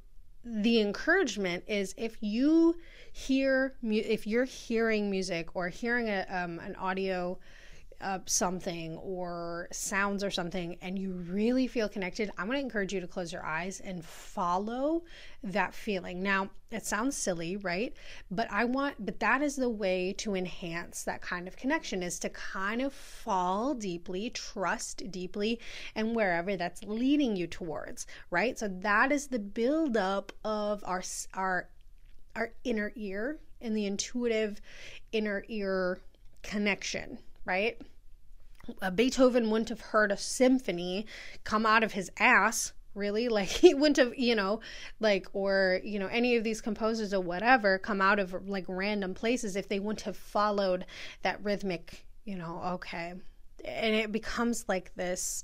the 0.45 0.81
encouragement 0.81 1.65
is 1.67 1.95
if 1.99 2.17
you 2.21 2.77
hear 3.13 3.75
if 3.83 4.27
you're 4.27 4.45
hearing 4.45 5.11
music 5.11 5.55
or 5.55 5.69
hearing 5.69 6.09
a, 6.09 6.25
um, 6.31 6.59
an 6.61 6.75
audio 6.77 7.39
uh, 8.01 8.19
something 8.27 8.97
or 8.99 9.69
sounds 9.73 10.25
or 10.25 10.31
something 10.31 10.77
and 10.81 10.99
you 10.99 11.13
really 11.13 11.67
feel 11.67 11.89
connected, 11.89 12.31
I'm 12.39 12.47
going 12.47 12.59
to 12.59 12.65
encourage 12.65 12.93
you 12.93 13.01
to 13.01 13.07
close 13.07 13.33
your 13.33 13.45
eyes 13.45 13.81
and 13.81 14.05
follow 14.05 15.03
that 15.43 15.75
feeling. 15.75 16.23
Now, 16.23 16.51
it 16.71 16.87
sounds 16.87 17.17
silly, 17.17 17.57
right? 17.57 17.95
But 18.31 18.51
I 18.51 18.65
want, 18.65 19.05
but 19.05 19.21
that 19.21 19.43
is 19.43 19.57
the 19.57 19.69
way 19.69 20.15
to 20.19 20.35
enhance 20.35 21.03
that 21.05 21.21
kind 21.21 21.49
of 21.49 21.57
connection 21.57 22.03
is 22.03 22.19
to 22.21 22.31
kind 22.31 22.81
of 22.81 22.93
fall 22.93 23.75
deeply, 23.75 24.31
trust 24.31 25.11
deeply, 25.11 25.61
and 25.95 26.15
wherever 26.15 26.57
that's 26.57 26.85
leading 26.85 27.37
you 27.37 27.47
towards, 27.47 28.07
right? 28.31 28.59
So 28.59 28.69
that 28.69 29.13
is 29.13 29.27
the 29.27 29.39
buildup 29.39 30.33
of 30.45 30.83
our, 30.87 31.03
our, 31.35 31.69
our 32.37 32.53
inner 32.65 32.93
ear 32.95 33.39
and 33.61 33.77
the 33.77 33.87
intuitive 33.87 34.61
inner 35.13 35.45
ear 35.49 35.99
connection 36.43 37.19
right? 37.45 37.81
Uh, 38.81 38.91
Beethoven 38.91 39.51
wouldn't 39.51 39.71
have 39.71 39.81
heard 39.81 40.13
a 40.13 40.17
symphony 40.17 41.07
come 41.45 41.67
out 41.67 41.83
of 41.83 41.93
his 41.93 42.11
ass 42.19 42.73
really 42.95 43.29
like 43.39 43.49
he 43.49 43.73
wouldn't 43.73 43.97
have 43.97 44.17
you 44.19 44.35
know 44.35 44.61
like 44.99 45.29
or 45.33 45.81
you 45.85 45.99
know 45.99 46.09
any 46.09 46.37
of 46.37 46.45
these 46.45 46.61
composers 46.61 47.15
or 47.15 47.21
whatever 47.21 47.79
come 47.79 48.01
out 48.01 48.19
of 48.19 48.49
like 48.49 48.65
random 48.69 49.15
places 49.15 49.57
if 49.57 49.69
they 49.69 49.79
wouldn't 49.79 50.03
have 50.03 50.17
followed 50.17 50.85
that 51.23 51.43
rhythmic 51.43 52.05
you 52.25 52.37
know 52.37 52.61
okay 52.65 53.15
and 53.65 53.95
it 53.95 54.13
becomes 54.13 54.65
like 54.69 54.95
this 54.95 55.43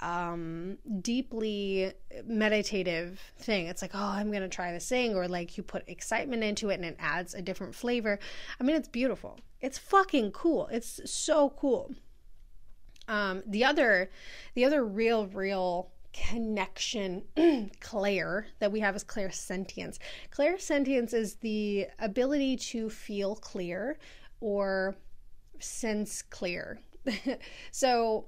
um 0.00 0.78
deeply 1.00 1.92
meditative 2.24 3.20
thing. 3.38 3.66
It's 3.66 3.82
like 3.82 3.92
oh 3.94 3.98
i'm 3.98 4.32
gonna 4.32 4.48
try 4.48 4.72
this 4.72 4.88
thing, 4.88 5.14
or 5.14 5.28
like 5.28 5.56
you 5.56 5.62
put 5.62 5.88
excitement 5.88 6.42
into 6.42 6.70
it 6.70 6.74
and 6.74 6.84
it 6.84 6.96
adds 6.98 7.34
a 7.34 7.42
different 7.42 7.74
flavor. 7.74 8.18
I 8.60 8.64
mean 8.64 8.76
it's 8.76 8.88
beautiful. 8.88 9.38
It's 9.60 9.78
fucking 9.78 10.32
cool. 10.32 10.68
It's 10.72 11.00
so 11.10 11.50
cool. 11.50 11.94
Um, 13.08 13.42
the 13.46 13.64
other, 13.64 14.10
the 14.54 14.64
other 14.64 14.84
real, 14.84 15.26
real 15.26 15.90
connection 16.12 17.22
clair 17.80 18.46
that 18.58 18.70
we 18.70 18.80
have 18.80 18.94
is 18.96 19.04
clairsentience. 19.04 19.98
Clairsentience 20.30 21.14
is 21.14 21.36
the 21.36 21.86
ability 21.98 22.56
to 22.56 22.90
feel 22.90 23.34
clear 23.36 23.98
or 24.40 24.96
sense 25.58 26.22
clear. 26.22 26.80
so 27.70 28.26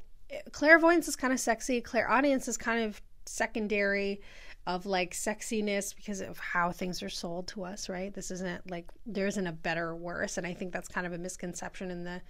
clairvoyance 0.53 1.09
is 1.09 1.17
kind 1.17 1.33
of 1.33 1.41
sexy. 1.41 1.81
Clairaudience 1.81 2.49
is 2.49 2.57
kind 2.57 2.85
of 2.85 3.01
secondary 3.27 4.21
of 4.67 4.87
like 4.87 5.13
sexiness 5.13 5.95
because 5.95 6.21
of 6.21 6.39
how 6.39 6.73
things 6.73 7.03
are 7.03 7.11
sold 7.11 7.47
to 7.49 7.65
us, 7.65 7.89
right? 7.89 8.15
This 8.15 8.31
isn't 8.31 8.71
like 8.71 8.87
there 9.07 9.27
isn't 9.27 9.47
a 9.47 9.53
better 9.53 9.89
or 9.89 9.97
worse, 9.97 10.39
and 10.39 10.47
I 10.47 10.55
think 10.55 10.73
that's 10.73 10.89
kind 10.89 11.07
of 11.07 11.13
a 11.13 11.19
misconception 11.19 11.91
in 11.91 12.05
the 12.05 12.23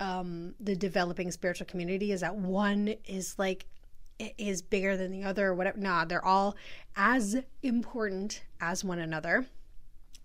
um, 0.00 0.54
the 0.58 0.74
developing 0.74 1.30
spiritual 1.30 1.66
community 1.66 2.12
is 2.12 2.22
that 2.22 2.34
one 2.34 2.94
is 3.04 3.38
like 3.38 3.66
is 4.38 4.62
bigger 4.62 4.96
than 4.96 5.10
the 5.10 5.24
other 5.24 5.48
or 5.48 5.54
whatever. 5.54 5.78
Nah, 5.78 6.04
they're 6.04 6.24
all 6.24 6.56
as 6.96 7.36
important 7.62 8.42
as 8.60 8.82
one 8.82 8.98
another. 8.98 9.46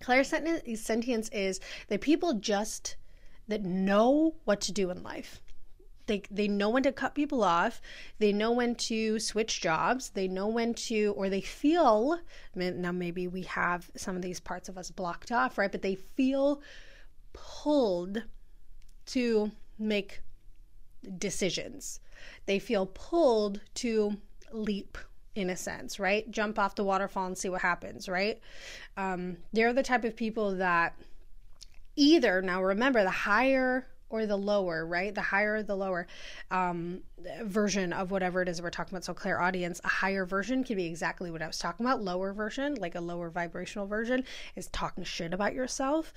Clairsentience 0.01 1.29
is 1.33 1.59
that 1.87 2.01
people 2.01 2.33
just 2.33 2.95
that 3.47 3.63
know 3.63 4.35
what 4.45 4.61
to 4.61 4.71
do 4.71 4.89
in 4.89 5.03
life. 5.03 5.41
They, 6.07 6.21
they 6.29 6.47
know 6.47 6.69
when 6.69 6.83
to 6.83 6.91
cut 6.91 7.15
people 7.15 7.43
off. 7.43 7.81
They 8.19 8.31
know 8.31 8.51
when 8.51 8.75
to 8.75 9.19
switch 9.19 9.59
jobs. 9.61 10.09
They 10.09 10.27
know 10.27 10.47
when 10.47 10.73
to, 10.75 11.13
or 11.17 11.29
they 11.29 11.41
feel, 11.41 12.19
now 12.53 12.91
maybe 12.91 13.27
we 13.27 13.41
have 13.43 13.89
some 13.95 14.15
of 14.15 14.21
these 14.21 14.39
parts 14.39 14.69
of 14.69 14.77
us 14.77 14.91
blocked 14.91 15.31
off, 15.31 15.57
right? 15.57 15.71
But 15.71 15.81
they 15.81 15.95
feel 15.95 16.61
pulled 17.33 18.23
to 19.07 19.51
make 19.79 20.21
decisions. 21.17 21.99
They 22.45 22.59
feel 22.59 22.85
pulled 22.85 23.61
to 23.75 24.17
leap 24.51 24.97
in 25.35 25.49
a 25.49 25.57
sense, 25.57 25.99
right? 25.99 26.29
Jump 26.31 26.57
off 26.57 26.75
the 26.75 26.83
waterfall 26.83 27.25
and 27.25 27.37
see 27.37 27.49
what 27.49 27.61
happens, 27.61 28.07
right? 28.07 28.39
Um, 28.95 29.37
they're 29.53 29.73
the 29.73 29.83
type 29.83 30.05
of 30.05 30.15
people 30.15 30.55
that 30.55 30.97
either, 31.95 32.41
now 32.41 32.63
remember, 32.63 33.03
the 33.03 33.09
higher 33.09 33.87
or 34.09 34.25
the 34.25 34.37
lower, 34.37 34.85
right? 34.85 35.13
The 35.13 35.21
higher 35.21 35.63
the 35.63 35.75
lower 35.75 36.07
um, 36.51 37.01
version 37.43 37.91
of 37.91 38.11
whatever 38.11 38.41
it 38.41 38.47
is 38.47 38.61
we're 38.61 38.69
talking 38.69 38.93
about. 38.93 39.03
So, 39.03 39.13
clairaudience 39.13 39.81
a 39.83 39.87
higher 39.87 40.25
version 40.25 40.63
can 40.63 40.75
be 40.75 40.85
exactly 40.85 41.31
what 41.31 41.41
I 41.41 41.47
was 41.47 41.57
talking 41.57 41.85
about. 41.85 42.01
Lower 42.01 42.33
version, 42.33 42.75
like 42.75 42.95
a 42.95 43.01
lower 43.01 43.29
vibrational 43.29 43.87
version, 43.87 44.23
is 44.55 44.67
talking 44.67 45.03
shit 45.03 45.33
about 45.33 45.53
yourself 45.53 46.13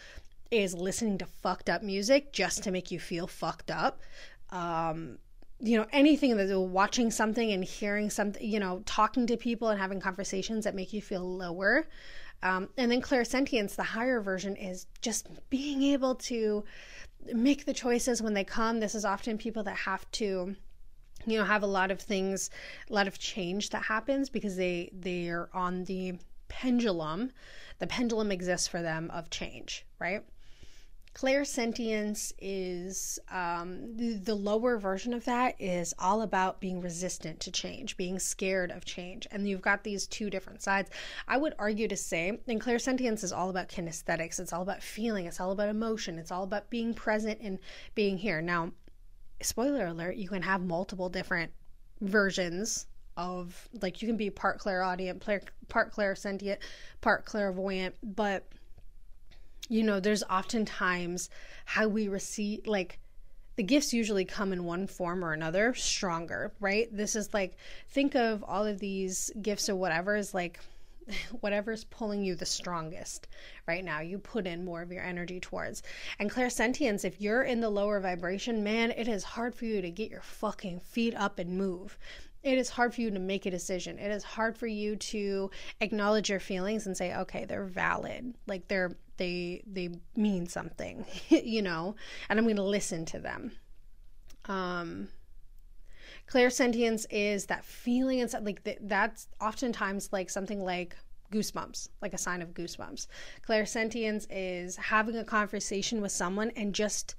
is 0.50 0.74
listening 0.74 1.18
to 1.18 1.26
fucked 1.26 1.68
up 1.68 1.82
music 1.82 2.32
just 2.32 2.62
to 2.64 2.70
make 2.70 2.90
you 2.90 2.98
feel 2.98 3.26
fucked 3.26 3.70
up. 3.70 4.00
Um, 4.50 5.18
you 5.60 5.76
know, 5.76 5.86
anything 5.92 6.36
that 6.36 6.60
watching 6.60 7.10
something 7.10 7.50
and 7.52 7.64
hearing 7.64 8.10
something, 8.10 8.42
you 8.42 8.60
know, 8.60 8.82
talking 8.86 9.26
to 9.26 9.36
people 9.36 9.68
and 9.68 9.80
having 9.80 10.00
conversations 10.00 10.64
that 10.64 10.74
make 10.74 10.92
you 10.92 11.02
feel 11.02 11.22
lower. 11.22 11.86
Um, 12.42 12.68
and 12.76 12.92
then 12.92 13.02
clairsentience, 13.02 13.74
the 13.74 13.82
higher 13.82 14.20
version, 14.20 14.54
is 14.54 14.86
just 15.02 15.26
being 15.50 15.82
able 15.82 16.14
to 16.14 16.64
make 17.32 17.64
the 17.64 17.72
choices 17.72 18.22
when 18.22 18.34
they 18.34 18.44
come. 18.44 18.78
This 18.78 18.94
is 18.94 19.04
often 19.04 19.38
people 19.38 19.64
that 19.64 19.76
have 19.76 20.08
to 20.12 20.54
you 21.26 21.38
know 21.38 21.44
have 21.44 21.62
a 21.62 21.66
lot 21.66 21.90
of 21.90 22.00
things 22.00 22.48
a 22.88 22.92
lot 22.92 23.08
of 23.08 23.18
change 23.18 23.70
that 23.70 23.82
happens 23.82 24.30
because 24.30 24.56
they 24.56 24.88
they're 24.92 25.48
on 25.52 25.84
the 25.84 26.14
pendulum 26.48 27.30
the 27.80 27.86
pendulum 27.86 28.30
exists 28.30 28.68
for 28.68 28.80
them 28.80 29.10
of 29.12 29.28
change 29.28 29.84
right 29.98 30.24
Clairsentience 31.18 32.32
is 32.38 33.18
um, 33.28 33.96
the, 33.96 34.36
lower 34.36 34.78
version 34.78 35.12
of 35.12 35.24
that 35.24 35.56
is 35.58 35.92
all 35.98 36.22
about 36.22 36.60
being 36.60 36.80
resistant 36.80 37.40
to 37.40 37.50
change, 37.50 37.96
being 37.96 38.20
scared 38.20 38.70
of 38.70 38.84
change. 38.84 39.26
And 39.32 39.48
you've 39.48 39.60
got 39.60 39.82
these 39.82 40.06
two 40.06 40.30
different 40.30 40.62
sides. 40.62 40.90
I 41.26 41.36
would 41.36 41.54
argue 41.58 41.88
to 41.88 41.96
say, 41.96 42.38
and 42.46 42.60
clairsentience 42.60 43.24
is 43.24 43.32
all 43.32 43.50
about 43.50 43.68
kinesthetics, 43.68 44.38
it's 44.38 44.52
all 44.52 44.62
about 44.62 44.80
feeling, 44.80 45.26
it's 45.26 45.40
all 45.40 45.50
about 45.50 45.68
emotion, 45.68 46.20
it's 46.20 46.30
all 46.30 46.44
about 46.44 46.70
being 46.70 46.94
present 46.94 47.40
and 47.42 47.58
being 47.96 48.16
here. 48.16 48.40
Now, 48.40 48.70
spoiler 49.42 49.86
alert, 49.86 50.14
you 50.14 50.28
can 50.28 50.42
have 50.42 50.60
multiple 50.60 51.08
different 51.08 51.50
versions 52.00 52.86
of 53.16 53.68
like 53.82 54.00
you 54.00 54.06
can 54.06 54.16
be 54.16 54.30
part 54.30 54.60
clairaudient, 54.60 55.18
part 55.18 55.92
clairsentient, 55.92 56.58
part 57.00 57.24
clairvoyant, 57.24 57.96
but 58.04 58.44
you 59.68 59.82
know, 59.82 60.00
there's 60.00 60.22
oftentimes 60.24 61.30
how 61.64 61.88
we 61.88 62.08
receive, 62.08 62.66
like, 62.66 62.98
the 63.56 63.62
gifts 63.62 63.92
usually 63.92 64.24
come 64.24 64.52
in 64.52 64.64
one 64.64 64.86
form 64.86 65.24
or 65.24 65.32
another 65.32 65.74
stronger, 65.74 66.52
right? 66.60 66.88
This 66.92 67.16
is 67.16 67.34
like, 67.34 67.56
think 67.88 68.14
of 68.14 68.44
all 68.46 68.64
of 68.64 68.78
these 68.78 69.32
gifts 69.42 69.68
or 69.68 69.74
whatever 69.74 70.14
is 70.14 70.32
like, 70.32 70.60
whatever's 71.40 71.84
pulling 71.84 72.22
you 72.22 72.34
the 72.34 72.46
strongest 72.46 73.28
right 73.66 73.84
now 73.84 74.00
you 74.00 74.18
put 74.18 74.46
in 74.46 74.64
more 74.64 74.82
of 74.82 74.92
your 74.92 75.02
energy 75.02 75.40
towards 75.40 75.82
and 76.18 76.30
clairsentience 76.30 77.04
if 77.04 77.20
you're 77.20 77.42
in 77.42 77.60
the 77.60 77.70
lower 77.70 77.98
vibration 77.98 78.62
man 78.62 78.90
it 78.90 79.08
is 79.08 79.24
hard 79.24 79.54
for 79.54 79.64
you 79.64 79.80
to 79.80 79.90
get 79.90 80.10
your 80.10 80.20
fucking 80.20 80.78
feet 80.78 81.14
up 81.14 81.38
and 81.38 81.56
move 81.56 81.96
it 82.42 82.58
is 82.58 82.70
hard 82.70 82.94
for 82.94 83.00
you 83.00 83.10
to 83.10 83.18
make 83.18 83.46
a 83.46 83.50
decision. 83.50 83.98
It 83.98 84.10
is 84.10 84.22
hard 84.22 84.56
for 84.56 84.66
you 84.66 84.96
to 84.96 85.50
acknowledge 85.80 86.30
your 86.30 86.40
feelings 86.40 86.86
and 86.86 86.96
say, 86.96 87.14
okay, 87.14 87.44
they're 87.44 87.64
valid. 87.64 88.34
Like 88.46 88.68
they're 88.68 88.96
they 89.18 89.62
they 89.66 89.90
mean 90.16 90.46
something, 90.46 91.04
you 91.28 91.62
know, 91.62 91.94
and 92.28 92.38
I'm 92.38 92.46
going 92.46 92.56
to 92.56 92.62
listen 92.62 93.04
to 93.06 93.18
them. 93.18 93.52
Um 94.46 95.08
clairsentience 96.30 97.06
is 97.10 97.46
that 97.46 97.64
feeling 97.64 98.20
and 98.20 98.32
like 98.44 98.62
that's 98.82 99.28
oftentimes 99.40 100.10
like 100.12 100.28
something 100.28 100.62
like 100.62 100.96
goosebumps, 101.32 101.88
like 102.00 102.14
a 102.14 102.18
sign 102.18 102.42
of 102.42 102.54
goosebumps. 102.54 103.06
Clairsentience 103.46 104.26
is 104.30 104.76
having 104.76 105.16
a 105.16 105.24
conversation 105.24 106.00
with 106.00 106.12
someone 106.12 106.50
and 106.56 106.74
just 106.74 107.14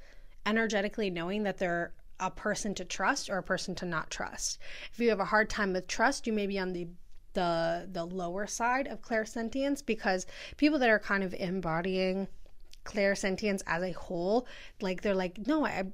energetically 0.45 1.09
knowing 1.09 1.43
that 1.43 1.57
they're 1.57 1.93
a 2.19 2.31
person 2.31 2.73
to 2.75 2.85
trust 2.85 3.29
or 3.29 3.37
a 3.37 3.43
person 3.43 3.75
to 3.75 3.85
not 3.85 4.09
trust. 4.09 4.59
If 4.91 4.99
you 4.99 5.09
have 5.09 5.19
a 5.19 5.25
hard 5.25 5.49
time 5.49 5.73
with 5.73 5.87
trust, 5.87 6.27
you 6.27 6.33
may 6.33 6.47
be 6.47 6.59
on 6.59 6.73
the 6.73 6.87
the 7.39 7.87
the 7.89 8.05
lower 8.05 8.45
side 8.47 8.87
of 8.87 9.01
clairsentience 9.01 9.85
because 9.85 10.25
people 10.57 10.77
that 10.79 10.89
are 10.89 10.99
kind 10.99 11.23
of 11.23 11.33
embodying 11.33 12.27
clairsentience 12.83 13.61
as 13.65 13.81
a 13.81 13.91
whole, 13.93 14.45
like 14.81 15.01
they're 15.01 15.15
like, 15.15 15.47
no, 15.47 15.65
I 15.65 15.85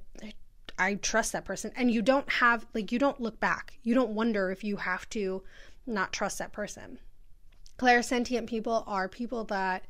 I 0.78 0.94
trust 0.96 1.32
that 1.32 1.44
person. 1.44 1.70
And 1.76 1.90
you 1.90 2.02
don't 2.02 2.28
have 2.30 2.66
like 2.74 2.90
you 2.90 2.98
don't 2.98 3.20
look 3.20 3.38
back. 3.38 3.78
You 3.84 3.94
don't 3.94 4.10
wonder 4.10 4.50
if 4.50 4.64
you 4.64 4.76
have 4.76 5.08
to 5.10 5.44
not 5.86 6.12
trust 6.12 6.38
that 6.38 6.52
person. 6.52 6.98
Clairsentient 7.78 8.48
people 8.48 8.82
are 8.86 9.08
people 9.08 9.44
that 9.44 9.84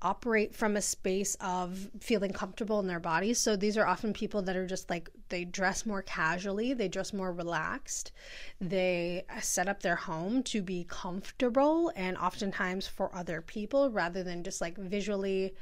operate 0.00 0.54
from 0.54 0.76
a 0.76 0.82
space 0.82 1.36
of 1.40 1.90
feeling 2.00 2.32
comfortable 2.32 2.78
in 2.80 2.86
their 2.86 3.00
bodies. 3.00 3.38
So 3.38 3.56
these 3.56 3.76
are 3.76 3.86
often 3.86 4.12
people 4.12 4.42
that 4.42 4.56
are 4.56 4.66
just 4.66 4.88
like 4.88 5.10
they 5.28 5.44
dress 5.44 5.84
more 5.84 6.02
casually, 6.02 6.72
they 6.72 6.88
dress 6.88 7.12
more 7.12 7.32
relaxed, 7.32 8.12
they 8.60 9.24
set 9.40 9.68
up 9.68 9.82
their 9.82 9.96
home 9.96 10.42
to 10.44 10.62
be 10.62 10.84
comfortable 10.88 11.92
and 11.96 12.16
oftentimes 12.16 12.86
for 12.86 13.14
other 13.14 13.42
people 13.42 13.90
rather 13.90 14.22
than 14.22 14.44
just 14.44 14.60
like 14.60 14.76
visually 14.78 15.54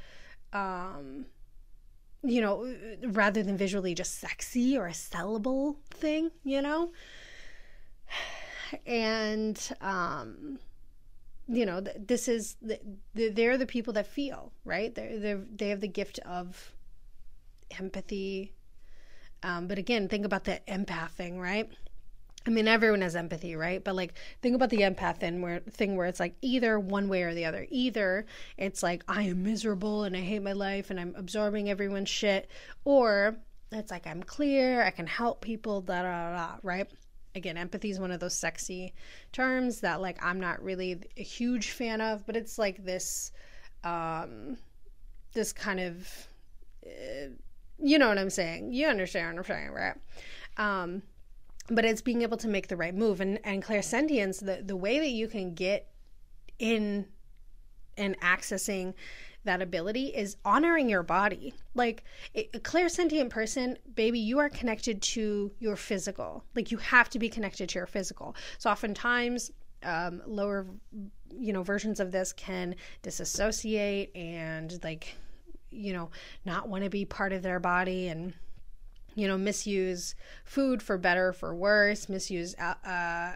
um 0.53 1.25
you 2.23 2.41
know, 2.41 2.75
rather 3.03 3.43
than 3.43 3.57
visually 3.57 3.93
just 3.93 4.19
sexy 4.19 4.77
or 4.77 4.87
a 4.87 4.91
sellable 4.91 5.77
thing, 5.91 6.31
you 6.43 6.61
know? 6.61 6.91
And 8.85 9.57
um 9.79 10.59
you 11.47 11.65
know 11.65 11.81
this 11.81 12.27
is 12.27 12.57
they're 13.13 13.57
the 13.57 13.65
people 13.65 13.93
that 13.93 14.07
feel 14.07 14.51
right? 14.65 14.93
They're, 14.93 15.19
they're 15.19 15.41
they 15.55 15.69
have 15.69 15.81
the 15.81 15.87
gift 15.87 16.19
of 16.19 16.73
empathy. 17.77 18.53
Um, 19.43 19.67
but 19.67 19.77
again 19.77 20.07
think 20.07 20.25
about 20.25 20.43
the 20.43 20.59
empath 20.67 21.11
thing 21.11 21.39
right? 21.39 21.69
I 22.45 22.49
mean 22.49 22.67
everyone 22.67 23.01
has 23.01 23.15
empathy 23.15 23.55
right? 23.55 23.83
But 23.83 23.95
like 23.95 24.13
think 24.41 24.55
about 24.55 24.69
the 24.69 24.79
empath 24.79 25.17
thing 25.17 25.41
where 25.41 25.59
thing 25.59 25.95
where 25.95 26.07
it's 26.07 26.19
like 26.19 26.35
either 26.41 26.79
one 26.79 27.07
way 27.07 27.23
or 27.23 27.33
the 27.33 27.45
other. 27.45 27.65
Either 27.69 28.25
it's 28.57 28.83
like 28.83 29.03
i 29.07 29.23
am 29.23 29.43
miserable 29.43 30.03
and 30.03 30.15
i 30.17 30.21
hate 30.21 30.41
my 30.41 30.53
life 30.53 30.89
and 30.89 30.99
i'm 30.99 31.13
absorbing 31.15 31.69
everyone's 31.69 32.09
shit 32.09 32.49
or 32.83 33.37
it's 33.71 33.91
like 33.91 34.07
i'm 34.07 34.23
clear 34.23 34.81
i 34.81 34.89
can 34.89 35.07
help 35.07 35.41
people 35.41 35.81
da 35.81 36.01
da 36.01 36.31
da 36.31 36.55
right 36.63 36.89
again, 37.37 37.57
empathy 37.57 37.89
is 37.89 37.99
one 37.99 38.11
of 38.11 38.19
those 38.19 38.33
sexy 38.33 38.93
terms 39.31 39.79
that 39.81 40.01
like 40.01 40.23
I'm 40.23 40.39
not 40.39 40.61
really 40.61 40.99
a 41.15 41.23
huge 41.23 41.71
fan 41.71 42.01
of, 42.01 42.25
but 42.25 42.35
it's 42.35 42.57
like 42.57 42.83
this 42.83 43.31
um 43.83 44.57
this 45.33 45.53
kind 45.53 45.79
of 45.79 46.27
uh, 46.85 47.29
you 47.79 47.99
know 47.99 48.09
what 48.09 48.17
I'm 48.17 48.29
saying. 48.29 48.73
You 48.73 48.87
understand 48.87 49.37
what 49.37 49.49
I'm 49.49 49.55
saying, 49.55 49.71
right? 49.71 49.95
Um 50.57 51.03
but 51.69 51.85
it's 51.85 52.01
being 52.01 52.21
able 52.21 52.37
to 52.37 52.47
make 52.47 52.67
the 52.67 52.77
right 52.77 52.95
move 52.95 53.21
and 53.21 53.39
and 53.43 53.63
clairsentience 53.63 54.43
the 54.43 54.63
the 54.63 54.75
way 54.75 54.99
that 54.99 55.09
you 55.09 55.27
can 55.27 55.53
get 55.53 55.91
in 56.59 57.05
and 57.97 58.19
accessing 58.19 58.93
that 59.47 59.61
ability 59.61 60.07
is 60.07 60.37
honoring 60.45 60.89
your 60.89 61.03
body. 61.03 61.53
Like 61.73 62.03
a 62.35 62.47
clairsentient 62.59 63.29
person, 63.29 63.77
baby, 63.95 64.19
you 64.19 64.39
are 64.39 64.49
connected 64.49 65.01
to 65.01 65.51
your 65.59 65.75
physical. 65.75 66.43
Like 66.55 66.71
you 66.71 66.77
have 66.77 67.09
to 67.09 67.19
be 67.19 67.29
connected 67.29 67.69
to 67.69 67.79
your 67.79 67.87
physical. 67.87 68.35
So 68.59 68.69
oftentimes, 68.69 69.51
um, 69.83 70.21
lower, 70.25 70.67
you 71.37 71.53
know, 71.53 71.63
versions 71.63 71.99
of 71.99 72.11
this 72.11 72.33
can 72.33 72.75
disassociate 73.01 74.15
and 74.15 74.79
like, 74.83 75.15
you 75.71 75.93
know, 75.93 76.09
not 76.45 76.69
want 76.69 76.83
to 76.83 76.89
be 76.89 77.05
part 77.05 77.33
of 77.33 77.41
their 77.41 77.59
body 77.59 78.07
and 78.07 78.33
you 79.17 79.27
know, 79.27 79.35
misuse 79.35 80.13
food 80.45 80.79
for 80.79 80.95
better 80.95 81.33
for 81.33 81.55
worse, 81.55 82.07
misuse 82.07 82.53
uh, 82.59 82.75
uh, 82.87 83.33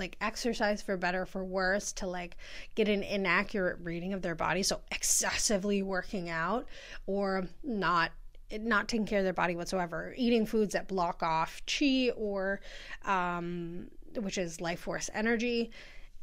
like 0.00 0.16
exercise 0.20 0.82
for 0.82 0.96
better 0.96 1.24
for 1.24 1.44
worse 1.44 1.92
to 1.92 2.08
like 2.08 2.36
get 2.74 2.88
an 2.88 3.04
inaccurate 3.04 3.78
reading 3.84 4.12
of 4.12 4.20
their 4.20 4.34
body. 4.34 4.64
So 4.64 4.80
excessively 4.90 5.80
working 5.80 6.28
out 6.28 6.66
or 7.06 7.46
not 7.62 8.10
not 8.58 8.88
taking 8.88 9.06
care 9.06 9.20
of 9.20 9.24
their 9.24 9.32
body 9.32 9.54
whatsoever, 9.54 10.12
eating 10.16 10.44
foods 10.44 10.72
that 10.72 10.88
block 10.88 11.22
off 11.22 11.62
chi 11.66 12.10
or 12.16 12.60
um, 13.04 13.86
which 14.16 14.38
is 14.38 14.60
life 14.60 14.80
force 14.80 15.08
energy 15.14 15.70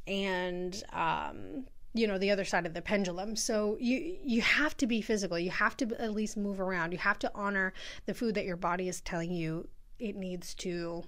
and 0.08 0.84
um, 0.92 1.64
you 1.94 2.08
know 2.08 2.18
the 2.18 2.32
other 2.32 2.46
side 2.46 2.66
of 2.66 2.74
the 2.74 2.82
pendulum. 2.82 3.36
So 3.36 3.78
you 3.80 4.18
you 4.24 4.42
have 4.42 4.76
to 4.78 4.88
be 4.88 5.02
physical. 5.02 5.38
You 5.38 5.52
have 5.52 5.78
to 5.78 6.02
at 6.02 6.14
least 6.14 6.38
move 6.38 6.60
around. 6.60 6.92
You 6.92 6.98
have 6.98 7.20
to 7.20 7.32
honor 7.36 7.74
the 8.06 8.14
food 8.14 8.36
that 8.36 8.46
your 8.46 8.58
body 8.58 8.90
is 8.90 9.02
telling 9.02 9.32
you 9.32 9.68
it 10.00 10.16
needs 10.16 10.56
to 10.56 11.04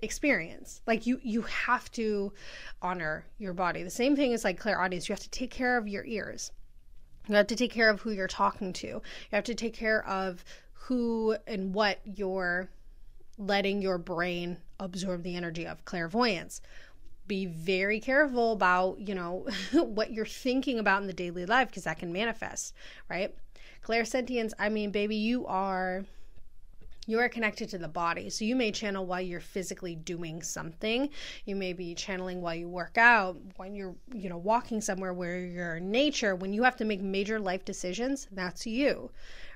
experience. 0.00 0.82
Like 0.86 1.06
you 1.06 1.20
you 1.22 1.42
have 1.42 1.90
to 1.92 2.32
honor 2.80 3.26
your 3.38 3.54
body. 3.54 3.82
The 3.82 3.90
same 3.90 4.16
thing 4.16 4.32
is 4.32 4.44
like 4.44 4.58
clairaudience 4.58 5.08
you 5.08 5.12
have 5.12 5.22
to 5.22 5.30
take 5.30 5.50
care 5.50 5.78
of 5.78 5.88
your 5.88 6.04
ears. 6.04 6.50
You 7.28 7.36
have 7.36 7.46
to 7.46 7.56
take 7.56 7.72
care 7.72 7.88
of 7.88 8.00
who 8.00 8.10
you're 8.10 8.26
talking 8.26 8.72
to. 8.74 8.86
You 8.86 9.00
have 9.32 9.44
to 9.44 9.54
take 9.54 9.74
care 9.74 10.04
of 10.06 10.44
who 10.72 11.36
and 11.46 11.72
what 11.72 12.00
you're 12.04 12.68
letting 13.38 13.80
your 13.80 13.98
brain 13.98 14.58
absorb 14.80 15.22
the 15.22 15.36
energy 15.36 15.66
of 15.66 15.84
clairvoyance 15.84 16.60
be 17.32 17.46
very 17.46 17.98
careful 17.98 18.52
about, 18.52 19.00
you 19.00 19.14
know, 19.14 19.46
what 19.72 20.12
you're 20.12 20.26
thinking 20.26 20.78
about 20.78 21.00
in 21.00 21.06
the 21.06 21.14
daily 21.14 21.46
life 21.46 21.68
because 21.68 21.84
that 21.84 21.98
can 21.98 22.12
manifest, 22.12 22.74
right? 23.08 23.34
Clairsentience, 23.82 24.52
I 24.58 24.68
mean, 24.68 24.90
baby, 24.90 25.16
you 25.16 25.46
are 25.46 26.04
you 27.06 27.18
are 27.20 27.30
connected 27.30 27.70
to 27.70 27.78
the 27.78 27.88
body. 27.88 28.28
So 28.28 28.44
you 28.44 28.54
may 28.54 28.70
channel 28.70 29.06
while 29.06 29.22
you're 29.22 29.40
physically 29.40 29.94
doing 29.94 30.42
something. 30.42 31.08
You 31.46 31.56
may 31.56 31.72
be 31.72 31.94
channeling 31.94 32.42
while 32.42 32.54
you 32.54 32.68
work 32.68 32.98
out, 32.98 33.38
when 33.56 33.74
you're, 33.74 33.94
you 34.12 34.28
know, 34.28 34.36
walking 34.36 34.82
somewhere 34.82 35.14
where 35.14 35.40
you're 35.40 35.76
in 35.78 35.90
nature, 35.90 36.36
when 36.36 36.52
you 36.52 36.62
have 36.64 36.76
to 36.76 36.84
make 36.84 37.00
major 37.00 37.40
life 37.40 37.64
decisions, 37.64 38.28
that's 38.30 38.66
you, 38.66 39.10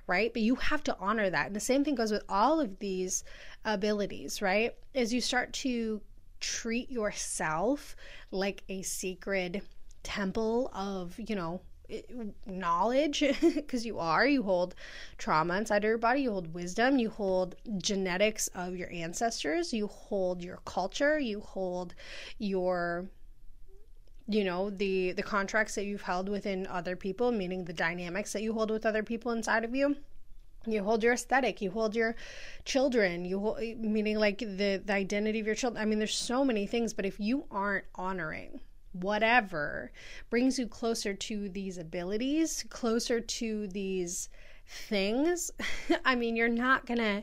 right? 0.06 0.32
But 0.32 0.42
you 0.42 0.54
have 0.54 0.82
to 0.84 0.96
honor 0.98 1.28
that. 1.28 1.48
And 1.48 1.54
the 1.54 1.60
same 1.60 1.84
thing 1.84 1.94
goes 1.94 2.10
with 2.10 2.24
all 2.26 2.58
of 2.58 2.78
these 2.78 3.22
abilities, 3.66 4.40
right? 4.40 4.74
As 4.94 5.12
you 5.12 5.20
start 5.20 5.52
to 5.64 6.00
treat 6.46 6.90
yourself 6.90 7.96
like 8.30 8.62
a 8.68 8.82
sacred 8.82 9.62
temple 10.04 10.70
of, 10.72 11.18
you 11.18 11.34
know, 11.34 11.60
knowledge 12.46 13.24
because 13.40 13.84
you 13.84 13.98
are. 13.98 14.26
You 14.26 14.44
hold 14.44 14.74
trauma 15.18 15.56
inside 15.56 15.78
of 15.78 15.88
your 15.88 15.98
body. 15.98 16.22
You 16.22 16.30
hold 16.30 16.54
wisdom. 16.54 16.98
You 16.98 17.10
hold 17.10 17.56
genetics 17.78 18.48
of 18.48 18.76
your 18.76 18.90
ancestors. 18.92 19.72
You 19.72 19.88
hold 19.88 20.42
your 20.42 20.58
culture. 20.64 21.18
You 21.18 21.40
hold 21.40 21.94
your 22.38 23.06
you 24.28 24.42
know 24.42 24.70
the 24.70 25.12
the 25.12 25.22
contracts 25.22 25.76
that 25.76 25.84
you've 25.84 26.02
held 26.02 26.28
within 26.28 26.66
other 26.66 26.96
people 26.96 27.30
meaning 27.30 27.64
the 27.64 27.72
dynamics 27.72 28.32
that 28.32 28.42
you 28.42 28.52
hold 28.52 28.72
with 28.72 28.84
other 28.84 29.04
people 29.04 29.30
inside 29.30 29.64
of 29.64 29.72
you 29.72 29.94
you 30.72 30.82
hold 30.82 31.02
your 31.02 31.12
aesthetic 31.12 31.60
you 31.60 31.70
hold 31.70 31.94
your 31.94 32.14
children 32.64 33.24
you 33.24 33.38
hold 33.38 33.58
meaning 33.78 34.18
like 34.18 34.38
the 34.38 34.82
the 34.84 34.92
identity 34.92 35.40
of 35.40 35.46
your 35.46 35.54
children. 35.54 35.80
I 35.80 35.86
mean 35.86 35.98
there's 35.98 36.16
so 36.16 36.44
many 36.44 36.66
things 36.66 36.94
but 36.94 37.06
if 37.06 37.18
you 37.20 37.44
aren't 37.50 37.84
honoring 37.94 38.60
whatever 38.92 39.92
brings 40.30 40.58
you 40.58 40.66
closer 40.66 41.12
to 41.12 41.48
these 41.50 41.78
abilities 41.78 42.64
closer 42.70 43.20
to 43.20 43.68
these 43.68 44.28
things 44.88 45.50
i 46.04 46.14
mean 46.14 46.34
you're 46.34 46.48
not 46.48 46.86
gonna 46.86 47.22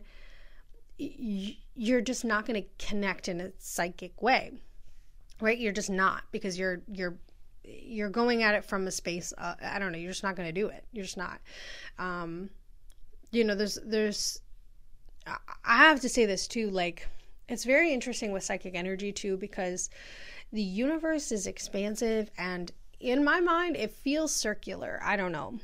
you're 0.97 2.01
just 2.01 2.23
not 2.23 2.45
gonna 2.45 2.61
connect 2.77 3.27
in 3.27 3.41
a 3.41 3.51
psychic 3.57 4.21
way 4.21 4.51
right? 5.43 5.59
You're 5.59 5.73
just 5.73 5.89
not 5.89 6.23
because 6.31 6.57
you're 6.57 6.81
you're 6.91 7.17
you're 7.63 8.09
going 8.09 8.43
at 8.43 8.55
it 8.55 8.65
from 8.65 8.87
a 8.87 8.91
space 8.91 9.31
uh, 9.37 9.55
i 9.61 9.79
don't 9.79 9.93
know 9.93 9.97
you're 9.97 10.11
just 10.11 10.23
not 10.23 10.35
going 10.35 10.47
to 10.47 10.53
do 10.53 10.67
it. 10.67 10.83
You're 10.91 11.05
just 11.05 11.15
not. 11.15 11.39
Um 11.97 12.49
you 13.33 13.43
know 13.43 13.55
there's 13.55 13.77
there's 13.85 14.39
i 15.27 15.77
have 15.77 15.99
to 15.99 16.09
say 16.09 16.25
this 16.25 16.47
too 16.47 16.69
like 16.69 17.07
it's 17.49 17.65
very 17.65 17.93
interesting 17.93 18.31
with 18.31 18.43
psychic 18.43 18.75
energy 18.75 19.11
too 19.11 19.37
because 19.37 19.89
the 20.51 20.61
universe 20.61 21.31
is 21.31 21.47
expansive 21.47 22.31
and 22.37 22.71
in 23.03 23.23
my 23.23 23.39
mind 23.39 23.75
it 23.75 23.91
feels 23.91 24.33
circular. 24.33 24.99
I 25.03 25.17
don't 25.17 25.31
know. 25.31 25.59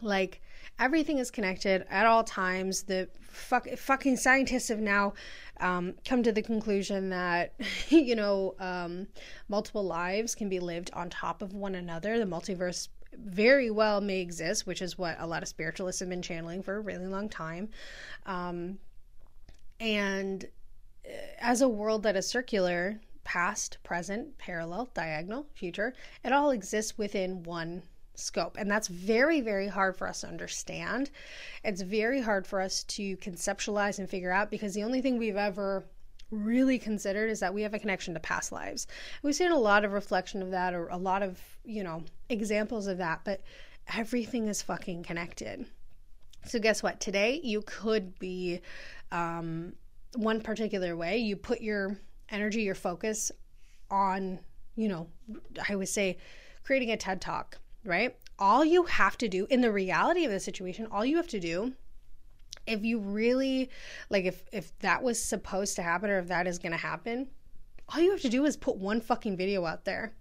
Like 0.00 0.42
everything 0.78 1.18
is 1.18 1.30
connected 1.30 1.86
at 1.90 2.06
all 2.06 2.22
times. 2.22 2.82
The 2.82 3.08
fuck, 3.22 3.68
fucking 3.70 4.16
scientists 4.16 4.68
have 4.68 4.80
now 4.80 5.14
um, 5.60 5.94
come 6.04 6.22
to 6.22 6.32
the 6.32 6.42
conclusion 6.42 7.08
that 7.10 7.54
you 7.88 8.14
know 8.14 8.54
um, 8.58 9.06
multiple 9.48 9.84
lives 9.84 10.34
can 10.34 10.48
be 10.48 10.60
lived 10.60 10.90
on 10.92 11.08
top 11.08 11.40
of 11.40 11.54
one 11.54 11.74
another. 11.74 12.18
The 12.18 12.26
multiverse 12.26 12.88
very 13.16 13.70
well 13.70 14.00
may 14.00 14.20
exist 14.20 14.66
which 14.66 14.82
is 14.82 14.98
what 14.98 15.16
a 15.18 15.26
lot 15.26 15.42
of 15.42 15.48
spiritualists 15.48 16.00
have 16.00 16.08
been 16.08 16.22
channeling 16.22 16.62
for 16.62 16.76
a 16.76 16.80
really 16.80 17.06
long 17.06 17.28
time 17.28 17.68
um, 18.26 18.78
and 19.80 20.46
uh, 21.06 21.10
as 21.38 21.60
a 21.60 21.68
world 21.68 22.02
that 22.02 22.16
is 22.16 22.26
circular 22.26 23.00
past 23.24 23.78
present 23.82 24.36
parallel 24.38 24.88
diagonal 24.94 25.46
future 25.54 25.94
it 26.24 26.32
all 26.32 26.50
exists 26.50 26.98
within 26.98 27.42
one 27.42 27.82
scope. 28.14 28.56
And 28.58 28.70
that's 28.70 28.88
very, 28.88 29.40
very 29.40 29.68
hard 29.68 29.96
for 29.96 30.06
us 30.06 30.20
to 30.20 30.28
understand. 30.28 31.10
It's 31.64 31.82
very 31.82 32.20
hard 32.20 32.46
for 32.46 32.60
us 32.60 32.84
to 32.84 33.16
conceptualize 33.18 33.98
and 33.98 34.08
figure 34.08 34.30
out 34.30 34.50
because 34.50 34.74
the 34.74 34.84
only 34.84 35.00
thing 35.00 35.18
we've 35.18 35.36
ever 35.36 35.84
really 36.32 36.78
considered 36.78 37.30
is 37.30 37.40
that 37.40 37.54
we 37.54 37.62
have 37.62 37.74
a 37.74 37.78
connection 37.78 38.14
to 38.14 38.20
past 38.20 38.50
lives. 38.50 38.86
We've 39.22 39.34
seen 39.34 39.52
a 39.52 39.58
lot 39.58 39.84
of 39.84 39.92
reflection 39.92 40.42
of 40.42 40.50
that 40.50 40.74
or 40.74 40.88
a 40.88 40.96
lot 40.96 41.22
of, 41.22 41.38
you 41.64 41.84
know, 41.84 42.02
examples 42.28 42.86
of 42.86 42.98
that, 42.98 43.20
but 43.24 43.42
everything 43.94 44.48
is 44.48 44.62
fucking 44.62 45.04
connected. 45.04 45.66
So, 46.44 46.58
guess 46.58 46.82
what? 46.82 46.98
Today, 46.98 47.40
you 47.44 47.62
could 47.62 48.18
be 48.18 48.60
um, 49.12 49.74
one 50.16 50.40
particular 50.40 50.96
way. 50.96 51.18
You 51.18 51.36
put 51.36 51.60
your 51.60 51.98
energy, 52.30 52.62
your 52.62 52.74
focus 52.74 53.30
on, 53.90 54.40
you 54.74 54.88
know, 54.88 55.06
I 55.68 55.76
would 55.76 55.88
say 55.88 56.16
creating 56.64 56.90
a 56.90 56.96
TED 56.96 57.20
talk, 57.20 57.58
right? 57.84 58.16
All 58.38 58.64
you 58.64 58.84
have 58.84 59.16
to 59.18 59.28
do 59.28 59.46
in 59.50 59.60
the 59.60 59.70
reality 59.70 60.24
of 60.24 60.32
the 60.32 60.40
situation, 60.40 60.88
all 60.90 61.04
you 61.04 61.16
have 61.16 61.28
to 61.28 61.40
do 61.40 61.74
if 62.66 62.84
you 62.84 62.98
really 62.98 63.70
like 64.10 64.24
if 64.24 64.42
if 64.52 64.76
that 64.80 65.02
was 65.02 65.22
supposed 65.22 65.76
to 65.76 65.82
happen 65.82 66.10
or 66.10 66.18
if 66.18 66.28
that 66.28 66.46
is 66.46 66.58
going 66.58 66.72
to 66.72 66.78
happen, 66.78 67.28
all 67.88 68.00
you 68.00 68.10
have 68.10 68.20
to 68.20 68.28
do 68.28 68.44
is 68.44 68.56
put 68.56 68.76
one 68.76 69.00
fucking 69.00 69.36
video 69.36 69.64
out 69.64 69.84
there. 69.84 70.14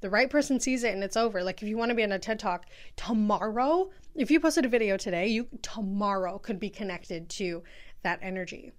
The 0.00 0.10
right 0.10 0.28
person 0.28 0.58
sees 0.58 0.82
it 0.82 0.94
and 0.94 1.04
it's 1.04 1.16
over. 1.16 1.42
Like 1.42 1.62
if 1.62 1.68
you 1.68 1.76
want 1.76 1.90
to 1.90 1.94
be 1.94 2.02
on 2.02 2.12
a 2.12 2.18
TED 2.18 2.38
Talk 2.38 2.66
tomorrow, 2.96 3.90
if 4.14 4.30
you 4.30 4.40
posted 4.40 4.64
a 4.64 4.68
video 4.68 4.96
today, 4.96 5.28
you 5.28 5.46
tomorrow 5.62 6.38
could 6.38 6.58
be 6.58 6.70
connected 6.70 7.28
to 7.30 7.62
that 8.02 8.18
energy. 8.20 8.72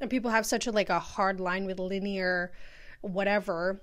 And 0.00 0.10
people 0.10 0.30
have 0.30 0.46
such 0.46 0.66
a 0.66 0.72
like 0.72 0.90
a 0.90 1.00
hard 1.00 1.40
line 1.40 1.66
with 1.66 1.78
linear 1.78 2.52
whatever 3.02 3.82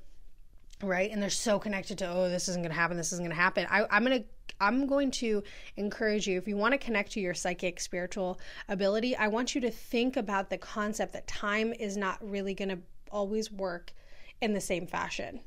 right 0.81 1.11
and 1.11 1.21
they're 1.21 1.29
so 1.29 1.59
connected 1.59 1.97
to 1.99 2.09
oh 2.09 2.27
this 2.27 2.49
isn't 2.49 2.63
going 2.63 2.71
to 2.71 2.79
happen 2.79 2.97
this 2.97 3.13
isn't 3.13 3.23
going 3.23 3.35
to 3.35 3.41
happen 3.41 3.67
I, 3.69 3.85
i'm 3.91 4.03
going 4.03 4.19
to 4.19 4.27
i'm 4.59 4.85
going 4.85 5.11
to 5.11 5.43
encourage 5.77 6.27
you 6.27 6.37
if 6.37 6.47
you 6.47 6.57
want 6.57 6.73
to 6.73 6.77
connect 6.77 7.11
to 7.11 7.19
your 7.19 7.33
psychic 7.33 7.79
spiritual 7.79 8.39
ability 8.69 9.15
i 9.15 9.27
want 9.27 9.55
you 9.55 9.61
to 9.61 9.71
think 9.71 10.17
about 10.17 10.49
the 10.49 10.57
concept 10.57 11.13
that 11.13 11.27
time 11.27 11.73
is 11.79 11.97
not 11.97 12.17
really 12.21 12.53
going 12.53 12.69
to 12.69 12.79
always 13.11 13.51
work 13.51 13.93
in 14.41 14.53
the 14.53 14.61
same 14.61 14.87
fashion. 14.87 15.39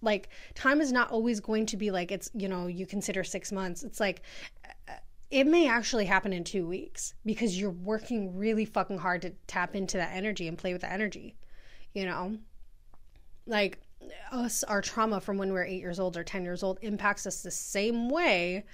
Like 0.00 0.30
time 0.54 0.80
is 0.80 0.90
not 0.90 1.10
always 1.10 1.38
going 1.38 1.66
to 1.66 1.76
be 1.76 1.90
like 1.92 2.10
it's 2.10 2.28
you 2.34 2.48
know 2.48 2.66
you 2.66 2.86
consider 2.86 3.22
six 3.22 3.52
months. 3.52 3.84
It's 3.84 4.00
like 4.00 4.22
uh, 4.88 4.94
it 5.30 5.46
may 5.46 5.68
actually 5.68 6.06
happen 6.06 6.32
in 6.32 6.42
two 6.42 6.66
weeks 6.66 7.14
because 7.24 7.58
you're 7.58 7.70
working 7.70 8.36
really 8.36 8.64
fucking 8.64 8.98
hard 8.98 9.22
to 9.22 9.30
tap 9.46 9.76
into 9.76 9.98
that 9.98 10.10
energy 10.12 10.48
and 10.48 10.58
play 10.58 10.72
with 10.72 10.82
the 10.82 10.92
energy 10.92 11.36
you 11.94 12.06
know? 12.06 12.36
Like 13.46 13.81
us 14.30 14.64
our 14.64 14.80
trauma 14.80 15.20
from 15.20 15.38
when 15.38 15.52
we 15.52 15.58
are 15.58 15.64
eight 15.64 15.80
years 15.80 16.00
old 16.00 16.16
or 16.16 16.24
10 16.24 16.44
years 16.44 16.62
old 16.62 16.78
impacts 16.82 17.26
us 17.26 17.42
the 17.42 17.50
same 17.50 18.08
way 18.08 18.64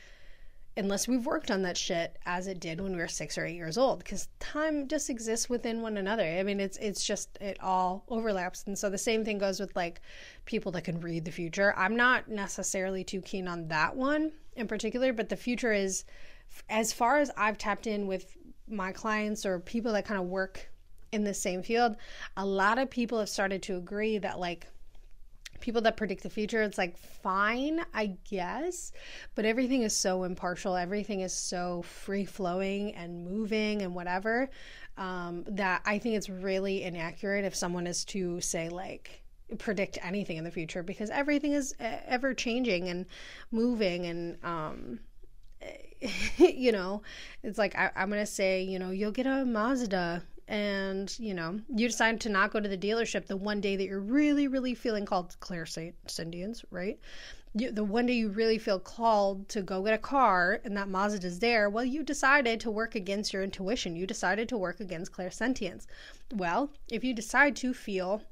unless 0.76 1.09
we've 1.09 1.26
worked 1.26 1.51
on 1.51 1.62
that 1.62 1.76
shit 1.76 2.16
as 2.24 2.47
it 2.47 2.61
did 2.61 2.81
when 2.81 2.93
we 2.93 2.99
were 2.99 3.09
six 3.09 3.37
or 3.37 3.45
eight 3.45 3.57
years 3.57 3.76
old 3.76 3.99
because 3.99 4.29
time 4.39 4.87
just 4.87 5.11
exists 5.11 5.49
within 5.49 5.83
one 5.83 5.97
another. 5.97 6.22
I 6.22 6.43
mean 6.45 6.61
it's 6.61 6.76
it's 6.76 7.05
just 7.05 7.37
it 7.41 7.59
all 7.61 8.05
overlaps. 8.09 8.64
And 8.66 8.79
so 8.79 8.89
the 8.89 8.99
same 8.99 9.24
thing 9.24 9.39
goes 9.39 9.59
with 9.59 9.74
like 9.74 10.01
people 10.45 10.70
that 10.72 10.85
can 10.85 11.01
read 11.01 11.24
the 11.24 11.33
future. 11.33 11.74
I'm 11.76 11.97
not 11.97 12.29
necessarily 12.29 13.03
too 13.03 13.20
keen 13.20 13.49
on 13.49 13.66
that 13.68 13.97
one 13.97 14.33
in 14.59 14.66
particular 14.66 15.12
but 15.12 15.31
the 15.31 15.37
future 15.37 15.72
is 15.72 16.05
as 16.68 16.93
far 16.93 17.18
as 17.18 17.31
i've 17.37 17.57
tapped 17.57 17.87
in 17.87 18.07
with 18.07 18.37
my 18.68 18.93
clients 18.93 19.47
or 19.47 19.61
people 19.61 19.93
that 19.93 20.05
kind 20.05 20.20
of 20.20 20.26
work 20.26 20.68
in 21.12 21.24
the 21.24 21.33
same 21.33 21.62
field 21.62 21.97
a 22.37 22.45
lot 22.45 22.79
of 22.79 22.91
people 22.91 23.18
have 23.18 23.29
started 23.29 23.62
to 23.62 23.76
agree 23.76 24.18
that 24.18 24.39
like 24.39 24.66
people 25.61 25.82
that 25.82 25.96
predict 25.96 26.22
the 26.22 26.30
future, 26.30 26.62
it's 26.62 26.78
like 26.78 26.96
fine, 26.96 27.84
I 27.94 28.16
guess, 28.28 28.92
but 29.34 29.44
everything 29.44 29.82
is 29.82 29.96
so 29.96 30.24
impartial, 30.24 30.76
everything 30.76 31.20
is 31.20 31.32
so 31.32 31.82
free 31.82 32.24
flowing 32.24 32.94
and 32.94 33.24
moving 33.24 33.82
and 33.82 33.94
whatever 33.94 34.50
um, 34.96 35.44
that 35.48 35.82
I 35.84 35.98
think 35.98 36.16
it's 36.16 36.28
really 36.28 36.82
inaccurate 36.82 37.44
if 37.44 37.54
someone 37.54 37.86
is 37.86 38.04
to 38.06 38.40
say, 38.40 38.68
like, 38.68 39.22
predict 39.56 39.98
anything 40.02 40.36
in 40.36 40.44
the 40.44 40.50
future 40.50 40.82
because 40.82 41.09
everything 41.09 41.52
is 41.52 41.74
ever 41.80 42.34
changing 42.34 42.88
and 42.88 43.06
moving 43.50 44.04
and 44.04 44.36
um 44.44 45.00
you 46.36 46.70
know 46.70 47.02
it's 47.42 47.56
like 47.56 47.74
I, 47.74 47.90
am 47.96 48.11
gonna 48.11 48.26
say 48.26 48.62
you 48.62 48.78
know 48.78 48.90
you'll 48.90 49.11
get 49.11 49.26
a 49.26 49.46
mazda 49.46 50.22
and 50.49 51.18
you 51.18 51.34
know 51.34 51.61
you 51.68 51.86
decide 51.86 52.20
to 52.20 52.28
not 52.28 52.51
go 52.51 52.59
to 52.59 52.68
the 52.68 52.78
dealership 52.78 53.26
the 53.26 53.36
one 53.36 53.61
day 53.61 53.76
that 53.76 53.84
you're 53.84 54.01
really 54.01 54.49
really 54.49 54.74
feeling 54.74 55.05
called 55.05 55.36
clairsentience 55.40 56.64
right 56.70 56.99
you, 57.55 57.70
the 57.70 57.84
one 57.84 58.07
day 58.07 58.14
you 58.14 58.28
really 58.28 58.59
feel 58.59 58.78
called 58.78 59.49
to 59.51 59.62
go 59.62 59.82
get 59.82 59.94
a 59.94 59.99
car 59.99 60.61
and 60.64 60.76
that 60.76 60.88
Mazda 60.88 61.26
is 61.26 61.38
there, 61.38 61.70
well, 61.70 61.84
you 61.84 62.03
decided 62.03 62.61
to 62.61 62.70
work 62.70 62.94
against 62.94 63.32
your 63.32 63.42
intuition. 63.42 63.96
You 63.96 64.07
decided 64.07 64.49
to 64.51 64.59
work 64.59 64.80
against 64.80 65.12
clairsentience. 65.12 65.86
Well, 66.34 66.70
if 66.90 67.05
you 67.05 67.14
decide 67.14 67.57
to 67.57 67.72
feel 67.72 68.22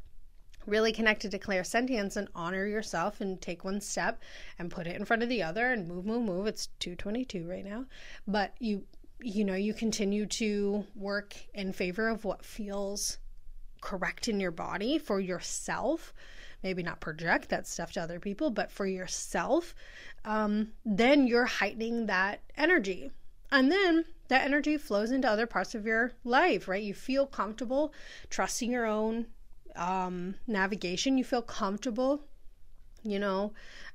really 0.67 0.93
connected 0.93 1.31
to 1.31 1.39
clairsentience 1.39 2.17
and 2.17 2.29
honor 2.35 2.67
yourself 2.67 3.21
and 3.21 3.41
take 3.41 3.65
one 3.65 3.81
step 3.81 4.21
and 4.59 4.71
put 4.71 4.87
it 4.87 4.97
in 4.97 5.05
front 5.05 5.23
of 5.23 5.29
the 5.29 5.43
other 5.43 5.73
and 5.73 5.87
move, 5.87 6.05
move, 6.05 6.25
move. 6.25 6.47
It's 6.47 6.69
222 6.81 7.49
right 7.49 7.65
now. 7.65 7.87
But 8.27 8.53
you 8.59 8.85
you 9.21 9.45
know, 9.45 9.55
you 9.55 9.75
continue 9.75 10.27
to 10.27 10.85
work 10.95 11.35
in 11.55 11.73
favor 11.73 12.09
of 12.09 12.25
what 12.25 12.45
feels 12.45 13.19
correct 13.81 14.29
in 14.29 14.41
your 14.41 14.51
body 14.51 14.99
for 14.99 15.21
yourself, 15.21 16.13
maybe 16.63 16.83
not 16.83 17.01
project 17.01 17.49
that 17.49 17.67
stuff 17.67 17.93
to 17.93 18.03
other 18.03 18.21
people, 18.21 18.51
but 18.51 18.71
for 18.71 18.87
yourself, 18.87 19.75
um, 20.25 20.73
then 20.85 21.27
you're 21.27 21.47
heightening 21.47 22.07
that 22.07 22.41
energy. 22.57 23.11
And 23.51 23.71
then 23.71 24.05
that 24.29 24.45
energy 24.45 24.77
flows 24.77 25.13
into 25.13 25.31
other 25.31 25.47
parts 25.47 25.75
of 25.75 25.87
your 25.87 26.13
life, 26.25 26.67
right? 26.67 26.83
You 26.83 26.95
feel 26.95 27.27
comfortable 27.27 27.93
trusting 28.29 28.73
your 28.73 28.87
own 28.87 29.27
um, 29.77 30.35
navigation. 30.47 31.17
You 31.17 31.25
feel 31.25 31.43
comfortable, 31.43 32.25
you 33.11 33.19
know, 33.19 33.53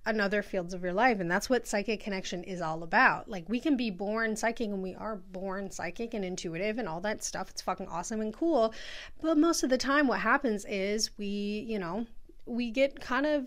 in 0.08 0.20
other 0.20 0.42
fields 0.42 0.74
of 0.74 0.84
your 0.84 0.94
life. 0.94 1.20
And 1.20 1.30
that's 1.30 1.50
what 1.50 1.68
psychic 1.68 2.02
connection 2.02 2.44
is 2.44 2.62
all 2.62 2.84
about. 2.84 3.30
Like, 3.30 3.48
we 3.48 3.60
can 3.60 3.78
be 3.78 3.92
born 3.92 4.36
psychic 4.36 4.68
and 4.68 4.82
we 4.82 4.96
are 4.96 5.18
born 5.18 5.70
psychic 5.70 6.14
and 6.14 6.26
intuitive 6.26 6.80
and 6.80 6.88
all 6.88 7.02
that 7.02 7.24
stuff. 7.24 7.50
It's 7.50 7.62
fucking 7.62 7.88
awesome 7.88 8.22
and 8.22 8.34
cool. 8.34 8.74
But 9.22 9.38
most 9.38 9.64
of 9.64 9.70
the 9.70 9.78
time, 9.78 10.08
what 10.08 10.20
happens 10.20 10.66
is 10.66 11.12
we, 11.18 11.66
you 11.68 11.78
know, 11.78 12.08
we 12.46 12.72
get 12.72 13.00
kind 13.00 13.26
of, 13.26 13.46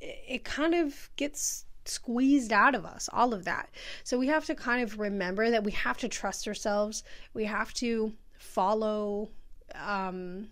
it 0.00 0.44
kind 0.44 0.74
of 0.74 1.08
gets 1.16 1.64
squeezed 1.84 2.52
out 2.52 2.74
of 2.74 2.84
us, 2.84 3.08
all 3.12 3.32
of 3.32 3.44
that. 3.44 3.70
So 4.02 4.18
we 4.18 4.26
have 4.26 4.44
to 4.46 4.54
kind 4.56 4.82
of 4.82 4.98
remember 4.98 5.50
that 5.50 5.62
we 5.62 5.72
have 5.72 5.98
to 5.98 6.08
trust 6.08 6.48
ourselves. 6.48 7.04
We 7.32 7.44
have 7.44 7.72
to 7.74 8.12
follow, 8.38 9.30
um, 9.74 10.48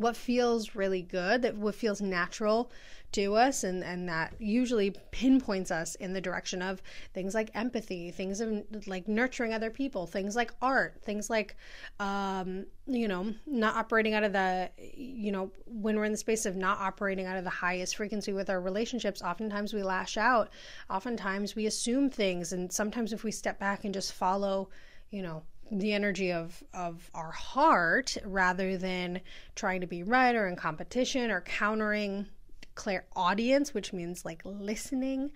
what 0.00 0.16
feels 0.16 0.74
really 0.74 1.02
good, 1.02 1.42
that 1.42 1.56
what 1.56 1.74
feels 1.74 2.00
natural 2.00 2.70
to 3.12 3.34
us 3.34 3.64
and 3.64 3.82
and 3.82 4.08
that 4.08 4.32
usually 4.38 4.94
pinpoints 5.10 5.72
us 5.72 5.96
in 5.96 6.12
the 6.12 6.20
direction 6.20 6.62
of 6.62 6.80
things 7.12 7.34
like 7.34 7.50
empathy 7.54 8.12
things 8.12 8.40
of 8.40 8.62
like 8.86 9.08
nurturing 9.08 9.52
other 9.52 9.68
people 9.68 10.06
things 10.06 10.36
like 10.36 10.52
art 10.62 10.94
things 11.02 11.28
like 11.28 11.56
um 11.98 12.64
you 12.86 13.08
know 13.08 13.34
not 13.46 13.74
operating 13.74 14.14
out 14.14 14.22
of 14.22 14.32
the 14.32 14.70
you 14.94 15.32
know 15.32 15.50
when 15.66 15.96
we're 15.96 16.04
in 16.04 16.12
the 16.12 16.18
space 16.18 16.46
of 16.46 16.54
not 16.54 16.78
operating 16.78 17.26
out 17.26 17.36
of 17.36 17.42
the 17.42 17.50
highest 17.50 17.96
frequency 17.96 18.32
with 18.32 18.48
our 18.48 18.60
relationships 18.60 19.22
oftentimes 19.22 19.74
we 19.74 19.82
lash 19.82 20.16
out. 20.16 20.50
Oftentimes 20.88 21.56
we 21.56 21.66
assume 21.66 22.10
things 22.10 22.52
and 22.52 22.72
sometimes 22.72 23.12
if 23.12 23.24
we 23.24 23.32
step 23.32 23.58
back 23.58 23.84
and 23.84 23.92
just 23.92 24.12
follow 24.12 24.68
you 25.10 25.22
know 25.22 25.42
the 25.70 25.92
energy 25.92 26.32
of 26.32 26.62
of 26.74 27.10
our 27.14 27.30
heart 27.30 28.16
rather 28.24 28.76
than 28.76 29.20
trying 29.54 29.80
to 29.80 29.86
be 29.86 30.02
right 30.02 30.34
or 30.34 30.48
in 30.48 30.56
competition 30.56 31.30
or 31.30 31.40
countering 31.40 32.26
clear 32.74 33.04
audience 33.14 33.74
which 33.74 33.92
means 33.92 34.24
like 34.24 34.40
listening, 34.44 35.30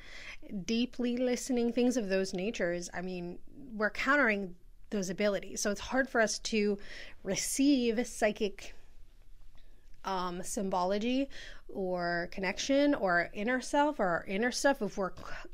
deeply 0.65 1.17
listening, 1.17 1.73
things 1.73 1.97
of 1.97 2.09
those 2.09 2.33
natures. 2.33 2.89
I 2.95 3.01
mean, 3.01 3.39
we're 3.75 3.91
countering 3.91 4.55
those 4.91 5.11
abilities. 5.11 5.61
So 5.61 5.71
it's 5.71 5.81
hard 5.81 6.09
for 6.09 6.21
us 6.21 6.39
to 6.41 6.79
receive 7.23 8.07
psychic 8.07 8.75
um, 10.05 10.43
symbology 10.43 11.29
or 11.69 12.29
connection 12.31 12.95
or 12.95 13.31
inner 13.33 13.61
self 13.61 13.99
or 13.99 14.05
our 14.05 14.25
inner 14.27 14.53
stuff 14.53 14.83
if 14.83 14.97
we're 14.97 15.13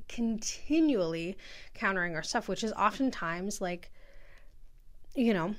continually 0.09 1.37
countering 1.75 2.15
our 2.15 2.23
stuff, 2.23 2.49
which 2.49 2.65
is 2.65 2.73
oftentimes 2.73 3.61
like, 3.61 3.91
you 5.15 5.35
know, 5.35 5.55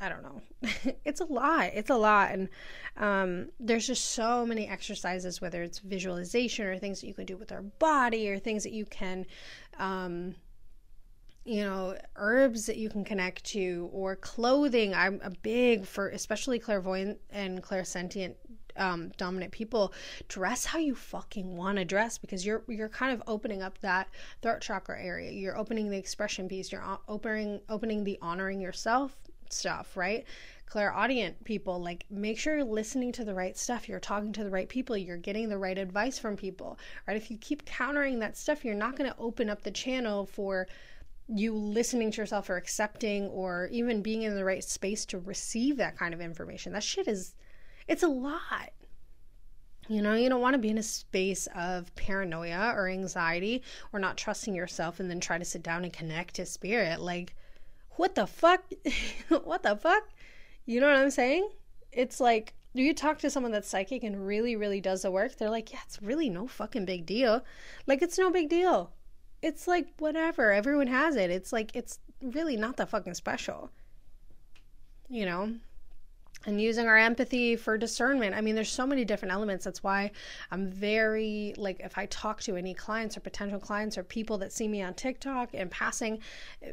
I 0.00 0.08
don't 0.08 0.22
know. 0.22 0.40
it's 1.04 1.20
a 1.20 1.26
lot. 1.26 1.70
It's 1.74 1.90
a 1.90 1.96
lot. 1.96 2.32
And 2.32 2.48
um, 2.96 3.50
there's 3.60 3.86
just 3.86 4.12
so 4.12 4.46
many 4.46 4.66
exercises, 4.66 5.40
whether 5.40 5.62
it's 5.62 5.78
visualization 5.78 6.66
or 6.66 6.78
things 6.78 7.00
that 7.00 7.06
you 7.06 7.14
can 7.14 7.26
do 7.26 7.36
with 7.36 7.52
our 7.52 7.62
body 7.62 8.30
or 8.30 8.38
things 8.38 8.62
that 8.62 8.72
you 8.72 8.86
can, 8.86 9.26
um, 9.78 10.34
you 11.44 11.62
know, 11.62 11.98
herbs 12.16 12.66
that 12.66 12.78
you 12.78 12.88
can 12.88 13.04
connect 13.04 13.44
to 13.44 13.90
or 13.92 14.16
clothing. 14.16 14.94
I'm 14.94 15.20
a 15.22 15.30
big 15.30 15.84
for 15.84 16.08
especially 16.08 16.58
clairvoyant 16.58 17.18
and 17.30 17.62
clairsentient 17.62 18.34
um, 18.80 19.12
dominant 19.16 19.52
people 19.52 19.92
dress 20.28 20.64
how 20.64 20.78
you 20.78 20.94
fucking 20.94 21.56
want 21.56 21.78
to 21.78 21.84
dress 21.84 22.18
because 22.18 22.44
you're 22.44 22.64
you're 22.66 22.88
kind 22.88 23.12
of 23.12 23.22
opening 23.28 23.62
up 23.62 23.78
that 23.78 24.08
throat 24.42 24.60
chakra 24.60 25.00
area 25.00 25.30
you're 25.30 25.56
opening 25.56 25.90
the 25.90 25.98
expression 25.98 26.48
piece 26.48 26.72
you're 26.72 26.84
opening 27.06 27.60
opening 27.68 28.02
the 28.02 28.18
honoring 28.20 28.60
yourself 28.60 29.16
stuff, 29.52 29.96
right? 29.96 30.24
Clairaudient 30.66 31.42
people, 31.44 31.80
like 31.80 32.04
make 32.10 32.38
sure 32.38 32.56
you're 32.56 32.64
listening 32.64 33.12
to 33.12 33.24
the 33.24 33.34
right 33.34 33.56
stuff, 33.56 33.88
you're 33.88 34.00
talking 34.00 34.32
to 34.32 34.44
the 34.44 34.50
right 34.50 34.68
people, 34.68 34.96
you're 34.96 35.16
getting 35.16 35.48
the 35.48 35.58
right 35.58 35.76
advice 35.76 36.18
from 36.18 36.36
people, 36.36 36.78
right? 37.06 37.16
If 37.16 37.30
you 37.30 37.36
keep 37.38 37.64
countering 37.64 38.20
that 38.20 38.36
stuff, 38.36 38.64
you're 38.64 38.74
not 38.74 38.96
going 38.96 39.10
to 39.10 39.18
open 39.18 39.50
up 39.50 39.62
the 39.62 39.70
channel 39.70 40.26
for 40.26 40.68
you 41.28 41.54
listening 41.54 42.10
to 42.12 42.20
yourself 42.20 42.50
or 42.50 42.56
accepting 42.56 43.26
or 43.28 43.68
even 43.72 44.02
being 44.02 44.22
in 44.22 44.34
the 44.34 44.44
right 44.44 44.64
space 44.64 45.04
to 45.06 45.18
receive 45.18 45.76
that 45.76 45.96
kind 45.96 46.14
of 46.14 46.20
information. 46.20 46.72
That 46.72 46.82
shit 46.82 47.08
is, 47.08 47.34
it's 47.90 48.04
a 48.04 48.08
lot. 48.08 48.70
You 49.88 50.00
know, 50.00 50.14
you 50.14 50.28
don't 50.28 50.40
want 50.40 50.54
to 50.54 50.58
be 50.58 50.68
in 50.68 50.78
a 50.78 50.82
space 50.82 51.48
of 51.56 51.92
paranoia 51.96 52.72
or 52.76 52.88
anxiety 52.88 53.64
or 53.92 53.98
not 53.98 54.16
trusting 54.16 54.54
yourself 54.54 55.00
and 55.00 55.10
then 55.10 55.18
try 55.18 55.36
to 55.36 55.44
sit 55.44 55.64
down 55.64 55.82
and 55.82 55.92
connect 55.92 56.36
to 56.36 56.46
spirit. 56.46 57.00
Like, 57.00 57.34
what 57.96 58.14
the 58.14 58.28
fuck? 58.28 58.62
what 59.42 59.64
the 59.64 59.74
fuck? 59.74 60.08
You 60.66 60.80
know 60.80 60.86
what 60.86 60.98
I'm 60.98 61.10
saying? 61.10 61.50
It's 61.90 62.20
like, 62.20 62.54
do 62.76 62.82
you 62.84 62.94
talk 62.94 63.18
to 63.18 63.30
someone 63.30 63.50
that's 63.50 63.68
psychic 63.68 64.04
and 64.04 64.24
really, 64.24 64.54
really 64.54 64.80
does 64.80 65.02
the 65.02 65.10
work? 65.10 65.36
They're 65.36 65.50
like, 65.50 65.72
yeah, 65.72 65.80
it's 65.84 66.00
really 66.00 66.30
no 66.30 66.46
fucking 66.46 66.84
big 66.84 67.04
deal. 67.06 67.44
Like, 67.88 68.02
it's 68.02 68.18
no 68.18 68.30
big 68.30 68.48
deal. 68.48 68.92
It's 69.42 69.66
like, 69.66 69.88
whatever. 69.98 70.52
Everyone 70.52 70.86
has 70.86 71.16
it. 71.16 71.30
It's 71.30 71.52
like, 71.52 71.74
it's 71.74 71.98
really 72.22 72.56
not 72.56 72.76
that 72.76 72.90
fucking 72.90 73.14
special. 73.14 73.72
You 75.08 75.26
know? 75.26 75.54
And 76.46 76.60
using 76.60 76.86
our 76.86 76.96
empathy 76.96 77.54
for 77.56 77.76
discernment. 77.76 78.34
I 78.34 78.40
mean, 78.40 78.54
there's 78.54 78.70
so 78.70 78.86
many 78.86 79.04
different 79.04 79.32
elements. 79.32 79.64
That's 79.64 79.82
why 79.82 80.10
I'm 80.50 80.70
very 80.70 81.54
like 81.56 81.80
if 81.80 81.98
I 81.98 82.06
talk 82.06 82.40
to 82.42 82.56
any 82.56 82.72
clients 82.72 83.16
or 83.16 83.20
potential 83.20 83.58
clients 83.58 83.98
or 83.98 84.02
people 84.02 84.38
that 84.38 84.52
see 84.52 84.66
me 84.66 84.82
on 84.82 84.94
TikTok 84.94 85.50
and 85.52 85.70
passing, 85.70 86.20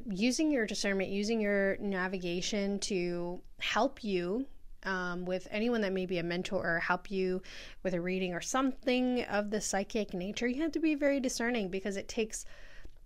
using 0.10 0.52
your 0.52 0.66
discernment, 0.66 1.10
using 1.10 1.42
your 1.42 1.78
navigation 1.78 2.80
to 2.80 3.42
help 3.60 4.04
you 4.04 4.46
um, 4.84 5.26
with 5.26 5.48
anyone 5.52 5.82
that 5.82 5.92
may 5.92 6.06
be 6.06 6.20
a 6.20 6.24
mentor 6.24 6.76
or 6.76 6.80
help 6.80 7.12
you 7.12 7.42
with 7.84 7.94
a 7.94 8.00
reading 8.00 8.34
or 8.34 8.42
something 8.42 9.24
of 9.24 9.50
the 9.50 9.60
psychic 9.60 10.14
nature, 10.14 10.48
you 10.48 10.62
have 10.62 10.72
to 10.72 10.80
be 10.80 10.96
very 10.96 11.20
discerning 11.20 11.68
because 11.68 11.98
it 11.98 12.08
takes 12.08 12.46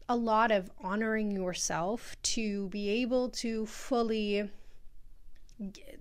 a 0.10 0.16
lot 0.16 0.52
of 0.52 0.70
honoring 0.84 1.32
yourself 1.32 2.16
to 2.22 2.68
be 2.70 2.90
able 2.90 3.30
to 3.30 3.66
fully 3.66 4.50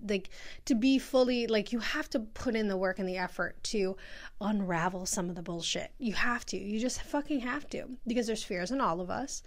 like 0.07 0.29
to 0.65 0.75
be 0.75 0.99
fully 0.99 1.47
like 1.47 1.71
you 1.71 1.79
have 1.79 2.09
to 2.09 2.19
put 2.19 2.55
in 2.55 2.67
the 2.67 2.77
work 2.77 2.99
and 2.99 3.07
the 3.07 3.17
effort 3.17 3.61
to 3.63 3.95
unravel 4.39 5.05
some 5.05 5.29
of 5.29 5.35
the 5.35 5.41
bullshit. 5.41 5.91
You 5.97 6.13
have 6.13 6.45
to. 6.47 6.57
You 6.57 6.79
just 6.79 7.01
fucking 7.01 7.41
have 7.41 7.69
to. 7.69 7.85
Because 8.07 8.27
there's 8.27 8.43
fears 8.43 8.71
in 8.71 8.81
all 8.81 9.01
of 9.01 9.09
us. 9.09 9.43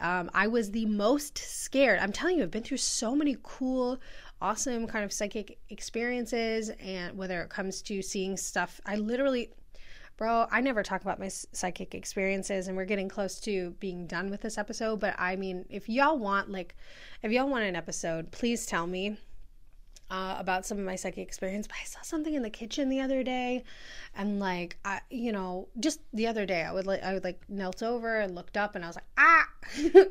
Um, 0.00 0.30
i 0.34 0.46
was 0.46 0.70
the 0.70 0.86
most 0.86 1.38
scared. 1.38 1.98
I'm 2.00 2.12
telling 2.12 2.38
you 2.38 2.44
i've 2.44 2.50
been 2.50 2.62
through 2.62 2.78
so 2.78 3.14
many 3.14 3.36
cool 3.42 3.98
awesome 4.40 4.86
kind 4.86 5.04
of 5.04 5.12
psychic 5.12 5.58
experiences 5.68 6.70
and 6.80 7.16
whether 7.16 7.42
it 7.42 7.50
comes 7.50 7.82
to 7.82 8.02
seeing 8.02 8.36
stuff. 8.36 8.80
I 8.86 8.96
literally 8.96 9.50
bro 10.18 10.46
i 10.50 10.60
never 10.60 10.82
talk 10.82 11.00
about 11.00 11.20
my 11.20 11.28
psychic 11.28 11.94
experiences 11.94 12.66
and 12.66 12.76
we're 12.76 12.84
getting 12.84 13.08
close 13.08 13.38
to 13.38 13.70
being 13.78 14.06
done 14.06 14.28
with 14.28 14.42
this 14.42 14.58
episode 14.58 14.98
but 14.98 15.14
i 15.16 15.36
mean 15.36 15.64
if 15.70 15.88
y'all 15.88 16.18
want 16.18 16.50
like 16.50 16.74
if 17.22 17.30
y'all 17.30 17.48
want 17.48 17.64
an 17.64 17.76
episode 17.76 18.30
please 18.32 18.66
tell 18.66 18.86
me 18.86 19.16
uh, 20.10 20.36
about 20.38 20.66
some 20.66 20.78
of 20.78 20.84
my 20.84 20.96
psychic 20.96 21.26
experience, 21.26 21.66
but 21.66 21.76
I 21.80 21.84
saw 21.84 22.00
something 22.02 22.34
in 22.34 22.42
the 22.42 22.50
kitchen 22.50 22.88
the 22.88 23.00
other 23.00 23.22
day, 23.22 23.64
and 24.14 24.40
like 24.40 24.76
I, 24.84 25.00
you 25.10 25.32
know, 25.32 25.68
just 25.78 26.00
the 26.12 26.26
other 26.26 26.46
day, 26.46 26.62
I 26.62 26.72
would 26.72 26.86
like 26.86 27.02
I 27.02 27.14
would 27.14 27.24
like 27.24 27.42
knelt 27.48 27.82
over 27.82 28.20
and 28.20 28.34
looked 28.34 28.56
up, 28.56 28.74
and 28.74 28.84
I 28.84 28.88
was 28.88 28.96
like, 28.96 29.04
ah. 29.18 29.46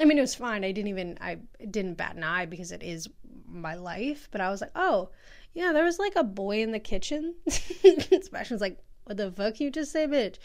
I 0.00 0.04
mean, 0.04 0.18
it 0.18 0.22
was 0.22 0.34
fine. 0.34 0.64
I 0.64 0.72
didn't 0.72 0.88
even 0.88 1.18
I 1.20 1.38
didn't 1.70 1.94
bat 1.94 2.16
an 2.16 2.24
eye 2.24 2.46
because 2.46 2.72
it 2.72 2.82
is 2.82 3.08
my 3.46 3.74
life, 3.74 4.28
but 4.32 4.40
I 4.40 4.50
was 4.50 4.60
like, 4.60 4.72
oh, 4.74 5.10
yeah, 5.54 5.72
there 5.72 5.84
was 5.84 5.98
like 5.98 6.16
a 6.16 6.24
boy 6.24 6.62
in 6.62 6.72
the 6.72 6.80
kitchen. 6.80 7.34
Sebastian's 7.48 8.60
like, 8.60 8.78
what 9.04 9.16
the 9.16 9.32
fuck 9.32 9.60
you 9.60 9.70
just 9.70 9.92
say, 9.92 10.06
bitch? 10.06 10.36